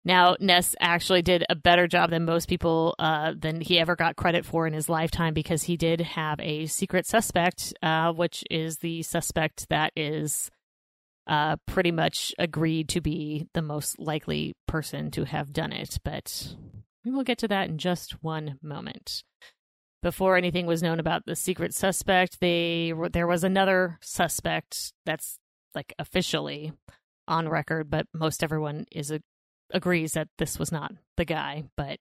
Now, 0.05 0.35
Ness 0.41 0.75
actually 0.81 1.23
did 1.23 1.45
a 1.49 1.55
better 1.55 1.87
job 1.87 2.11
than 2.11 2.25
most 2.25 2.49
people 2.49 2.97
uh, 2.99 3.35
than 3.39 3.61
he 3.61 3.79
ever 3.79 3.95
got 3.95 4.17
credit 4.17 4.45
for 4.45 4.67
in 4.67 4.73
his 4.73 4.89
lifetime 4.89 5.33
because 5.33 5.63
he 5.63 5.77
did 5.77 6.01
have 6.01 6.41
a 6.41 6.67
secret 6.67 7.07
suspect, 7.07 7.73
uh, 7.83 8.13
which 8.13 8.43
is 8.51 8.79
the 8.79 9.03
suspect 9.03 9.69
that 9.69 9.93
is 9.95 10.51
uh, 11.29 11.57
pretty 11.67 11.93
much 11.93 12.35
agreed 12.37 12.89
to 12.89 13.01
be 13.01 13.47
the 13.55 13.63
most 13.63 13.99
likely 14.01 14.55
person 14.67 15.13
to 15.13 15.25
have 15.25 15.53
done 15.53 15.73
it. 15.73 15.99
But 16.03 16.57
we 17.05 17.13
will 17.13 17.23
get 17.23 17.39
to 17.39 17.49
that 17.49 17.69
in 17.69 17.79
just 17.79 18.23
one 18.25 18.59
moment. 18.61 19.23
Before 20.03 20.37
anything 20.37 20.67
was 20.67 20.83
known 20.83 20.99
about 20.99 21.27
the 21.27 21.37
secret 21.37 21.73
suspect, 21.73 22.41
they 22.41 22.93
there 23.13 23.27
was 23.27 23.45
another 23.45 23.99
suspect 24.03 24.93
that's 25.07 25.39
like 25.75 25.95
officially 25.99 26.73
on 27.29 27.49
record, 27.49 27.89
but 27.89 28.07
most 28.13 28.43
everyone 28.43 28.87
is 28.91 29.11
a, 29.13 29.21
agrees 29.71 30.13
that 30.15 30.29
this 30.39 30.59
was 30.59 30.73
not 30.73 30.93
the 31.17 31.25
guy. 31.25 31.65
But 31.77 31.99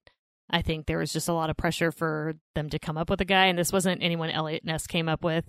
I 0.50 0.62
think 0.62 0.86
there 0.86 0.98
was 0.98 1.14
just 1.14 1.30
a 1.30 1.34
lot 1.34 1.50
of 1.50 1.58
pressure 1.58 1.92
for 1.92 2.34
them 2.56 2.70
to 2.70 2.80
come 2.80 2.98
up 2.98 3.10
with 3.10 3.22
a 3.22 3.26
guy, 3.26 3.46
and 3.46 3.58
this 3.58 3.72
wasn't 3.72 4.04
anyone 4.04 4.32
Eliot 4.32 4.66
Ness 4.66 4.88
came 4.88 5.08
up 5.08 5.24
with. 5.24 5.46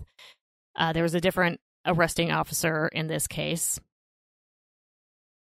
Uh, 0.75 0.93
there 0.93 1.03
was 1.03 1.15
a 1.15 1.21
different 1.21 1.59
arresting 1.85 2.31
officer 2.31 2.87
in 2.87 3.07
this 3.07 3.27
case. 3.27 3.79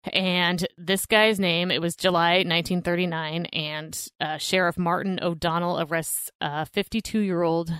And 0.04 0.66
this 0.78 1.04
guy's 1.04 1.38
name, 1.38 1.70
it 1.70 1.82
was 1.82 1.94
July 1.94 2.36
1939, 2.38 3.46
and 3.46 4.08
uh, 4.20 4.38
Sheriff 4.38 4.78
Martin 4.78 5.18
O'Donnell 5.22 5.80
arrests 5.82 6.30
a 6.40 6.64
52 6.64 7.20
year 7.20 7.42
old 7.42 7.70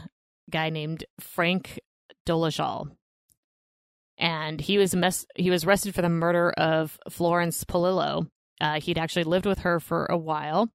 guy 0.51 0.69
named 0.69 1.05
Frank 1.19 1.81
Dolezal. 2.27 2.91
And 4.19 4.61
he 4.61 4.77
was 4.77 4.95
mes- 4.95 5.27
he 5.35 5.49
was 5.49 5.65
arrested 5.65 5.95
for 5.95 6.03
the 6.03 6.11
murder 6.11 6.51
of 6.51 6.99
Florence 7.09 7.65
Polillo. 7.65 8.27
Uh, 8.61 8.79
he'd 8.81 8.99
actually 8.99 9.25
lived 9.25 9.47
with 9.47 9.61
her 9.61 9.81
for 9.81 10.05
a 10.05 10.19
while, 10.19 10.69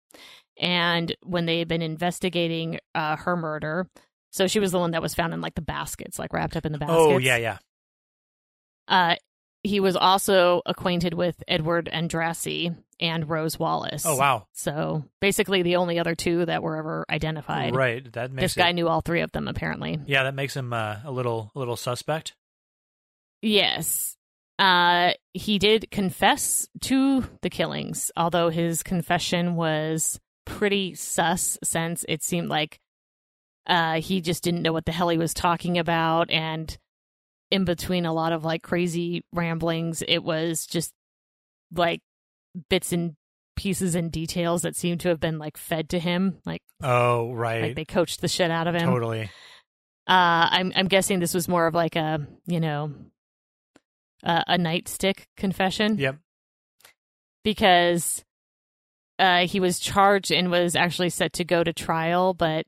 and 0.59 1.15
when 1.21 1.45
they 1.45 1.59
had 1.59 1.67
been 1.67 1.83
investigating 1.83 2.79
uh, 2.95 3.17
her 3.17 3.37
murder, 3.37 3.87
so 4.31 4.47
she 4.47 4.59
was 4.59 4.71
the 4.71 4.79
one 4.79 4.91
that 4.91 5.01
was 5.03 5.13
found 5.13 5.35
in 5.35 5.41
like 5.41 5.53
the 5.53 5.61
baskets, 5.61 6.17
like 6.17 6.33
wrapped 6.33 6.57
up 6.57 6.65
in 6.65 6.71
the 6.71 6.79
baskets. 6.79 6.99
Oh, 6.99 7.19
yeah, 7.19 7.37
yeah. 7.37 7.57
Uh, 8.87 9.15
he 9.65 9.79
was 9.79 9.95
also 9.95 10.61
acquainted 10.65 11.13
with 11.13 11.43
Edward 11.47 11.89
Andrassy 11.91 12.75
and 12.99 13.27
Rose 13.29 13.59
Wallace. 13.59 14.05
Oh, 14.05 14.15
wow. 14.15 14.47
So 14.53 15.03
basically, 15.19 15.63
the 15.63 15.75
only 15.77 15.99
other 15.99 16.15
two 16.15 16.45
that 16.45 16.63
were 16.63 16.77
ever 16.77 17.05
identified. 17.09 17.75
Right. 17.75 18.11
That 18.13 18.31
makes 18.31 18.53
This 18.53 18.63
guy 18.63 18.71
knew 18.71 18.87
all 18.87 19.01
three 19.01 19.21
of 19.21 19.31
them, 19.31 19.47
apparently. 19.47 19.99
Yeah, 20.05 20.23
that 20.23 20.35
makes 20.35 20.55
him 20.55 20.71
uh, 20.71 20.97
a 21.03 21.11
little 21.11 21.51
a 21.55 21.59
little 21.59 21.75
suspect. 21.75 22.33
Yes. 23.41 24.15
Uh, 24.57 25.11
he 25.33 25.59
did 25.59 25.91
confess 25.91 26.67
to 26.81 27.25
the 27.41 27.49
killings, 27.49 28.11
although 28.15 28.49
his 28.49 28.83
confession 28.83 29.55
was 29.55 30.19
pretty 30.45 30.95
sus 30.95 31.57
since 31.63 32.05
it 32.07 32.23
seemed 32.23 32.47
like 32.47 32.79
uh, 33.67 33.99
he 33.99 34.21
just 34.21 34.43
didn't 34.43 34.61
know 34.61 34.71
what 34.71 34.85
the 34.85 34.91
hell 34.91 35.09
he 35.09 35.17
was 35.17 35.33
talking 35.33 35.77
about. 35.77 36.29
And 36.31 36.77
in 37.51 37.65
between 37.65 38.05
a 38.05 38.13
lot 38.13 38.33
of 38.33 38.43
like 38.43 38.61
crazy 38.63 39.23
ramblings, 39.33 40.03
it 40.07 40.19
was 40.23 40.65
just 40.65 40.91
like 41.73 42.01
bits 42.69 42.91
and 42.91 43.15
pieces 43.55 43.95
and 43.95 44.11
details 44.11 44.63
that 44.63 44.75
seemed 44.75 44.99
to 45.01 45.09
have 45.09 45.19
been 45.19 45.37
like 45.39 45.57
fed 45.57 45.89
to 45.89 45.99
him. 45.99 46.39
Like, 46.45 46.61
Oh, 46.83 47.31
right. 47.33 47.61
like 47.61 47.75
they 47.75 47.85
coached 47.85 48.21
the 48.21 48.27
shit 48.27 48.51
out 48.51 48.67
of 48.67 48.75
him. 48.75 48.81
totally. 48.87 49.29
Uh, 50.07 50.47
I'm 50.51 50.71
I'm 50.75 50.87
guessing 50.87 51.19
this 51.19 51.33
was 51.33 51.47
more 51.47 51.65
of 51.65 51.73
like 51.73 51.95
a 51.95 52.27
you 52.45 52.59
know 52.59 52.93
uh, 54.23 54.43
a 54.47 54.57
nightstick 54.57 55.23
confession 55.37 55.97
Yep. 55.97 56.17
because 57.43 58.23
uh, 59.19 59.47
he 59.47 59.59
was 59.59 59.79
charged 59.79 60.31
and 60.31 60.51
was 60.51 60.75
actually 60.75 61.09
set 61.09 61.33
to 61.33 61.43
go 61.45 61.63
to 61.63 61.73
trial, 61.73 62.33
but 62.33 62.65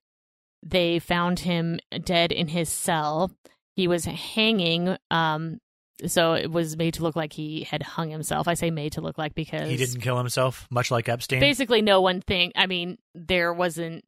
they 0.64 1.00
found 1.00 1.40
him 1.40 1.80
dead 2.04 2.32
in 2.32 2.48
his 2.48 2.70
cell. 2.70 3.32
He 3.78 3.88
was 3.88 4.04
hanging, 4.06 4.98
um, 5.12 5.60
so 6.06 6.34
it 6.34 6.52
was 6.52 6.76
made 6.76 6.96
to 6.96 7.04
look 7.04 7.16
like 7.16 7.32
he 7.32 7.64
had 7.64 7.84
hung 7.84 8.10
himself. 8.10 8.48
I 8.48 8.56
say 8.56 8.72
made 8.72 8.94
to 8.94 9.02
look 9.02 9.18
like 9.20 9.36
because 9.36 9.70
He 9.70 9.78
didn't 9.78 10.02
kill 10.02 10.18
himself, 10.18 10.68
much 10.70 10.92
like 10.92 11.08
Epstein. 11.08 11.40
basically 11.40 11.82
no 11.82 12.02
one 12.02 12.22
think 12.22 12.54
i 12.56 12.66
mean 12.68 12.98
there 13.16 13.54
wasn't 13.54 14.04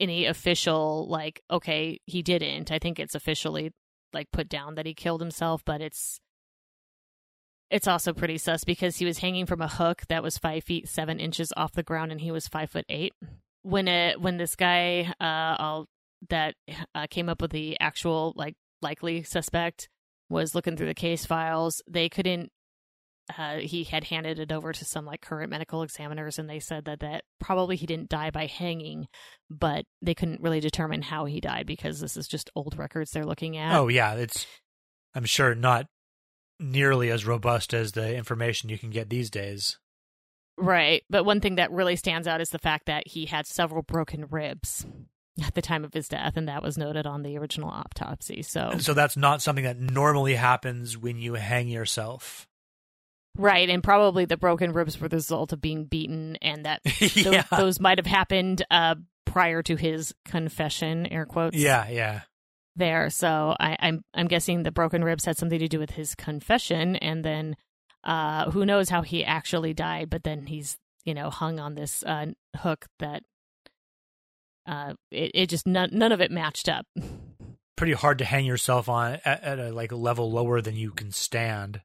any 0.00 0.26
official 0.26 1.06
like 1.08 1.42
okay 1.50 1.98
he 2.06 2.22
didn't 2.22 2.70
i 2.72 2.78
think 2.78 2.98
it's 2.98 3.14
officially 3.14 3.72
like 4.12 4.30
put 4.32 4.48
down 4.48 4.74
that 4.76 4.86
he 4.86 4.94
killed 4.94 5.20
himself 5.20 5.62
but 5.64 5.80
it's 5.80 6.18
it's 7.70 7.86
also 7.88 8.12
pretty 8.12 8.38
sus 8.38 8.64
because 8.64 8.96
he 8.96 9.04
was 9.04 9.18
hanging 9.18 9.44
from 9.44 9.60
a 9.60 9.68
hook 9.68 10.02
that 10.08 10.22
was 10.22 10.38
five 10.38 10.64
feet 10.64 10.88
seven 10.88 11.18
inches 11.20 11.52
off 11.56 11.72
the 11.72 11.82
ground 11.82 12.10
and 12.12 12.20
he 12.20 12.30
was 12.30 12.48
five 12.48 12.70
foot 12.70 12.86
eight 12.88 13.12
when 13.62 13.88
it 13.88 14.20
when 14.20 14.36
this 14.38 14.56
guy 14.56 15.12
uh 15.20 15.56
all 15.62 15.86
that 16.30 16.54
uh, 16.94 17.06
came 17.10 17.28
up 17.28 17.40
with 17.42 17.50
the 17.52 17.78
actual 17.80 18.32
like 18.36 18.54
likely 18.82 19.22
suspect 19.22 19.88
was 20.28 20.54
looking 20.54 20.76
through 20.76 20.86
the 20.86 20.94
case 20.94 21.24
files 21.24 21.82
they 21.88 22.08
couldn't 22.08 22.50
uh, 23.36 23.58
he 23.58 23.84
had 23.84 24.04
handed 24.04 24.38
it 24.38 24.50
over 24.50 24.72
to 24.72 24.84
some 24.86 25.04
like 25.04 25.20
current 25.20 25.50
medical 25.50 25.82
examiners 25.82 26.38
and 26.38 26.48
they 26.48 26.58
said 26.58 26.86
that 26.86 27.00
that 27.00 27.24
probably 27.38 27.76
he 27.76 27.84
didn't 27.84 28.08
die 28.08 28.30
by 28.30 28.46
hanging 28.46 29.06
but 29.50 29.84
they 30.00 30.14
couldn't 30.14 30.40
really 30.40 30.60
determine 30.60 31.02
how 31.02 31.26
he 31.26 31.40
died 31.40 31.66
because 31.66 32.00
this 32.00 32.16
is 32.16 32.26
just 32.26 32.50
old 32.56 32.78
records 32.78 33.10
they're 33.10 33.26
looking 33.26 33.56
at 33.56 33.78
oh, 33.78 33.88
yeah. 33.88 34.14
It's, 34.14 34.46
I'm 35.14 35.24
sure, 35.24 35.54
not 35.54 35.86
nearly 36.60 37.10
as 37.10 37.26
robust 37.26 37.72
as 37.72 37.92
the 37.92 38.14
information 38.14 38.68
you 38.68 38.78
can 38.78 38.90
get 38.90 39.08
these 39.08 39.30
days. 39.30 39.78
Right. 40.56 41.02
But 41.08 41.24
one 41.24 41.40
thing 41.40 41.56
that 41.56 41.70
really 41.70 41.96
stands 41.96 42.26
out 42.26 42.40
is 42.40 42.50
the 42.50 42.58
fact 42.58 42.86
that 42.86 43.06
he 43.06 43.26
had 43.26 43.46
several 43.46 43.82
broken 43.82 44.26
ribs 44.30 44.86
at 45.44 45.54
the 45.54 45.62
time 45.62 45.84
of 45.84 45.94
his 45.94 46.08
death, 46.08 46.36
and 46.36 46.48
that 46.48 46.62
was 46.62 46.76
noted 46.76 47.06
on 47.06 47.22
the 47.22 47.38
original 47.38 47.70
autopsy. 47.70 48.42
So, 48.42 48.72
So 48.78 48.94
that's 48.94 49.16
not 49.16 49.42
something 49.42 49.64
that 49.64 49.78
normally 49.78 50.34
happens 50.34 50.96
when 50.98 51.18
you 51.18 51.34
hang 51.34 51.68
yourself. 51.68 52.46
right. 53.36 53.68
And 53.70 53.82
probably 53.82 54.24
the 54.24 54.36
broken 54.36 54.72
ribs 54.72 55.00
were 55.00 55.08
the 55.08 55.16
result 55.16 55.52
of 55.52 55.60
being 55.60 55.84
beaten, 55.84 56.36
and 56.42 56.64
that 56.64 56.80
those, 57.24 57.44
those 57.56 57.80
might 57.80 57.98
have 57.98 58.06
happened 58.06 58.64
uh, 58.70 58.96
prior 59.24 59.62
to 59.62 59.76
his 59.76 60.14
confession, 60.24 61.06
air 61.06 61.26
quotes. 61.26 61.56
yeah, 61.56 61.88
yeah. 61.88 62.20
there. 62.76 63.10
So 63.10 63.54
I, 63.60 63.76
I'm 63.78 64.02
I'm 64.14 64.26
guessing 64.26 64.62
the 64.62 64.72
broken 64.72 65.04
ribs 65.04 65.24
had 65.24 65.36
something 65.36 65.58
to 65.58 65.68
do 65.68 65.78
with 65.78 65.90
his 65.90 66.14
confession, 66.14 66.96
and 66.96 67.24
then 67.24 67.56
uh, 68.04 68.50
who 68.50 68.64
knows 68.66 68.88
how 68.88 69.02
he 69.02 69.24
actually 69.24 69.74
died? 69.74 70.10
But 70.10 70.24
then 70.24 70.46
he's 70.46 70.78
you 71.04 71.14
know 71.14 71.30
hung 71.30 71.60
on 71.60 71.74
this 71.74 72.02
uh, 72.04 72.26
hook 72.56 72.86
that 72.98 73.22
uh, 74.68 74.94
it, 75.10 75.30
it 75.34 75.46
just 75.48 75.66
none 75.66 75.88
none 75.92 76.12
of 76.12 76.20
it 76.20 76.30
matched 76.30 76.68
up. 76.68 76.86
Pretty 77.76 77.92
hard 77.94 78.18
to 78.18 78.24
hang 78.24 78.44
yourself 78.44 78.88
on 78.88 79.18
at, 79.24 79.42
at 79.44 79.58
a 79.58 79.70
like 79.72 79.90
level 79.92 80.30
lower 80.30 80.60
than 80.60 80.76
you 80.76 80.90
can 80.92 81.10
stand. 81.10 81.80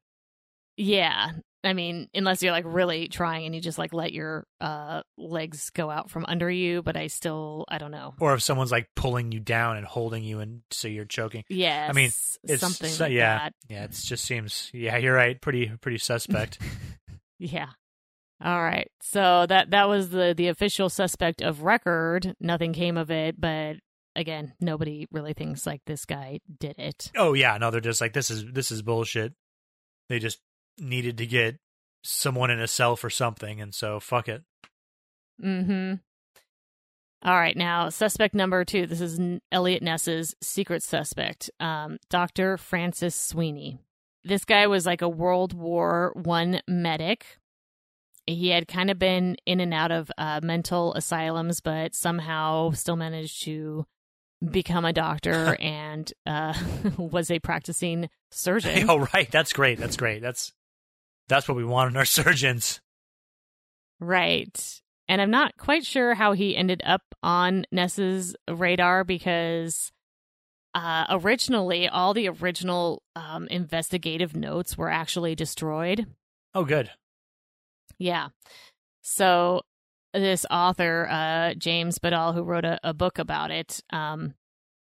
yeah. 0.76 1.30
I 1.66 1.72
mean, 1.72 2.10
unless 2.12 2.42
you're 2.42 2.52
like 2.52 2.66
really 2.68 3.08
trying 3.08 3.46
and 3.46 3.54
you 3.54 3.60
just 3.62 3.78
like 3.78 3.94
let 3.94 4.12
your 4.12 4.46
uh 4.60 5.00
legs 5.16 5.70
go 5.70 5.88
out 5.88 6.10
from 6.10 6.26
under 6.28 6.50
you, 6.50 6.82
but 6.82 6.94
I 6.94 7.06
still 7.06 7.64
I 7.68 7.78
don't 7.78 7.90
know. 7.90 8.12
Or 8.20 8.34
if 8.34 8.42
someone's 8.42 8.70
like 8.70 8.88
pulling 8.94 9.32
you 9.32 9.40
down 9.40 9.78
and 9.78 9.86
holding 9.86 10.24
you 10.24 10.40
and 10.40 10.60
so 10.70 10.88
you're 10.88 11.06
choking. 11.06 11.42
Yeah, 11.48 11.86
I 11.88 11.94
mean, 11.94 12.10
It's 12.42 12.60
something 12.60 12.90
so- 12.90 13.04
like 13.04 13.14
yeah. 13.14 13.38
that. 13.38 13.54
Yeah, 13.70 13.84
it 13.84 13.92
just 13.92 14.26
seems 14.26 14.68
yeah, 14.74 14.98
you're 14.98 15.14
right. 15.14 15.40
Pretty 15.40 15.68
pretty 15.80 15.98
suspect. 15.98 16.58
Yeah. 17.38 17.70
All 18.44 18.62
right. 18.62 18.90
So 19.00 19.46
that 19.48 19.70
that 19.70 19.88
was 19.88 20.10
the 20.10 20.34
the 20.36 20.48
official 20.48 20.90
suspect 20.90 21.40
of 21.40 21.62
record. 21.62 22.34
Nothing 22.40 22.74
came 22.74 22.98
of 22.98 23.10
it, 23.10 23.40
but 23.40 23.76
again, 24.14 24.52
nobody 24.60 25.06
really 25.10 25.32
thinks 25.32 25.66
like 25.66 25.80
this 25.86 26.04
guy 26.04 26.40
did 26.60 26.78
it. 26.78 27.10
oh 27.16 27.32
yeah, 27.32 27.56
no, 27.58 27.70
they're 27.70 27.80
just 27.80 28.00
like 28.02 28.12
this 28.12 28.30
is 28.30 28.44
this 28.52 28.70
is 28.70 28.82
bullshit. 28.82 29.32
They 30.10 30.18
just 30.18 30.40
needed 30.78 31.18
to 31.18 31.26
get 31.26 31.56
someone 32.02 32.50
in 32.50 32.60
a 32.60 32.68
cell 32.68 32.96
for 32.96 33.08
something 33.08 33.60
and 33.62 33.74
so 33.74 33.98
fuck 33.98 34.28
it. 34.28 34.42
Mhm. 35.42 36.00
All 37.24 37.34
right, 37.34 37.56
now 37.56 37.88
suspect 37.88 38.34
number 38.34 38.66
2. 38.66 38.86
This 38.86 39.00
is 39.00 39.18
Eliot 39.50 39.82
Ness's 39.82 40.34
secret 40.42 40.82
suspect, 40.82 41.50
um, 41.58 41.96
Dr. 42.10 42.58
Francis 42.58 43.14
Sweeney. 43.14 43.78
This 44.22 44.44
guy 44.44 44.66
was 44.66 44.84
like 44.84 45.00
a 45.00 45.08
World 45.08 45.54
War 45.54 46.12
1 46.14 46.60
medic. 46.68 47.38
He 48.26 48.48
had 48.48 48.68
kind 48.68 48.90
of 48.90 48.98
been 48.98 49.36
in 49.46 49.60
and 49.60 49.74
out 49.74 49.92
of 49.92 50.10
uh, 50.16 50.40
mental 50.42 50.94
asylums, 50.94 51.60
but 51.60 51.94
somehow 51.94 52.70
still 52.70 52.96
managed 52.96 53.42
to 53.44 53.84
become 54.50 54.84
a 54.84 54.92
doctor 54.92 55.56
and 55.60 56.12
uh, 56.26 56.54
was 56.96 57.30
a 57.30 57.38
practicing 57.38 58.08
surgeon. 58.30 58.88
oh 58.88 59.06
right, 59.14 59.30
that's 59.30 59.52
great. 59.52 59.78
That's 59.78 59.96
great. 59.96 60.22
That's 60.22 60.52
that's 61.28 61.48
what 61.48 61.56
we 61.56 61.64
want 61.64 61.90
in 61.90 61.96
our 61.96 62.04
surgeons. 62.04 62.80
Right. 64.00 64.80
And 65.08 65.20
I'm 65.20 65.30
not 65.30 65.56
quite 65.58 65.84
sure 65.84 66.14
how 66.14 66.32
he 66.32 66.56
ended 66.56 66.82
up 66.84 67.02
on 67.22 67.66
Ness's 67.70 68.34
radar 68.50 69.04
because 69.04 69.92
uh, 70.74 71.06
originally 71.10 71.88
all 71.88 72.14
the 72.14 72.28
original 72.28 73.02
um, 73.14 73.46
investigative 73.48 74.34
notes 74.34 74.76
were 74.76 74.90
actually 74.90 75.34
destroyed. 75.34 76.06
Oh 76.54 76.64
good. 76.64 76.90
Yeah. 77.98 78.28
So 79.02 79.62
this 80.12 80.46
author, 80.50 81.08
uh, 81.10 81.54
James 81.54 81.98
Badal, 81.98 82.34
who 82.34 82.42
wrote 82.42 82.64
a, 82.64 82.78
a 82.82 82.94
book 82.94 83.18
about 83.18 83.50
it, 83.50 83.80
um, 83.90 84.34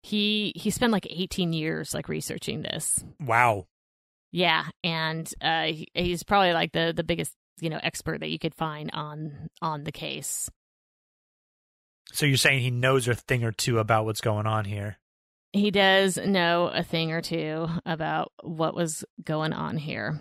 he 0.03 0.53
he 0.55 0.71
spent 0.71 0.93
like 0.93 1.07
18 1.09 1.53
years 1.53 1.95
like 1.95 2.09
researching 2.09 2.63
this. 2.63 3.03
Wow. 3.21 3.67
Yeah, 4.31 4.67
and 4.83 5.33
uh, 5.41 5.67
he, 5.67 5.89
he's 5.95 6.25
probably 6.25 6.53
like 6.53 6.73
the 6.73 6.93
the 6.95 7.05
biggest 7.05 7.33
you 7.61 7.71
know 7.71 7.81
expert 7.83 8.21
that 8.21 8.31
you 8.31 8.39
could 8.39 8.55
find 8.55 8.91
on 8.93 9.49
on 9.63 9.85
the 9.85 9.93
case. 9.93 10.51
So 12.13 12.27
you're 12.27 12.37
saying 12.37 12.61
he 12.61 12.71
knows 12.71 13.09
a 13.09 13.15
thing 13.15 13.45
or 13.45 13.53
two 13.53 13.79
about 13.79 14.05
what's 14.05 14.21
going 14.21 14.47
on 14.47 14.67
here. 14.67 14.99
He 15.53 15.71
does 15.71 16.17
know 16.17 16.67
a 16.67 16.83
thing 16.83 17.13
or 17.13 17.23
two 17.23 17.69
about 17.87 18.33
what 18.43 18.75
was 18.75 19.05
going 19.23 19.53
on 19.53 19.79
here. 19.79 20.21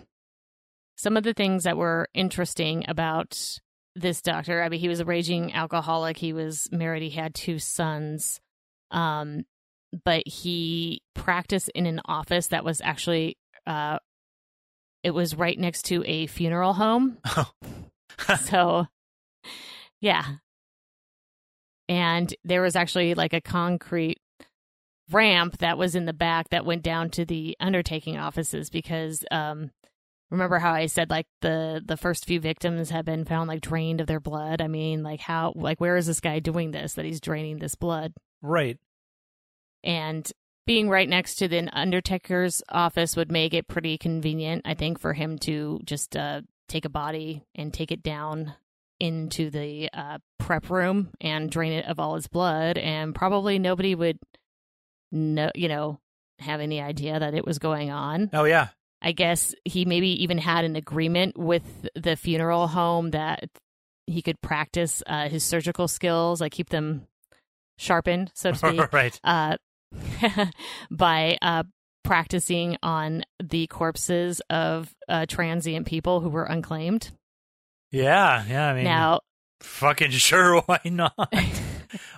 Some 0.96 1.16
of 1.16 1.24
the 1.24 1.34
things 1.34 1.64
that 1.64 1.76
were 1.76 2.08
interesting 2.14 2.84
about 2.88 3.58
this 3.96 4.22
doctor, 4.22 4.62
I 4.62 4.68
mean, 4.68 4.80
he 4.80 4.88
was 4.88 5.00
a 5.00 5.04
raging 5.04 5.52
alcoholic. 5.52 6.16
He 6.16 6.32
was 6.32 6.68
married. 6.70 7.02
He 7.02 7.10
had 7.10 7.34
two 7.34 7.58
sons. 7.58 8.40
Um, 8.90 9.44
but 10.04 10.26
he 10.26 11.02
practiced 11.14 11.70
in 11.74 11.86
an 11.86 12.00
office 12.06 12.48
that 12.48 12.64
was 12.64 12.80
actually, 12.82 13.36
uh, 13.66 13.98
it 15.02 15.12
was 15.12 15.36
right 15.36 15.58
next 15.58 15.82
to 15.86 16.02
a 16.06 16.26
funeral 16.26 16.72
home. 16.74 17.18
so, 18.40 18.86
yeah. 20.00 20.24
And 21.88 22.34
there 22.44 22.62
was 22.62 22.76
actually 22.76 23.14
like 23.14 23.32
a 23.32 23.40
concrete 23.40 24.18
ramp 25.10 25.58
that 25.58 25.76
was 25.76 25.94
in 25.94 26.06
the 26.06 26.12
back 26.12 26.48
that 26.48 26.64
went 26.64 26.82
down 26.82 27.10
to 27.10 27.24
the 27.24 27.56
undertaking 27.60 28.16
offices 28.16 28.70
because 28.70 29.22
um 29.30 29.70
remember 30.34 30.58
how 30.58 30.72
I 30.72 30.86
said 30.86 31.10
like 31.10 31.26
the 31.40 31.82
the 31.84 31.96
first 31.96 32.26
few 32.26 32.40
victims 32.40 32.90
have 32.90 33.04
been 33.04 33.24
found 33.24 33.48
like 33.48 33.60
drained 33.60 34.00
of 34.00 34.06
their 34.06 34.20
blood? 34.20 34.60
I 34.60 34.68
mean, 34.68 35.02
like 35.02 35.20
how 35.20 35.52
like 35.56 35.80
where 35.80 35.96
is 35.96 36.06
this 36.06 36.20
guy 36.20 36.38
doing 36.38 36.70
this 36.70 36.94
that 36.94 37.04
he's 37.04 37.20
draining 37.20 37.58
this 37.58 37.74
blood? 37.74 38.12
right. 38.42 38.78
And 39.82 40.30
being 40.66 40.88
right 40.88 41.08
next 41.08 41.34
to 41.36 41.48
the 41.48 41.68
undertaker's 41.78 42.62
office 42.70 43.16
would 43.16 43.30
make 43.30 43.52
it 43.52 43.68
pretty 43.68 43.98
convenient, 43.98 44.62
I 44.64 44.72
think, 44.72 44.98
for 44.98 45.12
him 45.12 45.38
to 45.40 45.80
just 45.84 46.16
uh 46.16 46.42
take 46.68 46.84
a 46.84 46.90
body 46.90 47.44
and 47.54 47.72
take 47.72 47.92
it 47.92 48.02
down 48.02 48.54
into 49.00 49.50
the 49.50 49.90
uh, 49.92 50.18
prep 50.38 50.70
room 50.70 51.10
and 51.20 51.50
drain 51.50 51.72
it 51.72 51.84
of 51.86 51.98
all 51.98 52.14
his 52.14 52.28
blood, 52.28 52.78
and 52.78 53.14
probably 53.14 53.58
nobody 53.58 53.94
would 53.94 54.18
know, 55.12 55.50
you 55.54 55.68
know, 55.68 56.00
have 56.38 56.60
any 56.60 56.80
idea 56.80 57.18
that 57.18 57.34
it 57.34 57.44
was 57.44 57.58
going 57.58 57.90
on. 57.90 58.30
Oh 58.32 58.44
yeah. 58.44 58.68
I 59.04 59.12
guess 59.12 59.54
he 59.64 59.84
maybe 59.84 60.22
even 60.22 60.38
had 60.38 60.64
an 60.64 60.76
agreement 60.76 61.38
with 61.38 61.86
the 61.94 62.16
funeral 62.16 62.66
home 62.66 63.10
that 63.10 63.50
he 64.06 64.22
could 64.22 64.40
practice 64.40 65.02
uh, 65.06 65.28
his 65.28 65.44
surgical 65.44 65.88
skills, 65.88 66.40
like 66.40 66.52
keep 66.52 66.70
them 66.70 67.06
sharpened, 67.78 68.30
so 68.34 68.52
to 68.52 68.56
speak, 68.58 68.92
right. 68.94 69.20
uh, 69.22 69.56
by 70.90 71.36
uh, 71.42 71.64
practicing 72.02 72.78
on 72.82 73.24
the 73.42 73.66
corpses 73.66 74.40
of 74.48 74.94
uh, 75.06 75.26
transient 75.26 75.86
people 75.86 76.20
who 76.20 76.30
were 76.30 76.44
unclaimed. 76.44 77.10
Yeah, 77.92 78.42
yeah. 78.48 78.68
I 78.70 78.74
mean, 78.74 78.84
now, 78.84 79.20
fucking 79.60 80.10
sure. 80.12 80.62
Why 80.62 80.80
not? 80.84 81.14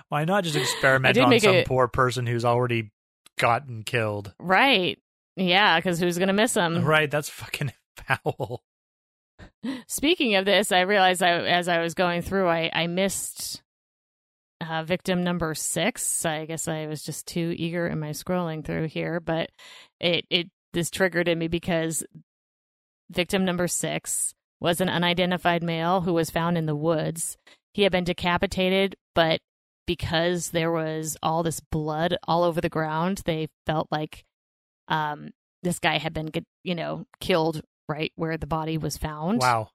why 0.07 0.23
not 0.23 0.45
just 0.45 0.55
experiment 0.55 1.17
on 1.17 1.37
some 1.39 1.55
a- 1.55 1.65
poor 1.65 1.89
person 1.89 2.25
who's 2.25 2.45
already 2.45 2.91
gotten 3.37 3.83
killed? 3.83 4.33
right? 4.39 4.97
Yeah, 5.37 5.77
because 5.79 5.99
who's 5.99 6.17
gonna 6.17 6.33
miss 6.33 6.55
him? 6.55 6.83
Right. 6.83 7.09
That's 7.09 7.29
fucking 7.29 7.71
foul. 7.97 8.63
Speaking 9.87 10.35
of 10.35 10.45
this, 10.45 10.71
I 10.71 10.81
realized 10.81 11.21
I, 11.21 11.29
as 11.29 11.67
I 11.67 11.79
was 11.79 11.93
going 11.93 12.23
through, 12.23 12.47
I, 12.47 12.71
I 12.73 12.87
missed 12.87 13.61
uh, 14.67 14.83
victim 14.83 15.23
number 15.23 15.53
six. 15.53 16.25
I 16.25 16.45
guess 16.45 16.67
I 16.67 16.87
was 16.87 17.03
just 17.03 17.27
too 17.27 17.53
eager 17.55 17.87
in 17.87 17.99
my 17.99 18.09
scrolling 18.09 18.65
through 18.65 18.87
here, 18.87 19.19
but 19.19 19.51
it, 19.99 20.25
it 20.29 20.49
this 20.73 20.89
triggered 20.89 21.27
in 21.27 21.37
me 21.37 21.47
because 21.47 22.03
victim 23.11 23.45
number 23.45 23.67
six 23.67 24.33
was 24.59 24.81
an 24.81 24.89
unidentified 24.89 25.61
male 25.61 26.01
who 26.01 26.13
was 26.13 26.31
found 26.31 26.57
in 26.57 26.65
the 26.65 26.75
woods. 26.75 27.37
He 27.73 27.83
had 27.83 27.91
been 27.91 28.03
decapitated, 28.03 28.95
but 29.13 29.39
because 29.85 30.49
there 30.49 30.71
was 30.71 31.15
all 31.21 31.43
this 31.43 31.59
blood 31.59 32.17
all 32.27 32.43
over 32.43 32.59
the 32.59 32.69
ground, 32.69 33.21
they 33.25 33.47
felt 33.67 33.87
like 33.91 34.25
um, 34.87 35.29
this 35.63 35.79
guy 35.79 35.97
had 35.97 36.13
been, 36.13 36.31
you 36.63 36.75
know, 36.75 37.05
killed 37.19 37.61
right 37.89 38.11
where 38.15 38.37
the 38.37 38.47
body 38.47 38.77
was 38.77 38.97
found. 38.97 39.41
Wow. 39.41 39.69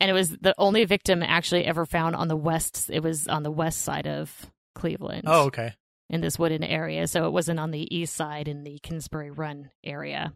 And 0.00 0.10
it 0.10 0.14
was 0.14 0.30
the 0.30 0.54
only 0.58 0.84
victim 0.84 1.22
actually 1.22 1.64
ever 1.64 1.86
found 1.86 2.16
on 2.16 2.28
the 2.28 2.36
west. 2.36 2.90
It 2.92 3.02
was 3.02 3.28
on 3.28 3.42
the 3.42 3.50
west 3.50 3.82
side 3.82 4.06
of 4.06 4.50
Cleveland. 4.74 5.24
Oh, 5.26 5.44
okay. 5.44 5.74
in 6.10 6.20
this 6.20 6.38
wooded 6.38 6.62
area. 6.64 7.06
So 7.06 7.26
it 7.26 7.32
wasn't 7.32 7.60
on 7.60 7.70
the 7.70 7.94
east 7.94 8.14
side 8.14 8.48
in 8.48 8.64
the 8.64 8.78
Kingsbury 8.82 9.30
Run 9.30 9.70
area. 9.82 10.32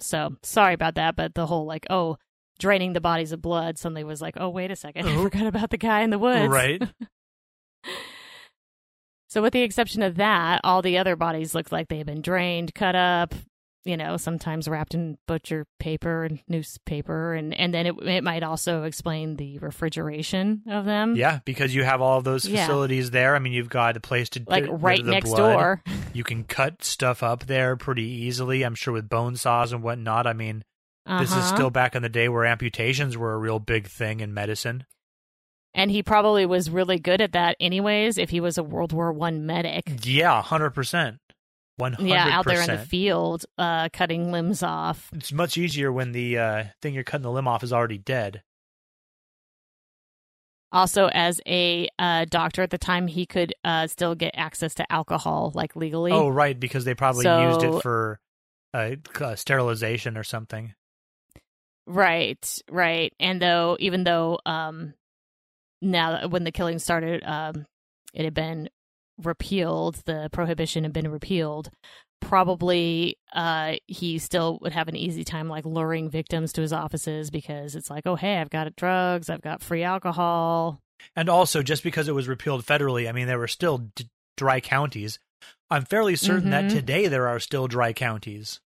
So 0.00 0.36
sorry 0.42 0.74
about 0.74 0.94
that, 0.94 1.16
but 1.16 1.34
the 1.34 1.46
whole 1.46 1.66
like, 1.66 1.86
oh, 1.90 2.16
draining 2.58 2.92
the 2.92 3.00
bodies 3.00 3.32
of 3.32 3.42
blood 3.42 3.78
suddenly 3.78 4.04
was 4.04 4.22
like, 4.22 4.34
oh, 4.38 4.50
wait 4.50 4.70
a 4.70 4.76
second. 4.76 5.08
I 5.08 5.22
forgot 5.22 5.46
about 5.46 5.70
the 5.70 5.78
guy 5.78 6.02
in 6.02 6.10
the 6.10 6.18
woods. 6.18 6.48
Right. 6.48 6.82
So, 9.30 9.40
with 9.40 9.52
the 9.52 9.62
exception 9.62 10.02
of 10.02 10.16
that, 10.16 10.60
all 10.64 10.82
the 10.82 10.98
other 10.98 11.16
bodies 11.16 11.54
looked 11.54 11.70
like 11.72 11.88
they 11.88 11.98
had 11.98 12.06
been 12.06 12.20
drained, 12.20 12.74
cut 12.74 12.96
up, 12.96 13.32
you 13.84 13.96
know, 13.96 14.16
sometimes 14.16 14.66
wrapped 14.68 14.92
in 14.92 15.16
butcher 15.26 15.66
paper 15.78 16.24
and 16.24 16.40
newspaper, 16.48 17.34
and 17.34 17.54
and 17.54 17.72
then 17.72 17.86
it 17.86 17.94
it 18.02 18.24
might 18.24 18.42
also 18.42 18.82
explain 18.82 19.36
the 19.36 19.58
refrigeration 19.60 20.62
of 20.68 20.84
them. 20.84 21.14
Yeah, 21.16 21.38
because 21.44 21.74
you 21.74 21.84
have 21.84 22.00
all 22.00 22.18
of 22.18 22.24
those 22.24 22.44
Yeah. 22.44 22.66
facilities 22.66 23.10
there. 23.12 23.34
I 23.34 23.38
mean, 23.38 23.52
you've 23.52 23.68
got 23.70 23.96
a 23.96 24.00
place 24.00 24.28
to 24.30 24.42
like 24.46 24.64
rid 24.64 24.82
right 24.82 25.04
next 25.04 25.30
blood. 25.30 25.52
door. 25.54 25.82
You 26.12 26.24
can 26.24 26.42
cut 26.42 26.82
stuff 26.82 27.22
up 27.22 27.46
there 27.46 27.76
pretty 27.76 28.02
easily. 28.02 28.64
I'm 28.64 28.74
sure 28.74 28.92
with 28.92 29.08
bone 29.08 29.36
saws 29.36 29.72
and 29.72 29.80
whatnot. 29.80 30.26
I 30.26 30.32
mean, 30.32 30.64
this 31.06 31.30
is 31.30 31.36
Uh-huh. 31.36 31.54
still 31.54 31.70
back 31.70 31.94
in 31.94 32.02
the 32.02 32.08
day 32.08 32.28
where 32.28 32.44
amputations 32.44 33.16
were 33.16 33.32
a 33.32 33.38
real 33.38 33.60
big 33.60 33.86
thing 33.86 34.18
in 34.18 34.34
medicine. 34.34 34.84
And 35.74 35.90
he 35.90 36.02
probably 36.02 36.46
was 36.46 36.70
really 36.70 36.98
good 36.98 37.20
at 37.20 37.32
that, 37.32 37.56
anyways. 37.60 38.18
If 38.18 38.30
he 38.30 38.40
was 38.40 38.58
a 38.58 38.62
World 38.62 38.92
War 38.92 39.12
One 39.12 39.46
medic, 39.46 39.84
Yeah, 40.04 40.42
hundred 40.42 40.70
percent, 40.70 41.18
one 41.76 41.92
hundred 41.94 42.08
yeah, 42.10 42.28
out 42.32 42.46
there 42.46 42.60
in 42.62 42.68
the 42.68 42.78
field, 42.78 43.44
uh, 43.58 43.88
cutting 43.92 44.32
limbs 44.32 44.62
off. 44.62 45.10
It's 45.14 45.32
much 45.32 45.56
easier 45.56 45.92
when 45.92 46.12
the 46.12 46.38
uh, 46.38 46.64
thing 46.82 46.94
you're 46.94 47.04
cutting 47.04 47.22
the 47.22 47.30
limb 47.30 47.48
off 47.48 47.62
is 47.62 47.72
already 47.72 47.98
dead. 47.98 48.42
Also, 50.72 51.08
as 51.12 51.40
a 51.48 51.88
uh, 51.98 52.26
doctor 52.30 52.62
at 52.62 52.70
the 52.70 52.78
time, 52.78 53.08
he 53.08 53.26
could 53.26 53.52
uh, 53.64 53.88
still 53.88 54.14
get 54.14 54.30
access 54.36 54.74
to 54.74 54.92
alcohol, 54.92 55.50
like 55.54 55.74
legally. 55.74 56.12
Oh, 56.12 56.28
right, 56.28 56.58
because 56.58 56.84
they 56.84 56.94
probably 56.94 57.24
So- 57.24 57.48
used 57.48 57.62
it 57.64 57.82
for 57.82 58.20
uh, 58.72 58.90
uh, 59.20 59.34
sterilization 59.34 60.16
or 60.16 60.22
something. 60.22 60.74
Right, 61.86 62.62
right. 62.70 63.12
And 63.18 63.42
though, 63.42 63.76
even 63.80 64.04
though, 64.04 64.38
um, 64.46 64.94
now 65.82 66.28
when 66.28 66.44
the 66.44 66.52
killing 66.52 66.78
started, 66.78 67.22
um, 67.24 67.66
it 68.14 68.24
had 68.24 68.34
been 68.34 68.68
repealed, 69.22 69.96
the 70.06 70.28
prohibition 70.32 70.84
had 70.84 70.92
been 70.92 71.10
repealed. 71.10 71.70
Probably, 72.20 73.16
uh, 73.32 73.74
he 73.86 74.18
still 74.18 74.58
would 74.62 74.72
have 74.72 74.88
an 74.88 74.96
easy 74.96 75.24
time 75.24 75.48
like 75.48 75.64
luring 75.64 76.10
victims 76.10 76.52
to 76.54 76.60
his 76.60 76.72
offices 76.72 77.30
because 77.30 77.74
it's 77.74 77.90
like, 77.90 78.06
oh, 78.06 78.16
hey, 78.16 78.36
I've 78.38 78.50
got 78.50 78.76
drugs, 78.76 79.30
I've 79.30 79.40
got 79.40 79.62
free 79.62 79.82
alcohol. 79.82 80.80
And 81.16 81.28
also, 81.30 81.62
just 81.62 81.82
because 81.82 82.08
it 82.08 82.14
was 82.14 82.28
repealed 82.28 82.64
federally, 82.64 83.08
I 83.08 83.12
mean, 83.12 83.26
there 83.26 83.38
were 83.38 83.48
still 83.48 83.78
d- 83.94 84.08
dry 84.36 84.60
counties. 84.60 85.18
I'm 85.70 85.84
fairly 85.84 86.14
certain 86.14 86.50
that 86.50 86.66
Mhm. 86.66 86.70
today 86.70 87.08
there 87.08 87.26
are 87.26 87.40
still 87.40 87.66
dry 87.68 87.92
counties. 87.94 88.60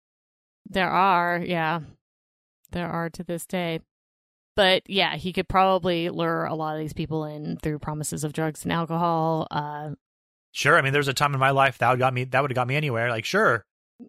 There 0.69 0.89
are, 0.89 1.39
yeah, 1.45 1.81
there 2.71 2.89
are 2.89 3.11
to 3.11 3.23
this 3.23 3.45
day. 3.45 3.81
But 4.55 4.83
yeah, 4.87 5.17
he 5.17 5.33
could 5.33 5.49
probably 5.49 6.11
lure 6.11 6.45
a 6.45 6.55
lot 6.55 6.75
of 6.75 6.81
these 6.81 6.93
people 6.93 7.25
in 7.25 7.57
through 7.57 7.79
promises 7.79 8.23
of 8.25 8.33
drugs 8.33 8.65
and 8.65 8.73
alcohol. 8.73 9.47
Uh, 9.51 9.91
Sure, 10.55 10.77
I 10.77 10.83
mean, 10.83 10.93
there's 10.93 11.09
a 11.09 11.15
time 11.15 11.33
in 11.33 11.41
my 11.41 11.49
life 11.51 11.79
that 11.79 11.89
would 11.91 11.99
got 11.99 12.13
me. 12.13 12.25
That 12.25 12.43
would 12.43 12.51
have 12.51 12.55
got 12.55 12.69
me 12.69 12.77
anywhere. 12.77 13.09
Like, 13.09 13.25
sure, 13.25 13.65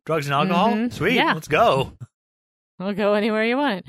drugs 0.06 0.26
and 0.28 0.34
alcohol, 0.34 0.74
Mhm. 0.74 0.92
sweet, 0.92 1.14
Yeah. 1.14 1.32
let's 1.34 1.48
go. 1.48 1.98
I'll 2.80 2.94
go 2.94 3.14
anywhere 3.14 3.46
you 3.46 3.56
want. 3.56 3.86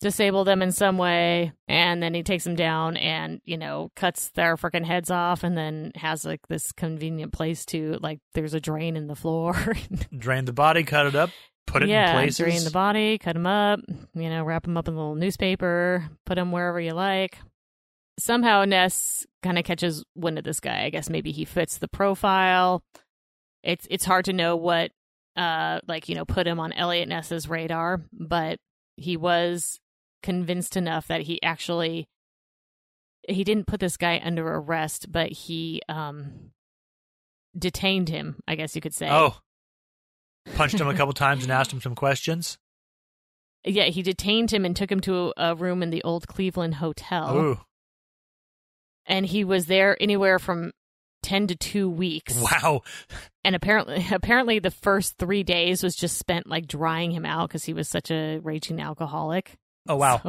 Disable 0.00 0.44
them 0.44 0.60
in 0.60 0.70
some 0.72 0.98
way, 0.98 1.52
and 1.66 2.02
then 2.02 2.12
he 2.12 2.22
takes 2.22 2.44
them 2.44 2.56
down 2.56 2.98
and 2.98 3.40
you 3.46 3.56
know 3.56 3.90
cuts 3.96 4.28
their 4.32 4.56
freaking 4.58 4.84
heads 4.84 5.10
off, 5.10 5.42
and 5.42 5.56
then 5.56 5.92
has 5.94 6.26
like 6.26 6.46
this 6.48 6.70
convenient 6.72 7.32
place 7.32 7.64
to 7.66 7.96
like 8.02 8.18
there's 8.34 8.52
a 8.52 8.60
drain 8.60 8.96
in 8.96 9.06
the 9.06 9.14
floor. 9.16 9.54
Drain 10.18 10.44
the 10.44 10.52
body, 10.52 10.82
cut 10.84 11.06
it 11.06 11.14
up, 11.14 11.30
put 11.66 11.82
it 11.82 11.88
yeah, 11.88 12.10
in 12.10 12.16
places. 12.16 12.38
drain 12.38 12.64
the 12.64 12.70
body, 12.70 13.18
cut 13.18 13.34
them 13.34 13.46
up, 13.46 13.80
you 14.14 14.30
know, 14.30 14.44
wrap 14.44 14.64
them 14.64 14.76
up 14.76 14.88
in 14.88 14.94
a 14.94 14.96
little 14.96 15.14
newspaper, 15.14 16.08
put 16.26 16.36
them 16.36 16.52
wherever 16.52 16.80
you 16.80 16.92
like. 16.92 17.38
Somehow 18.18 18.64
Ness 18.64 19.26
kind 19.42 19.58
of 19.58 19.64
catches 19.64 20.04
wind 20.14 20.38
of 20.38 20.44
this 20.44 20.60
guy. 20.60 20.84
I 20.84 20.90
guess 20.90 21.10
maybe 21.10 21.32
he 21.32 21.44
fits 21.44 21.78
the 21.78 21.88
profile. 21.88 22.82
It's 23.62 23.86
it's 23.90 24.04
hard 24.04 24.26
to 24.26 24.32
know 24.32 24.56
what 24.56 24.92
uh 25.36 25.80
like 25.88 26.08
you 26.08 26.14
know 26.14 26.24
put 26.24 26.46
him 26.46 26.60
on 26.60 26.72
Eliot 26.72 27.08
Ness's 27.08 27.48
radar, 27.48 28.02
but 28.12 28.58
he 28.96 29.16
was 29.16 29.80
convinced 30.22 30.76
enough 30.76 31.08
that 31.08 31.22
he 31.22 31.42
actually 31.42 32.08
he 33.28 33.42
didn't 33.42 33.66
put 33.66 33.80
this 33.80 33.96
guy 33.96 34.20
under 34.22 34.46
arrest, 34.46 35.10
but 35.10 35.32
he 35.32 35.80
um 35.88 36.52
detained 37.56 38.08
him, 38.08 38.36
I 38.46 38.54
guess 38.54 38.74
you 38.74 38.80
could 38.80 38.94
say. 38.94 39.08
Oh, 39.10 39.36
punched 40.54 40.80
him 40.80 40.88
a 40.88 40.94
couple 40.94 41.12
times 41.12 41.42
and 41.44 41.52
asked 41.52 41.72
him 41.72 41.80
some 41.80 41.94
questions. 41.94 42.58
Yeah, 43.64 43.84
he 43.84 44.02
detained 44.02 44.52
him 44.52 44.64
and 44.64 44.76
took 44.76 44.92
him 44.92 45.00
to 45.00 45.32
a 45.36 45.54
room 45.54 45.82
in 45.82 45.90
the 45.90 46.02
old 46.02 46.28
Cleveland 46.28 46.74
Hotel. 46.76 47.36
Ooh, 47.36 47.60
And 49.06 49.24
he 49.26 49.42
was 49.44 49.66
there 49.66 49.96
anywhere 50.00 50.38
from 50.38 50.72
10 51.22 51.46
to 51.46 51.56
2 51.56 51.88
weeks. 51.88 52.34
wow. 52.36 52.82
And 53.42 53.56
apparently 53.56 54.06
apparently 54.12 54.58
the 54.58 54.70
first 54.70 55.16
3 55.18 55.42
days 55.42 55.82
was 55.82 55.96
just 55.96 56.18
spent 56.18 56.46
like 56.46 56.66
drying 56.66 57.10
him 57.10 57.24
out 57.24 57.48
cuz 57.50 57.64
he 57.64 57.72
was 57.72 57.88
such 57.88 58.10
a 58.10 58.38
raging 58.40 58.80
alcoholic. 58.80 59.56
Oh 59.88 59.96
wow. 59.96 60.20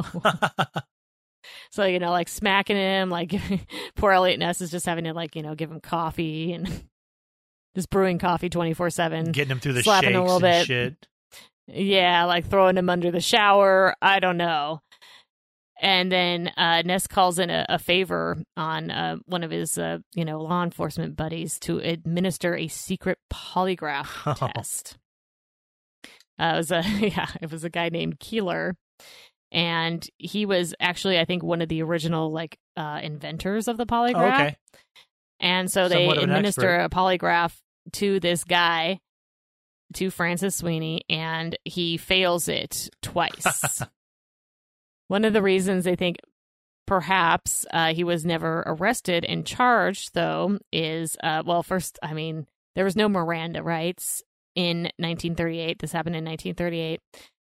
So, 1.70 1.84
you 1.86 1.98
know, 1.98 2.10
like 2.10 2.28
smacking 2.30 2.76
him, 2.76 3.10
like 3.10 3.34
poor 3.96 4.12
Eliot 4.12 4.38
Ness 4.38 4.60
is 4.62 4.70
just 4.70 4.86
having 4.86 5.04
to 5.04 5.12
like, 5.12 5.36
you 5.36 5.42
know, 5.42 5.54
give 5.54 5.70
him 5.70 5.80
coffee 5.80 6.52
and 6.54 6.84
just 7.76 7.88
brewing 7.90 8.18
coffee 8.18 8.50
24/7. 8.50 9.30
Getting 9.32 9.52
him 9.52 9.60
through 9.60 9.74
the 9.74 9.84
slapping 9.84 10.08
shakes 10.08 10.18
a 10.18 10.22
little 10.22 10.36
and 10.36 10.42
bit. 10.42 10.66
shit. 10.66 11.06
Yeah, 11.68 12.24
like 12.24 12.46
throwing 12.46 12.76
him 12.76 12.88
under 12.90 13.10
the 13.12 13.20
shower. 13.20 13.94
I 14.02 14.18
don't 14.18 14.36
know. 14.36 14.80
And 15.80 16.10
then 16.10 16.48
uh, 16.56 16.80
Ness 16.86 17.06
calls 17.06 17.38
in 17.38 17.50
a, 17.50 17.66
a 17.68 17.78
favor 17.78 18.38
on 18.56 18.90
uh, 18.90 19.16
one 19.26 19.44
of 19.44 19.50
his, 19.50 19.76
uh, 19.76 19.98
you 20.14 20.24
know, 20.24 20.40
law 20.40 20.62
enforcement 20.64 21.16
buddies 21.16 21.58
to 21.60 21.78
administer 21.80 22.56
a 22.56 22.66
secret 22.68 23.18
polygraph 23.30 24.08
Oh. 24.42 24.48
test. 24.54 24.96
Uh, 26.38 26.52
it 26.54 26.56
was 26.56 26.70
a 26.72 26.82
yeah, 27.00 27.28
it 27.42 27.50
was 27.52 27.64
a 27.64 27.68
guy 27.70 27.88
named 27.90 28.18
Keeler, 28.20 28.74
and 29.52 30.06
he 30.18 30.46
was 30.46 30.74
actually, 30.80 31.18
I 31.18 31.24
think, 31.26 31.42
one 31.42 31.60
of 31.60 31.68
the 31.68 31.82
original 31.82 32.30
like 32.32 32.56
uh, 32.76 33.00
inventors 33.02 33.68
of 33.68 33.76
the 33.76 33.82
Oh, 33.84 33.92
polygraph. 33.92 34.34
okay. 34.34 34.56
And 35.40 35.70
so 35.70 35.88
they 35.88 36.06
administer 36.08 36.70
expert. 36.80 36.84
a 36.84 36.88
polygraph 36.88 37.52
to 37.92 38.20
this 38.20 38.44
guy, 38.44 39.00
to 39.94 40.10
Francis 40.10 40.56
Sweeney, 40.56 41.02
and 41.08 41.56
he 41.64 41.96
fails 41.96 42.48
it 42.48 42.88
twice. 43.02 43.82
One 45.08 45.24
of 45.24 45.32
the 45.32 45.42
reasons 45.42 45.84
they 45.84 45.94
think 45.96 46.16
perhaps 46.86 47.64
uh, 47.72 47.94
he 47.94 48.04
was 48.04 48.24
never 48.24 48.62
arrested 48.66 49.24
and 49.24 49.46
charged, 49.46 50.14
though, 50.14 50.58
is 50.72 51.16
uh, 51.22 51.42
well, 51.46 51.62
first, 51.62 51.98
I 52.02 52.12
mean, 52.14 52.46
there 52.74 52.84
was 52.84 52.96
no 52.96 53.08
Miranda 53.08 53.62
rights 53.62 54.22
in 54.54 54.84
1938. 54.98 55.78
This 55.78 55.92
happened 55.92 56.16
in 56.16 56.24
1938. 56.24 57.00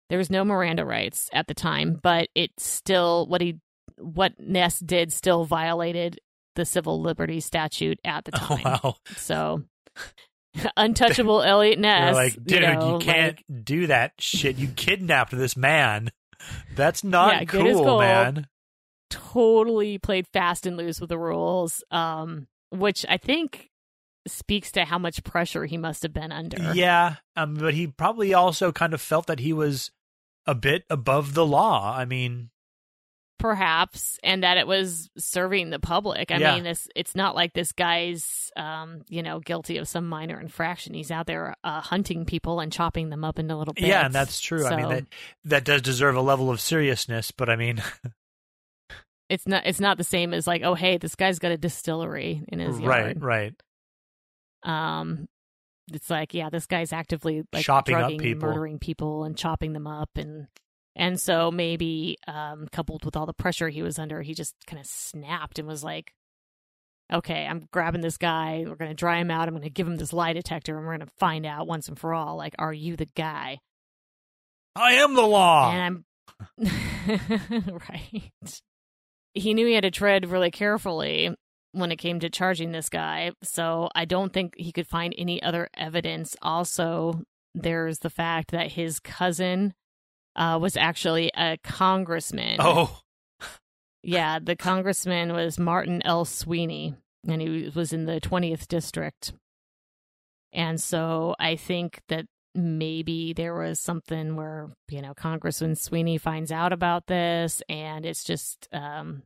There 0.08 0.18
was 0.18 0.30
no 0.30 0.44
Miranda 0.44 0.84
rights 0.84 1.28
at 1.32 1.46
the 1.46 1.54
time, 1.54 1.98
but 2.02 2.28
it 2.34 2.50
still 2.58 3.26
what 3.26 3.40
he 3.40 3.58
what 3.98 4.32
Ness 4.38 4.78
did 4.80 5.12
still 5.12 5.44
violated 5.44 6.18
the 6.56 6.64
civil 6.64 7.00
liberties 7.00 7.44
statute 7.44 8.00
at 8.04 8.24
the 8.24 8.32
Oh 8.34 8.38
time. 8.56 8.62
wow. 8.64 8.96
So 9.16 9.62
untouchable 10.76 11.42
Eliot 11.42 11.80
They're 11.80 12.00
Ness. 12.12 12.14
like, 12.14 12.34
dude, 12.34 12.50
you, 12.50 12.60
know, 12.60 12.98
can't 12.98 13.40
like, 13.48 13.64
do 13.64 13.86
that 13.88 14.12
shit. 14.18 14.56
You 14.56 14.68
kidnapped 14.68 15.32
this 15.32 15.56
man. 15.56 16.10
That's 16.74 17.04
not 17.04 17.34
Yeah, 17.34 17.44
cool, 17.44 17.98
man. 17.98 18.46
totally 19.10 19.98
played 19.98 20.26
fast 20.28 20.66
and 20.66 20.76
loose 20.76 21.00
with 21.00 21.10
the 21.10 21.18
rules, 21.18 21.84
um, 21.90 22.46
which 22.70 23.04
I 23.08 23.16
think 23.18 23.68
speaks 24.26 24.70
to 24.72 24.84
how 24.84 24.98
much 24.98 25.24
pressure 25.24 25.66
he 25.66 25.76
must 25.76 26.02
have 26.02 26.12
been 26.12 26.32
under. 26.32 26.72
Yeah, 26.74 27.16
um, 27.36 27.54
but 27.54 27.74
he 27.74 27.86
probably 27.86 28.34
also 28.34 28.72
kind 28.72 28.94
of 28.94 29.00
felt 29.00 29.26
that 29.26 29.40
he 29.40 29.52
was 29.52 29.90
a 30.46 30.54
bit 30.54 30.84
above 30.90 31.34
the 31.34 31.46
law. 31.46 31.94
I 31.96 32.04
mean, 32.04 32.50
Perhaps, 33.40 34.18
and 34.22 34.42
that 34.42 34.58
it 34.58 34.66
was 34.66 35.08
serving 35.16 35.70
the 35.70 35.78
public. 35.78 36.30
I 36.30 36.36
Yeah. 36.36 36.54
mean, 36.54 36.64
this 36.64 36.86
it's 36.94 37.14
not 37.16 37.34
like 37.34 37.54
this 37.54 37.72
guy's, 37.72 38.52
um, 38.56 39.02
you 39.08 39.22
know, 39.22 39.40
guilty 39.40 39.78
of 39.78 39.88
some 39.88 40.06
minor 40.06 40.38
infraction. 40.38 40.94
He's 40.94 41.10
out 41.10 41.26
there 41.26 41.54
uh, 41.64 41.80
hunting 41.80 42.26
people 42.26 42.60
and 42.60 42.70
chopping 42.72 43.08
them 43.10 43.24
up 43.24 43.38
into 43.38 43.56
little 43.56 43.74
bits. 43.74 43.86
yeah, 43.86 44.04
and 44.04 44.14
that's 44.14 44.40
true. 44.40 44.66
I 44.66 44.76
mean, 44.76 44.88
that 44.90 45.04
that 45.44 45.64
does 45.64 45.82
deserve 45.82 46.16
a 46.16 46.20
level 46.20 46.50
of 46.50 46.60
seriousness, 46.60 47.30
but 47.30 47.48
I 47.48 47.56
mean, 47.56 47.82
it's 49.30 49.46
not 49.46 49.64
it's 49.66 49.80
not 49.80 49.96
the 49.96 50.04
same 50.04 50.34
as 50.34 50.46
like, 50.46 50.62
oh, 50.62 50.74
hey, 50.74 50.98
this 50.98 51.14
guy's 51.14 51.38
got 51.38 51.50
a 51.52 51.56
distillery 51.58 52.44
in 52.48 52.58
his 52.58 52.76
right, 52.78 53.16
yard. 53.16 53.22
right. 53.22 53.54
um 54.64 55.28
it's 55.92 56.10
like 56.10 56.34
yeah 56.34 56.50
this 56.50 56.66
guy's 56.66 56.92
actively 56.92 57.42
like 57.52 57.64
Chopping 57.64 57.96
drugging 57.96 58.18
people. 58.18 58.48
murdering 58.48 58.78
people 58.78 59.24
and 59.24 59.36
chopping 59.36 59.72
them 59.72 59.86
up 59.86 60.10
and 60.16 60.46
and 60.96 61.20
so 61.20 61.50
maybe 61.50 62.16
um 62.26 62.66
coupled 62.72 63.04
with 63.04 63.16
all 63.16 63.26
the 63.26 63.32
pressure 63.32 63.68
he 63.68 63.82
was 63.82 63.98
under 63.98 64.22
he 64.22 64.34
just 64.34 64.54
kind 64.66 64.80
of 64.80 64.86
snapped 64.86 65.58
and 65.58 65.68
was 65.68 65.84
like 65.84 66.12
okay 67.12 67.46
i'm 67.46 67.66
grabbing 67.72 68.00
this 68.00 68.16
guy 68.16 68.64
we're 68.66 68.76
going 68.76 68.90
to 68.90 68.94
dry 68.94 69.18
him 69.18 69.30
out 69.30 69.48
i'm 69.48 69.54
going 69.54 69.62
to 69.62 69.70
give 69.70 69.86
him 69.86 69.96
this 69.96 70.12
lie 70.12 70.32
detector 70.32 70.76
and 70.76 70.86
we're 70.86 70.96
going 70.96 71.06
to 71.06 71.14
find 71.18 71.46
out 71.46 71.66
once 71.66 71.88
and 71.88 71.98
for 71.98 72.14
all 72.14 72.36
like 72.36 72.54
are 72.58 72.72
you 72.72 72.96
the 72.96 73.08
guy 73.16 73.58
I 74.76 74.92
am 74.94 75.14
the 75.14 75.22
law. 75.26 75.70
and 75.70 76.04
I'm 76.58 76.68
right. 77.90 78.30
He 79.34 79.52
knew 79.52 79.66
he 79.66 79.74
had 79.74 79.82
to 79.82 79.90
tread 79.90 80.26
really 80.26 80.50
carefully 80.50 81.34
when 81.72 81.92
it 81.92 81.96
came 81.96 82.20
to 82.20 82.30
charging 82.30 82.72
this 82.72 82.88
guy, 82.88 83.32
so 83.42 83.90
I 83.94 84.04
don't 84.04 84.32
think 84.32 84.54
he 84.56 84.72
could 84.72 84.86
find 84.86 85.14
any 85.16 85.42
other 85.42 85.68
evidence 85.76 86.36
also 86.42 87.22
there's 87.54 87.98
the 87.98 88.10
fact 88.10 88.52
that 88.52 88.72
his 88.72 89.00
cousin 89.00 89.74
uh, 90.36 90.58
was 90.60 90.76
actually 90.76 91.30
a 91.36 91.58
congressman. 91.62 92.56
Oh, 92.60 93.00
Yeah, 94.02 94.38
the 94.38 94.56
congressman 94.56 95.32
was 95.34 95.58
Martin 95.58 96.00
L. 96.06 96.24
Sweeney, 96.24 96.94
and 97.28 97.42
he 97.42 97.70
was 97.74 97.92
in 97.92 98.06
the 98.06 98.18
20th 98.20 98.66
district. 98.66 99.34
And 100.52 100.80
so 100.80 101.34
I 101.38 101.56
think 101.56 102.00
that 102.08 102.24
maybe 102.54 103.32
there 103.32 103.54
was 103.54 103.78
something 103.78 104.36
where, 104.36 104.68
you 104.88 105.02
know, 105.02 105.14
Congressman 105.14 105.76
Sweeney 105.76 106.18
finds 106.18 106.50
out 106.50 106.72
about 106.72 107.06
this 107.06 107.62
and 107.68 108.04
it's 108.04 108.24
just 108.24 108.68
um 108.72 109.22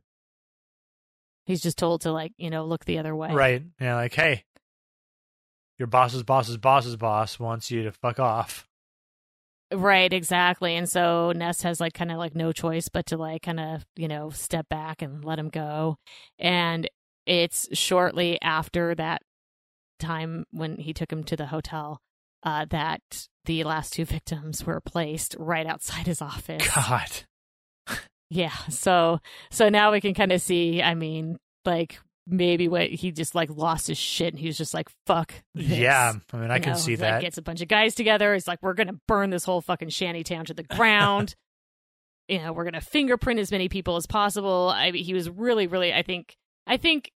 he's 1.47 1.61
just 1.61 1.77
told 1.79 2.01
to 2.01 2.11
like, 2.11 2.33
you 2.37 2.49
know, 2.51 2.65
look 2.65 2.85
the 2.85 2.99
other 2.99 3.15
way. 3.15 3.33
right. 3.33 3.63
Yeah, 3.79 3.95
like, 3.95 4.13
hey, 4.13 4.43
your 5.79 5.87
boss's 5.87 6.21
boss's 6.23 6.57
boss's 6.57 6.97
boss 6.97 7.39
wants 7.39 7.71
you 7.71 7.83
to 7.83 7.91
fuck 7.91 8.19
off. 8.19 8.67
Right, 9.73 10.11
exactly. 10.13 10.75
And 10.75 10.87
so 10.87 11.31
Ness 11.35 11.63
has 11.63 11.79
like 11.79 11.93
kind 11.93 12.11
of 12.11 12.17
like 12.17 12.35
no 12.35 12.51
choice 12.51 12.87
but 12.87 13.07
to 13.07 13.17
like 13.17 13.41
kind 13.41 13.59
of, 13.59 13.85
you 13.95 14.07
know, 14.07 14.29
step 14.29 14.69
back 14.69 15.01
and 15.01 15.25
let 15.25 15.39
him 15.39 15.49
go. 15.49 15.97
And 16.37 16.89
it's 17.25 17.67
shortly 17.73 18.39
after 18.41 18.93
that 18.95 19.21
time 19.99 20.45
when 20.51 20.77
he 20.77 20.93
took 20.93 21.11
him 21.11 21.23
to 21.23 21.35
the 21.35 21.47
hotel 21.47 21.99
uh, 22.43 22.65
that 22.69 23.27
the 23.45 23.63
last 23.63 23.93
two 23.93 24.05
victims 24.05 24.65
were 24.65 24.81
placed 24.81 25.35
right 25.39 25.65
outside 25.65 26.05
his 26.05 26.21
office. 26.21 26.67
God. 26.75 27.09
Yeah. 28.29 28.55
So 28.69 29.19
so 29.51 29.69
now 29.69 29.91
we 29.91 30.01
can 30.01 30.13
kind 30.13 30.31
of 30.31 30.41
see, 30.41 30.81
I 30.81 30.93
mean, 30.95 31.37
like 31.63 31.99
maybe 32.27 32.67
what 32.67 32.87
he 32.87 33.11
just 33.11 33.35
like 33.35 33.49
lost 33.49 33.87
his 33.87 33.97
shit 33.97 34.33
and 34.33 34.39
he 34.39 34.47
was 34.47 34.57
just 34.57 34.73
like, 34.73 34.89
fuck. 35.05 35.33
This. 35.53 35.67
Yeah, 35.77 36.13
I 36.33 36.37
mean, 36.37 36.51
I 36.51 36.55
You 36.57 36.61
can 36.61 36.73
know, 36.73 36.77
see 36.79 36.91
like, 36.93 36.99
that. 36.99 37.21
Gets 37.21 37.37
a 37.37 37.41
bunch 37.41 37.61
of 37.61 37.67
guys 37.67 37.93
together. 37.95 38.33
he's 38.33 38.47
like 38.47 38.59
we're 38.61 38.73
gonna 38.73 38.99
burn 39.07 39.29
this 39.29 39.43
whole 39.45 39.61
fucking 39.61 39.89
shanty 39.89 40.23
town 40.23 40.45
to 40.45 40.53
the 40.53 40.63
ground. 40.75 41.35
you 42.27 42.39
know, 42.39 42.51
we're 42.53 42.63
gonna 42.65 42.81
fingerprint 42.81 43.39
as 43.39 43.51
many 43.51 43.69
people 43.69 43.95
as 43.95 44.05
possible. 44.07 44.71
I 44.75 44.91
mean 44.91 45.03
he 45.03 45.13
was 45.13 45.29
really, 45.29 45.67
really. 45.67 45.93
I 45.93 46.01
think. 46.01 46.35
I 46.67 46.77
think 46.77 47.11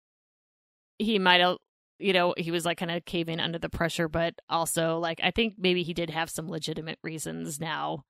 he 0.99 1.19
might 1.19 1.41
have. 1.41 1.57
You 1.99 2.13
know, 2.13 2.35
he 2.37 2.51
was 2.51 2.65
like 2.67 2.77
kind 2.79 2.91
of 2.91 3.05
caving 3.07 3.41
under 3.41 3.59
the 3.59 3.71
pressure, 3.71 4.07
but 4.09 4.35
also 4.51 4.99
like 4.99 5.21
I 5.23 5.31
think 5.31 5.55
maybe 5.57 5.83
he 5.83 5.95
did 5.95 6.11
have 6.11 6.29
some 6.29 6.49
legitimate 6.49 6.99
reasons 7.03 7.59
now 7.61 8.03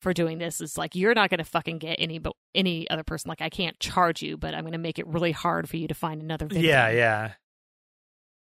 for 0.00 0.12
doing 0.12 0.38
this. 0.38 0.60
is 0.60 0.76
like 0.76 0.94
you're 0.94 1.14
not 1.14 1.30
gonna 1.30 1.44
fucking 1.44 1.78
get 1.78 1.96
any, 1.98 2.18
but 2.18 2.34
any 2.54 2.88
other 2.90 3.04
person. 3.04 3.28
Like 3.28 3.40
I 3.42 3.48
can't 3.48 3.78
charge 3.80 4.22
you, 4.22 4.36
but 4.36 4.54
I'm 4.54 4.64
gonna 4.64 4.78
make 4.78 4.98
it 4.98 5.06
really 5.06 5.32
hard 5.32 5.68
for 5.68 5.76
you 5.76 5.88
to 5.88 5.94
find 5.94 6.20
another 6.20 6.46
victim 6.46 6.64
Yeah, 6.64 6.90
yeah. 6.90 7.32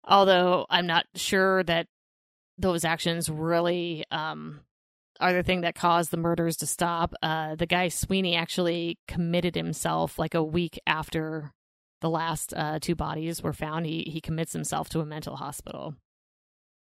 although 0.07 0.67
I'm 0.71 0.87
not 0.87 1.07
sure 1.15 1.63
that 1.65 1.87
those 2.59 2.85
actions 2.85 3.29
really 3.29 4.05
um, 4.11 4.61
are 5.21 5.33
the 5.33 5.43
thing 5.43 5.63
that 5.63 5.75
caused 5.75 6.11
the 6.11 6.17
murders 6.17 6.57
to 6.59 6.67
stop. 6.67 7.15
Uh, 7.23 7.55
the 7.57 7.67
guy 7.67 7.89
Sweeney 7.89 8.37
actually 8.37 8.99
committed 9.09 9.55
himself 9.55 10.19
like 10.19 10.35
a 10.35 10.43
week 10.43 10.79
after 10.87 11.53
the 12.01 12.11
last 12.11 12.53
uh, 12.57 12.79
two 12.81 12.95
bodies 12.95 13.43
were 13.43 13.53
found. 13.53 13.87
He 13.87 14.03
he 14.11 14.21
commits 14.21 14.53
himself 14.53 14.89
to 14.91 15.01
a 15.01 15.07
mental 15.07 15.37
hospital, 15.37 15.95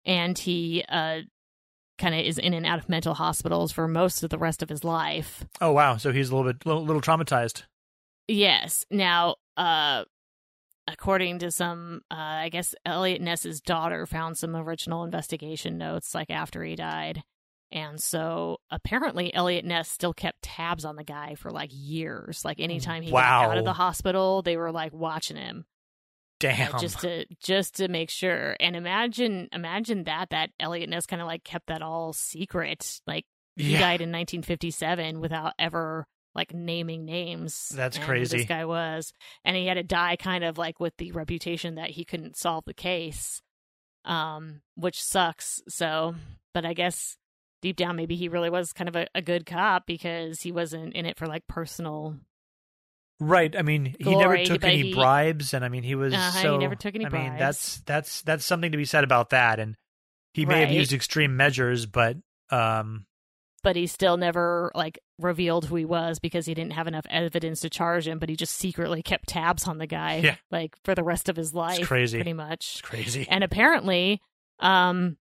and 0.05 0.37
he 0.37 0.83
uh, 0.89 1.19
kind 1.97 2.15
of 2.15 2.21
is 2.21 2.37
in 2.37 2.53
and 2.53 2.65
out 2.65 2.79
of 2.79 2.89
mental 2.89 3.13
hospitals 3.13 3.71
for 3.71 3.87
most 3.87 4.23
of 4.23 4.29
the 4.29 4.37
rest 4.37 4.61
of 4.63 4.69
his 4.69 4.83
life. 4.83 5.45
Oh 5.61 5.71
wow, 5.71 5.97
so 5.97 6.11
he's 6.11 6.29
a 6.29 6.35
little 6.35 6.51
bit 6.51 6.65
little, 6.65 6.83
little 6.83 7.01
traumatized. 7.01 7.63
Yes. 8.27 8.85
Now, 8.89 9.35
uh, 9.57 10.05
according 10.87 11.39
to 11.39 11.51
some, 11.51 12.01
uh, 12.09 12.15
I 12.15 12.49
guess 12.49 12.73
Eliot 12.85 13.21
Ness's 13.21 13.61
daughter 13.61 14.05
found 14.05 14.37
some 14.37 14.55
original 14.55 15.03
investigation 15.03 15.77
notes 15.77 16.15
like 16.15 16.29
after 16.29 16.63
he 16.63 16.75
died. 16.75 17.23
And 17.71 17.99
so 17.99 18.59
apparently 18.69 19.33
Eliot 19.33 19.65
Ness 19.65 19.89
still 19.89 20.13
kept 20.13 20.43
tabs 20.43 20.85
on 20.85 20.95
the 20.95 21.03
guy 21.03 21.35
for 21.35 21.49
like 21.49 21.71
years. 21.73 22.45
Like 22.45 22.59
anytime 22.59 23.01
he 23.01 23.11
got 23.11 23.49
out 23.49 23.57
of 23.57 23.65
the 23.65 23.73
hospital, 23.73 24.43
they 24.43 24.57
were 24.57 24.71
like 24.71 24.93
watching 24.93 25.37
him 25.37 25.65
Damn. 26.43 26.77
just 26.77 26.99
to 26.99 27.25
just 27.39 27.75
to 27.75 27.87
make 27.87 28.09
sure. 28.09 28.55
And 28.59 28.75
imagine 28.75 29.47
imagine 29.53 30.03
that 30.03 30.31
that 30.31 30.49
Eliot 30.59 30.89
Ness 30.89 31.05
kind 31.05 31.21
of 31.21 31.27
like 31.27 31.43
kept 31.43 31.67
that 31.67 31.81
all 31.81 32.11
secret. 32.11 32.99
Like 33.07 33.25
he 33.55 33.73
yeah. 33.73 33.79
died 33.79 34.01
in 34.01 34.11
1957 34.11 35.21
without 35.21 35.53
ever 35.57 36.05
like 36.35 36.53
naming 36.53 37.05
names. 37.05 37.69
That's 37.69 37.97
crazy. 37.97 38.37
This 38.37 38.47
guy 38.47 38.65
was, 38.65 39.13
and 39.45 39.55
he 39.55 39.67
had 39.67 39.75
to 39.75 39.83
die 39.83 40.15
kind 40.15 40.43
of 40.43 40.57
like 40.57 40.79
with 40.79 40.97
the 40.97 41.11
reputation 41.11 41.75
that 41.75 41.91
he 41.91 42.03
couldn't 42.03 42.37
solve 42.37 42.65
the 42.65 42.73
case, 42.73 43.41
um, 44.03 44.61
which 44.75 45.01
sucks. 45.01 45.61
So, 45.69 46.15
but 46.53 46.65
I 46.65 46.73
guess 46.73 47.17
deep 47.61 47.77
down, 47.77 47.95
maybe 47.95 48.15
he 48.15 48.27
really 48.27 48.49
was 48.49 48.73
kind 48.73 48.89
of 48.89 48.95
a, 48.95 49.07
a 49.15 49.21
good 49.21 49.45
cop 49.45 49.85
because 49.85 50.41
he 50.41 50.51
wasn't 50.51 50.93
in 50.93 51.05
it 51.05 51.17
for 51.17 51.27
like 51.27 51.47
personal. 51.47 52.17
Right. 53.19 53.55
I 53.55 53.61
mean, 53.61 53.95
he 53.99 54.15
never 54.15 54.43
took 54.43 54.63
any 54.63 54.81
he- 54.81 54.93
bribes, 54.93 55.53
and 55.53 55.63
I 55.63 55.69
mean, 55.69 55.83
he 55.83 55.95
was 55.95 56.13
Uh-huh, 56.13 56.31
he 56.37 56.43
so. 56.43 56.57
never 56.57 56.75
took 56.75 56.95
any 56.95 57.05
I 57.05 57.09
mean, 57.09 57.37
that's 57.37 57.77
that's 57.85 58.21
that's 58.23 58.43
something 58.45 58.71
to 58.71 58.77
be 58.77 58.85
said 58.85 59.03
about 59.03 59.29
that. 59.29 59.59
And 59.59 59.75
he 60.33 60.45
may 60.45 60.61
have 60.61 60.71
used 60.71 60.91
extreme 60.93 61.37
measures, 61.37 61.85
but 61.85 62.17
um, 62.49 63.05
But 63.61 63.75
he 63.75 63.87
still 63.87 64.17
never 64.17 64.71
like 64.75 64.99
revealed 65.19 65.65
who 65.65 65.75
he 65.75 65.85
was 65.85 66.19
because 66.19 66.45
he 66.47 66.53
didn't 66.53 66.73
have 66.73 66.87
enough 66.87 67.05
evidence 67.09 67.61
to 67.61 67.69
charge 67.69 68.07
him. 68.07 68.19
But 68.19 68.29
he 68.29 68.35
just 68.35 68.55
secretly 68.55 69.01
kept 69.03 69.29
tabs 69.29 69.67
on 69.67 69.77
the 69.77 69.87
guy, 69.87 70.15
Yeah. 70.23 70.35
like 70.51 70.75
for 70.83 70.95
the 70.95 71.03
rest 71.03 71.29
of 71.29 71.35
his 71.35 71.53
life. 71.53 71.85
crazy. 71.87 72.17
pretty 72.17 72.33
much. 72.33 72.79
it's 72.79 72.81
crazy. 72.81 73.27
And 73.29 73.43
apparently, 73.43 74.21
um, 74.59 75.17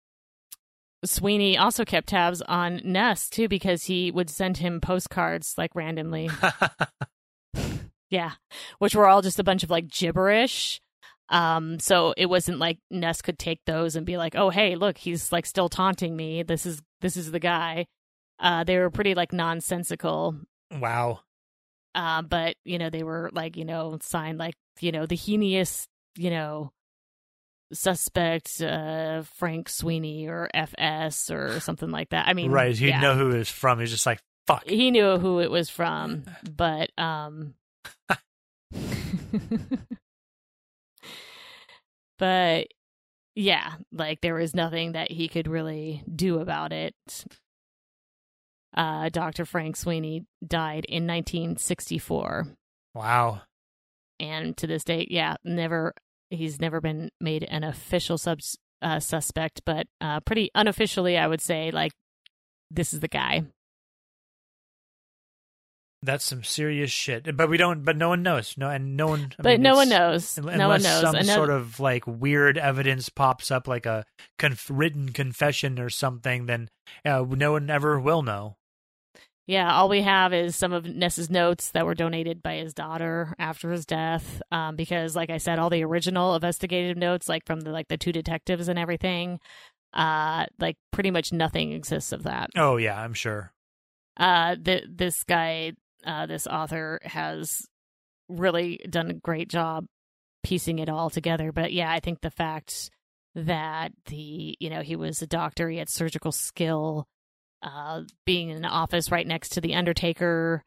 Sweeney 1.04 1.58
also 1.58 1.86
kept 1.86 2.10
tabs 2.10 2.42
on 2.44 2.82
Ness 2.84 3.30
too 3.30 3.48
because 3.48 3.86
he 3.86 4.12
would 4.12 4.30
send 4.30 4.58
him 4.58 4.80
postcards 4.80 5.56
like 5.58 5.74
randomly. 5.76 6.30
yeah, 8.10 8.32
which 8.80 8.96
were 8.96 9.08
all 9.08 9.22
just 9.22 9.40
a 9.40 9.44
bunch 9.44 9.64
of 9.64 9.70
like 9.70 9.88
gibberish. 9.88 10.82
Um, 11.30 11.80
so 11.80 12.14
it 12.18 12.26
wasn't 12.26 12.58
like 12.58 12.80
Ness 12.90 13.22
could 13.22 13.38
take 13.38 13.60
those 13.66 13.96
and 13.96 14.06
be 14.06 14.18
like, 14.18 14.36
"Oh, 14.36 14.50
hey, 14.50 14.76
look, 14.76 14.98
he's 14.98 15.32
like 15.32 15.46
still 15.46 15.70
taunting 15.70 16.16
me. 16.16 16.44
This 16.44 16.66
is 16.66 16.82
this 17.02 17.18
is 17.18 17.32
the 17.32 17.40
guy." 17.40 17.86
Uh, 18.40 18.64
they 18.64 18.78
were 18.78 18.90
pretty 18.90 19.16
like 19.16 19.34
nonsensical 19.34 20.36
wow. 20.80 21.20
uh, 21.94 22.22
but 22.22 22.56
you 22.64 22.78
know 22.78 22.90
they 22.90 23.04
were 23.04 23.30
like 23.34 23.58
you 23.58 23.66
know 23.66 23.98
signed 24.02 24.38
like 24.38 24.56
you 24.80 24.94
know 24.94 25.06
the 25.06 25.16
heinous 25.16 25.88
you 26.16 26.30
know 26.30 26.72
suspect 27.74 28.62
uh 28.62 29.22
frank 29.36 29.70
sweeney 29.70 30.28
or 30.28 30.50
fs 30.54 31.30
or 31.30 31.60
something 31.60 31.92
like 31.92 32.10
that 32.10 32.28
i 32.28 32.34
mean 32.34 32.52
right. 32.52 32.76
He'd 32.76 32.88
yeah. 32.88 33.02
know 33.02 33.16
who 33.16 33.30
it 33.30 33.38
was 33.38 33.50
from. 33.50 33.80
He's 33.80 33.92
just 33.92 34.06
like, 34.06 34.20
fuck. 34.48 34.68
he 34.68 34.90
knew 34.90 35.18
who 35.20 35.40
it 35.40 35.52
was 35.52 35.70
from 35.70 36.24
but 36.50 36.90
um 36.98 37.54
but 42.18 42.68
yeah 43.36 43.74
like 43.92 44.22
there 44.22 44.36
was 44.36 44.56
nothing 44.56 44.92
that 44.94 45.12
he 45.12 45.28
could 45.28 45.48
really 45.48 46.04
do 46.14 46.40
about 46.40 46.72
it 46.74 46.94
uh 48.76 49.10
dr 49.10 49.46
frank 49.46 49.76
sweeney 49.76 50.26
died 50.46 50.86
in 50.86 51.06
1964 51.08 52.48
Wow. 52.96 53.42
and 54.20 54.58
to 54.58 54.66
this 54.68 54.84
date, 54.84 55.10
yeah, 55.12 55.36
never 55.46 55.94
he's 56.32 56.60
never 56.60 56.82
been 56.82 57.12
made 57.22 57.44
an 57.44 57.64
official 57.64 58.18
sub 58.18 58.40
uh, 58.82 59.00
suspect, 59.00 59.62
but 59.66 59.88
uh, 60.02 60.20
pretty 60.22 60.50
unofficially, 60.56 61.18
I 61.18 61.28
would 61.28 61.40
say 61.40 61.70
like 61.72 61.92
this 62.72 62.92
is 62.94 63.00
the 63.00 63.08
guy. 63.08 63.44
That's 66.02 66.24
some 66.24 66.44
serious 66.44 66.92
shit. 66.92 67.36
But 67.36 67.50
we 67.50 67.58
don't. 67.58 67.84
But 67.84 67.98
no 67.98 68.08
one 68.10 68.24
knows. 68.24 68.56
No, 68.58 68.70
and 68.70 68.96
no 68.96 69.08
one. 69.08 69.34
I 69.38 69.42
but 69.44 69.50
mean, 69.54 69.62
no 69.64 69.76
one 69.76 69.90
knows. 69.90 70.38
un- 70.38 70.46
no 70.46 70.52
Unless 70.52 70.84
one 71.04 71.14
knows. 71.14 71.28
some 71.28 71.36
sort 71.36 71.50
of 71.50 71.80
like 71.80 72.08
weird 72.08 72.58
evidence 72.58 73.10
pops 73.10 73.52
up, 73.52 73.68
like 73.68 73.86
a 73.86 74.06
conf- 74.38 74.70
written 74.72 75.10
confession 75.10 75.78
or 75.78 75.90
something, 75.90 76.46
then 76.46 76.70
uh, 77.06 77.26
no 77.28 77.52
one 77.52 77.70
ever 77.70 78.00
will 78.00 78.22
know. 78.22 78.56
yeah, 79.46 79.74
all 79.74 79.90
we 79.90 80.02
have 80.02 80.32
is 80.34 80.56
some 80.56 80.72
of 80.72 80.86
Ness's 80.86 81.30
notes 81.30 81.72
that 81.72 81.86
were 81.86 81.96
donated 81.96 82.42
by 82.42 82.56
his 82.58 82.74
daughter 82.74 83.36
after 83.38 83.72
his 83.72 83.86
death. 83.86 84.42
Um, 84.54 84.78
because, 84.78 85.18
like 85.18 85.30
I 85.30 85.38
said, 85.38 85.60
all 85.60 85.70
the 85.70 85.84
original 85.84 86.34
investigative 86.34 86.96
notes, 86.96 87.28
like 87.28 87.46
from 87.46 87.60
the 87.60 87.72
like 87.72 87.90
the 87.90 87.98
two 87.98 88.14
detectives 88.14 88.70
and 88.70 88.80
everything, 88.80 89.40
uh, 89.94 90.46
like 90.60 90.78
pretty 90.94 91.12
much 91.12 91.34
nothing 91.34 91.74
exists 91.74 92.14
of 92.14 92.24
that. 92.24 92.52
Oh 92.56 92.78
yeah, 92.78 92.98
I'm 93.02 93.14
sure. 93.14 93.52
uh 94.16 94.56
th- 94.56 94.86
this 94.90 95.24
guy 95.24 95.74
uh 96.06 96.26
this 96.26 96.48
author 96.48 97.00
has 97.04 97.62
really 98.28 98.80
done 98.90 99.10
a 99.10 99.14
great 99.14 99.50
job 99.50 99.86
piecing 100.44 100.80
it 100.80 100.90
all 100.90 101.10
together 101.10 101.52
but 101.52 101.74
yeah 101.74 101.92
i 101.92 102.00
think 102.00 102.22
the 102.22 102.30
fact 102.32 102.90
that 103.36 103.92
the 104.06 104.56
you 104.60 104.70
know 104.70 104.82
he 104.82 104.96
was 104.96 105.22
a 105.22 105.28
doctor 105.28 105.70
he 105.70 105.78
had 105.78 105.90
surgical 105.90 106.32
skill 106.32 107.06
uh 107.62 108.02
being 108.26 108.50
in 108.50 108.58
an 108.58 108.66
office 108.66 109.12
right 109.12 109.28
next 109.28 109.50
to 109.50 109.62
the 109.62 109.76
undertaker 109.76 110.64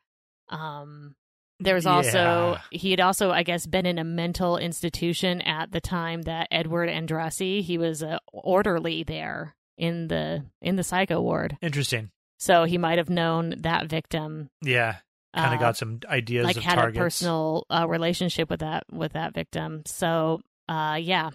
um 0.48 1.14
there 1.60 1.74
was 1.76 1.86
also 1.86 2.18
Yeah. 2.18 2.58
he 2.70 2.90
had 2.90 3.00
also 3.00 3.30
i 3.30 3.42
guess 3.42 3.66
been 3.66 3.86
in 3.86 3.98
a 3.98 4.04
mental 4.04 4.56
institution 4.58 5.40
at 5.40 5.70
the 5.72 5.80
time 5.80 6.22
that 6.22 6.48
edward 6.50 6.88
andrassy 6.88 7.62
he 7.62 7.78
was 7.78 8.02
a 8.02 8.18
orderly 8.32 9.04
there 9.04 9.54
in 9.78 10.06
the 10.08 10.44
in 10.60 10.76
the 10.76 10.82
psycho 10.84 11.20
ward. 11.20 11.56
Interesting. 11.62 12.10
So 12.38 12.64
he 12.64 12.76
might 12.76 12.98
have 12.98 13.08
known 13.08 13.54
that 13.62 13.86
victim. 13.88 14.50
Yeah. 14.60 14.96
Kind 15.34 15.54
of 15.54 15.60
uh, 15.60 15.62
got 15.62 15.76
some 15.76 16.00
ideas 16.06 16.44
like 16.44 16.56
of 16.58 16.62
had 16.62 16.74
targets. 16.74 16.98
a 16.98 17.00
personal 17.00 17.66
uh, 17.70 17.86
relationship 17.88 18.50
with 18.50 18.60
that 18.60 18.84
with 18.92 19.14
that 19.14 19.34
victim. 19.34 19.82
So 19.86 20.40
uh, 20.68 20.98
yeah, 21.00 21.30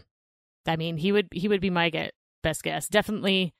I 0.67 0.75
mean 0.75 0.97
he 0.97 1.11
would 1.11 1.27
he 1.31 1.47
would 1.47 1.61
be 1.61 1.71
my 1.71 1.89
get, 1.89 2.13
best 2.43 2.61
guess. 2.63 2.87
Definitely, 2.87 3.53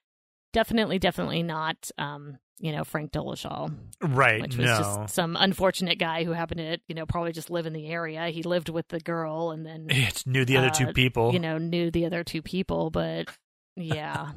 definitely, 0.54 1.00
definitely 1.00 1.42
not. 1.42 1.90
Um, 1.98 2.38
you 2.60 2.72
know 2.72 2.84
Frank 2.84 3.12
Dolezal, 3.12 3.74
right. 4.02 4.42
which 4.42 4.58
was 4.58 4.66
no. 4.66 4.78
just 4.78 5.14
some 5.14 5.36
unfortunate 5.40 6.00
guy 6.00 6.24
who 6.24 6.32
happened 6.32 6.60
to 6.60 6.78
you 6.88 6.96
know 6.96 7.06
probably 7.06 7.32
just 7.32 7.50
live 7.50 7.66
in 7.66 7.74
the 7.74 7.88
area. 7.88 8.28
He 8.28 8.44
lived 8.44 8.70
with 8.70 8.88
the 8.90 9.00
girl 9.00 9.52
and 9.52 9.66
then 9.66 9.88
It 9.90 10.24
knew 10.26 10.46
the 10.46 10.58
other 10.58 10.70
two 10.70 10.88
uh, 10.88 10.94
people. 10.94 11.34
you 11.34 11.40
know 11.40 11.58
knew 11.58 11.92
the 11.92 12.06
other 12.06 12.24
two 12.24 12.42
people, 12.42 12.90
but 12.90 13.28
yeah. 13.76 14.32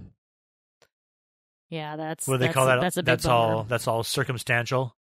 Yeah, 1.70 1.94
that's 1.94 2.26
what 2.26 2.34
do 2.34 2.38
they 2.38 2.46
that's, 2.46 2.54
call 2.54 2.66
that? 2.66 2.80
That's 2.80 2.96
a 2.96 3.02
that's 3.02 3.26
bummer. 3.26 3.54
all. 3.54 3.64
That's 3.64 3.86
all 3.86 4.02
circumstantial. 4.02 4.96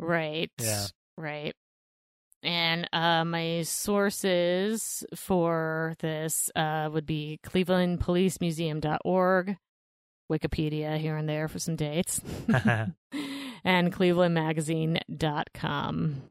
Right. 0.00 0.50
Yeah. 0.58 0.86
Right. 1.16 1.54
And 2.42 2.88
uh, 2.92 3.24
my 3.26 3.62
sources 3.62 5.04
for 5.14 5.94
this 6.00 6.50
uh, 6.56 6.88
would 6.92 7.04
be 7.04 7.38
clevelandpolicemuseum.org, 7.44 9.56
Wikipedia 10.32 10.96
here 10.96 11.16
and 11.16 11.28
there 11.28 11.48
for 11.48 11.58
some 11.58 11.76
dates, 11.76 12.22
and 13.62 13.92
clevelandmagazine.com. 13.92 16.22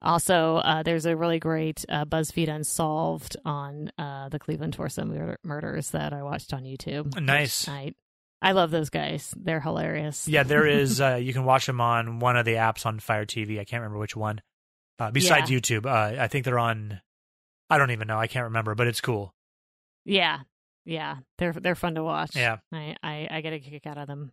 Also, 0.00 0.56
uh, 0.56 0.82
there's 0.84 1.06
a 1.06 1.16
really 1.16 1.40
great 1.40 1.84
uh, 1.88 2.04
BuzzFeed 2.04 2.48
Unsolved 2.48 3.36
on 3.44 3.90
uh, 3.98 4.28
the 4.28 4.38
Cleveland 4.38 4.74
Torso 4.74 5.04
mur- 5.04 5.38
murders 5.42 5.90
that 5.90 6.12
I 6.12 6.22
watched 6.22 6.54
on 6.54 6.62
YouTube. 6.62 7.20
Nice. 7.20 7.68
I, 7.68 7.94
I 8.42 8.52
love 8.52 8.72
those 8.72 8.90
guys. 8.90 9.32
They're 9.36 9.60
hilarious. 9.60 10.26
Yeah, 10.26 10.42
there 10.42 10.66
is. 10.80 11.00
Uh, 11.00 11.14
you 11.14 11.32
can 11.32 11.44
watch 11.44 11.66
them 11.66 11.80
on 11.80 12.18
one 12.18 12.36
of 12.36 12.44
the 12.44 12.54
apps 12.54 12.84
on 12.84 12.98
Fire 12.98 13.24
TV. 13.24 13.60
I 13.60 13.64
can't 13.64 13.80
remember 13.80 13.98
which 13.98 14.16
one. 14.16 14.42
Uh, 14.98 15.10
besides 15.10 15.50
YouTube, 15.50 15.86
uh, 15.86 16.20
I 16.20 16.28
think 16.28 16.44
they're 16.44 16.58
on. 16.58 17.00
I 17.70 17.78
don't 17.78 17.92
even 17.92 18.08
know. 18.08 18.18
I 18.18 18.26
can't 18.26 18.44
remember, 18.44 18.74
but 18.74 18.86
it's 18.86 19.00
cool. 19.00 19.32
Yeah, 20.04 20.40
yeah, 20.84 21.18
they're 21.38 21.52
they're 21.52 21.74
fun 21.74 21.94
to 21.94 22.02
watch. 22.02 22.36
Yeah. 22.36 22.58
I 22.72 22.96
I, 23.02 23.28
I 23.30 23.40
get 23.40 23.52
a 23.52 23.60
kick 23.60 23.86
out 23.86 23.98
of 23.98 24.06
them. 24.06 24.32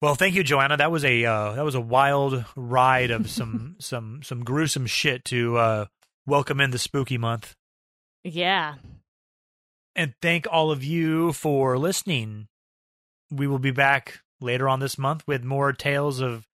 Well, 0.00 0.14
thank 0.14 0.34
you, 0.34 0.42
Joanna. 0.44 0.76
That 0.76 0.90
was 0.90 1.04
a 1.04 1.24
uh, 1.24 1.52
that 1.52 1.64
was 1.64 1.74
a 1.74 1.80
wild 1.80 2.44
ride 2.56 3.10
of 3.10 3.30
some 3.30 3.76
some 3.80 4.20
some 4.22 4.44
gruesome 4.44 4.86
shit 4.86 5.24
to 5.26 5.56
uh, 5.56 5.86
welcome 6.26 6.60
in 6.60 6.70
the 6.70 6.78
spooky 6.78 7.18
month. 7.18 7.54
Yeah, 8.24 8.74
And 9.98 10.14
thank 10.22 10.46
all 10.48 10.70
of 10.70 10.84
you 10.84 11.32
for 11.32 11.76
listening. 11.76 12.46
We 13.32 13.48
will 13.48 13.58
be 13.58 13.72
back 13.72 14.20
later 14.40 14.68
on 14.68 14.78
this 14.78 14.96
month 14.96 15.24
with 15.26 15.42
more 15.42 15.72
tales 15.72 16.20
of 16.20 16.46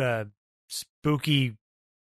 uh, 0.00 0.26
spooky 0.68 1.56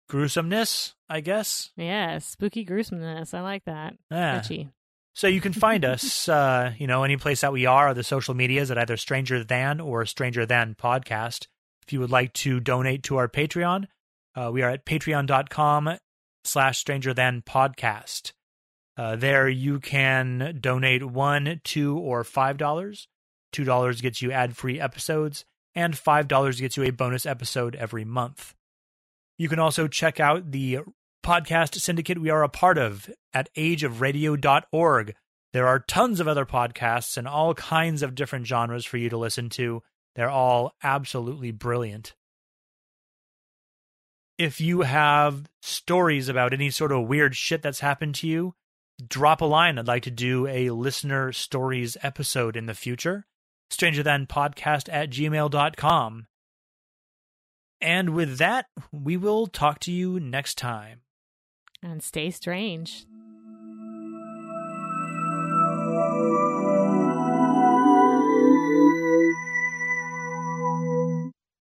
gruesomeness. 0.10 0.96
I 1.08 1.22
guess. 1.22 1.70
yeah, 1.78 2.20
spooky 2.20 2.66
gruesomeness. 2.66 3.34
I 3.34 3.40
like 3.40 3.64
that. 3.66 3.96
Yeah. 4.12 4.42
Catchy. 4.42 4.68
So 5.16 5.28
you 5.28 5.40
can 5.40 5.54
find 5.54 5.86
us, 5.86 6.28
uh, 6.30 6.74
you 6.78 6.86
know, 6.86 7.04
any 7.04 7.16
place 7.16 7.40
that 7.40 7.54
we 7.54 7.66
are, 7.66 7.88
or 7.88 7.94
the 7.94 8.04
social 8.04 8.34
medias 8.34 8.70
at 8.70 8.78
either 8.78 8.98
Stranger 8.98 9.46
Than 9.46 9.80
or 9.80 10.06
Stranger 10.06 10.46
Than 10.46 10.76
Podcast. 10.76 11.48
If 11.88 11.94
you 11.94 12.02
would 12.02 12.12
like 12.12 12.34
to 12.34 12.60
donate 12.60 13.04
to 13.04 13.16
our 13.16 13.30
Patreon, 13.30 13.86
uh, 14.36 14.52
we 14.52 14.62
are 14.62 14.72
at 14.72 14.86
patreon.com 14.86 15.98
slash 16.44 16.78
Stranger 16.78 17.14
Than 17.14 17.42
Podcast. 17.42 18.34
Uh, 19.00 19.16
there 19.16 19.48
you 19.48 19.80
can 19.80 20.58
donate 20.60 21.06
one, 21.06 21.62
two, 21.64 21.98
or 21.98 22.26
five 22.26 22.58
dollars. 22.58 23.08
Two 23.54 23.64
dollars 23.64 24.02
gets 24.02 24.22
you 24.22 24.30
ad-free 24.30 24.78
episodes, 24.78 25.46
and 25.74 25.98
five 25.98 26.28
dollars 26.28 26.60
gets 26.60 26.76
you 26.76 26.84
a 26.84 26.92
bonus 26.92 27.26
episode 27.26 27.78
every 27.78 28.04
month. 28.04 28.54
You 29.38 29.48
can 29.48 29.58
also 29.58 29.88
check 29.88 30.20
out 30.20 30.52
the 30.52 30.80
podcast 31.24 31.76
syndicate 31.76 32.20
we 32.20 32.30
are 32.30 32.44
a 32.44 32.50
part 32.50 32.78
of 32.78 33.10
at 33.34 33.48
ageofradio.org. 33.56 35.16
There 35.54 35.68
are 35.68 35.80
tons 35.80 36.20
of 36.20 36.28
other 36.28 36.46
podcasts 36.46 37.16
and 37.16 37.26
all 37.26 37.54
kinds 37.54 38.04
of 38.04 38.16
different 38.16 38.48
genres 38.48 38.84
for 38.84 38.98
you 38.98 39.08
to 39.08 39.18
listen 39.18 39.48
to. 39.52 39.82
They're 40.18 40.30
all 40.30 40.74
absolutely 40.84 41.52
brilliant. 41.52 42.16
If 44.38 44.60
you 44.60 44.82
have 44.82 45.50
stories 45.62 46.28
about 46.28 46.52
any 46.52 46.70
sort 46.70 46.92
of 46.92 47.08
weird 47.08 47.38
shit 47.38 47.62
that's 47.62 47.80
happened 47.80 48.16
to 48.16 48.28
you, 48.28 48.56
drop 49.08 49.42
a 49.42 49.46
line. 49.46 49.78
I'd 49.78 49.88
like 49.88 50.04
to 50.04 50.12
do 50.12 50.48
a 50.48 50.70
listener 50.72 51.32
stories 51.32 51.98
episode 52.02 52.56
in 52.56 52.66
the 52.66 52.74
future. 52.74 53.26
Stranger 53.70 54.04
Than 54.04 54.26
Podcast 54.26 54.92
at 54.92 55.10
gmail.com. 55.12 56.28
And 57.82 58.10
with 58.10 58.38
that, 58.40 58.66
we 58.92 59.16
will 59.16 59.48
talk 59.48 59.80
to 59.82 59.92
you 59.92 60.20
next 60.20 60.58
time. 60.58 61.02
And 61.82 62.04
stay 62.04 62.30
strange. 62.32 63.06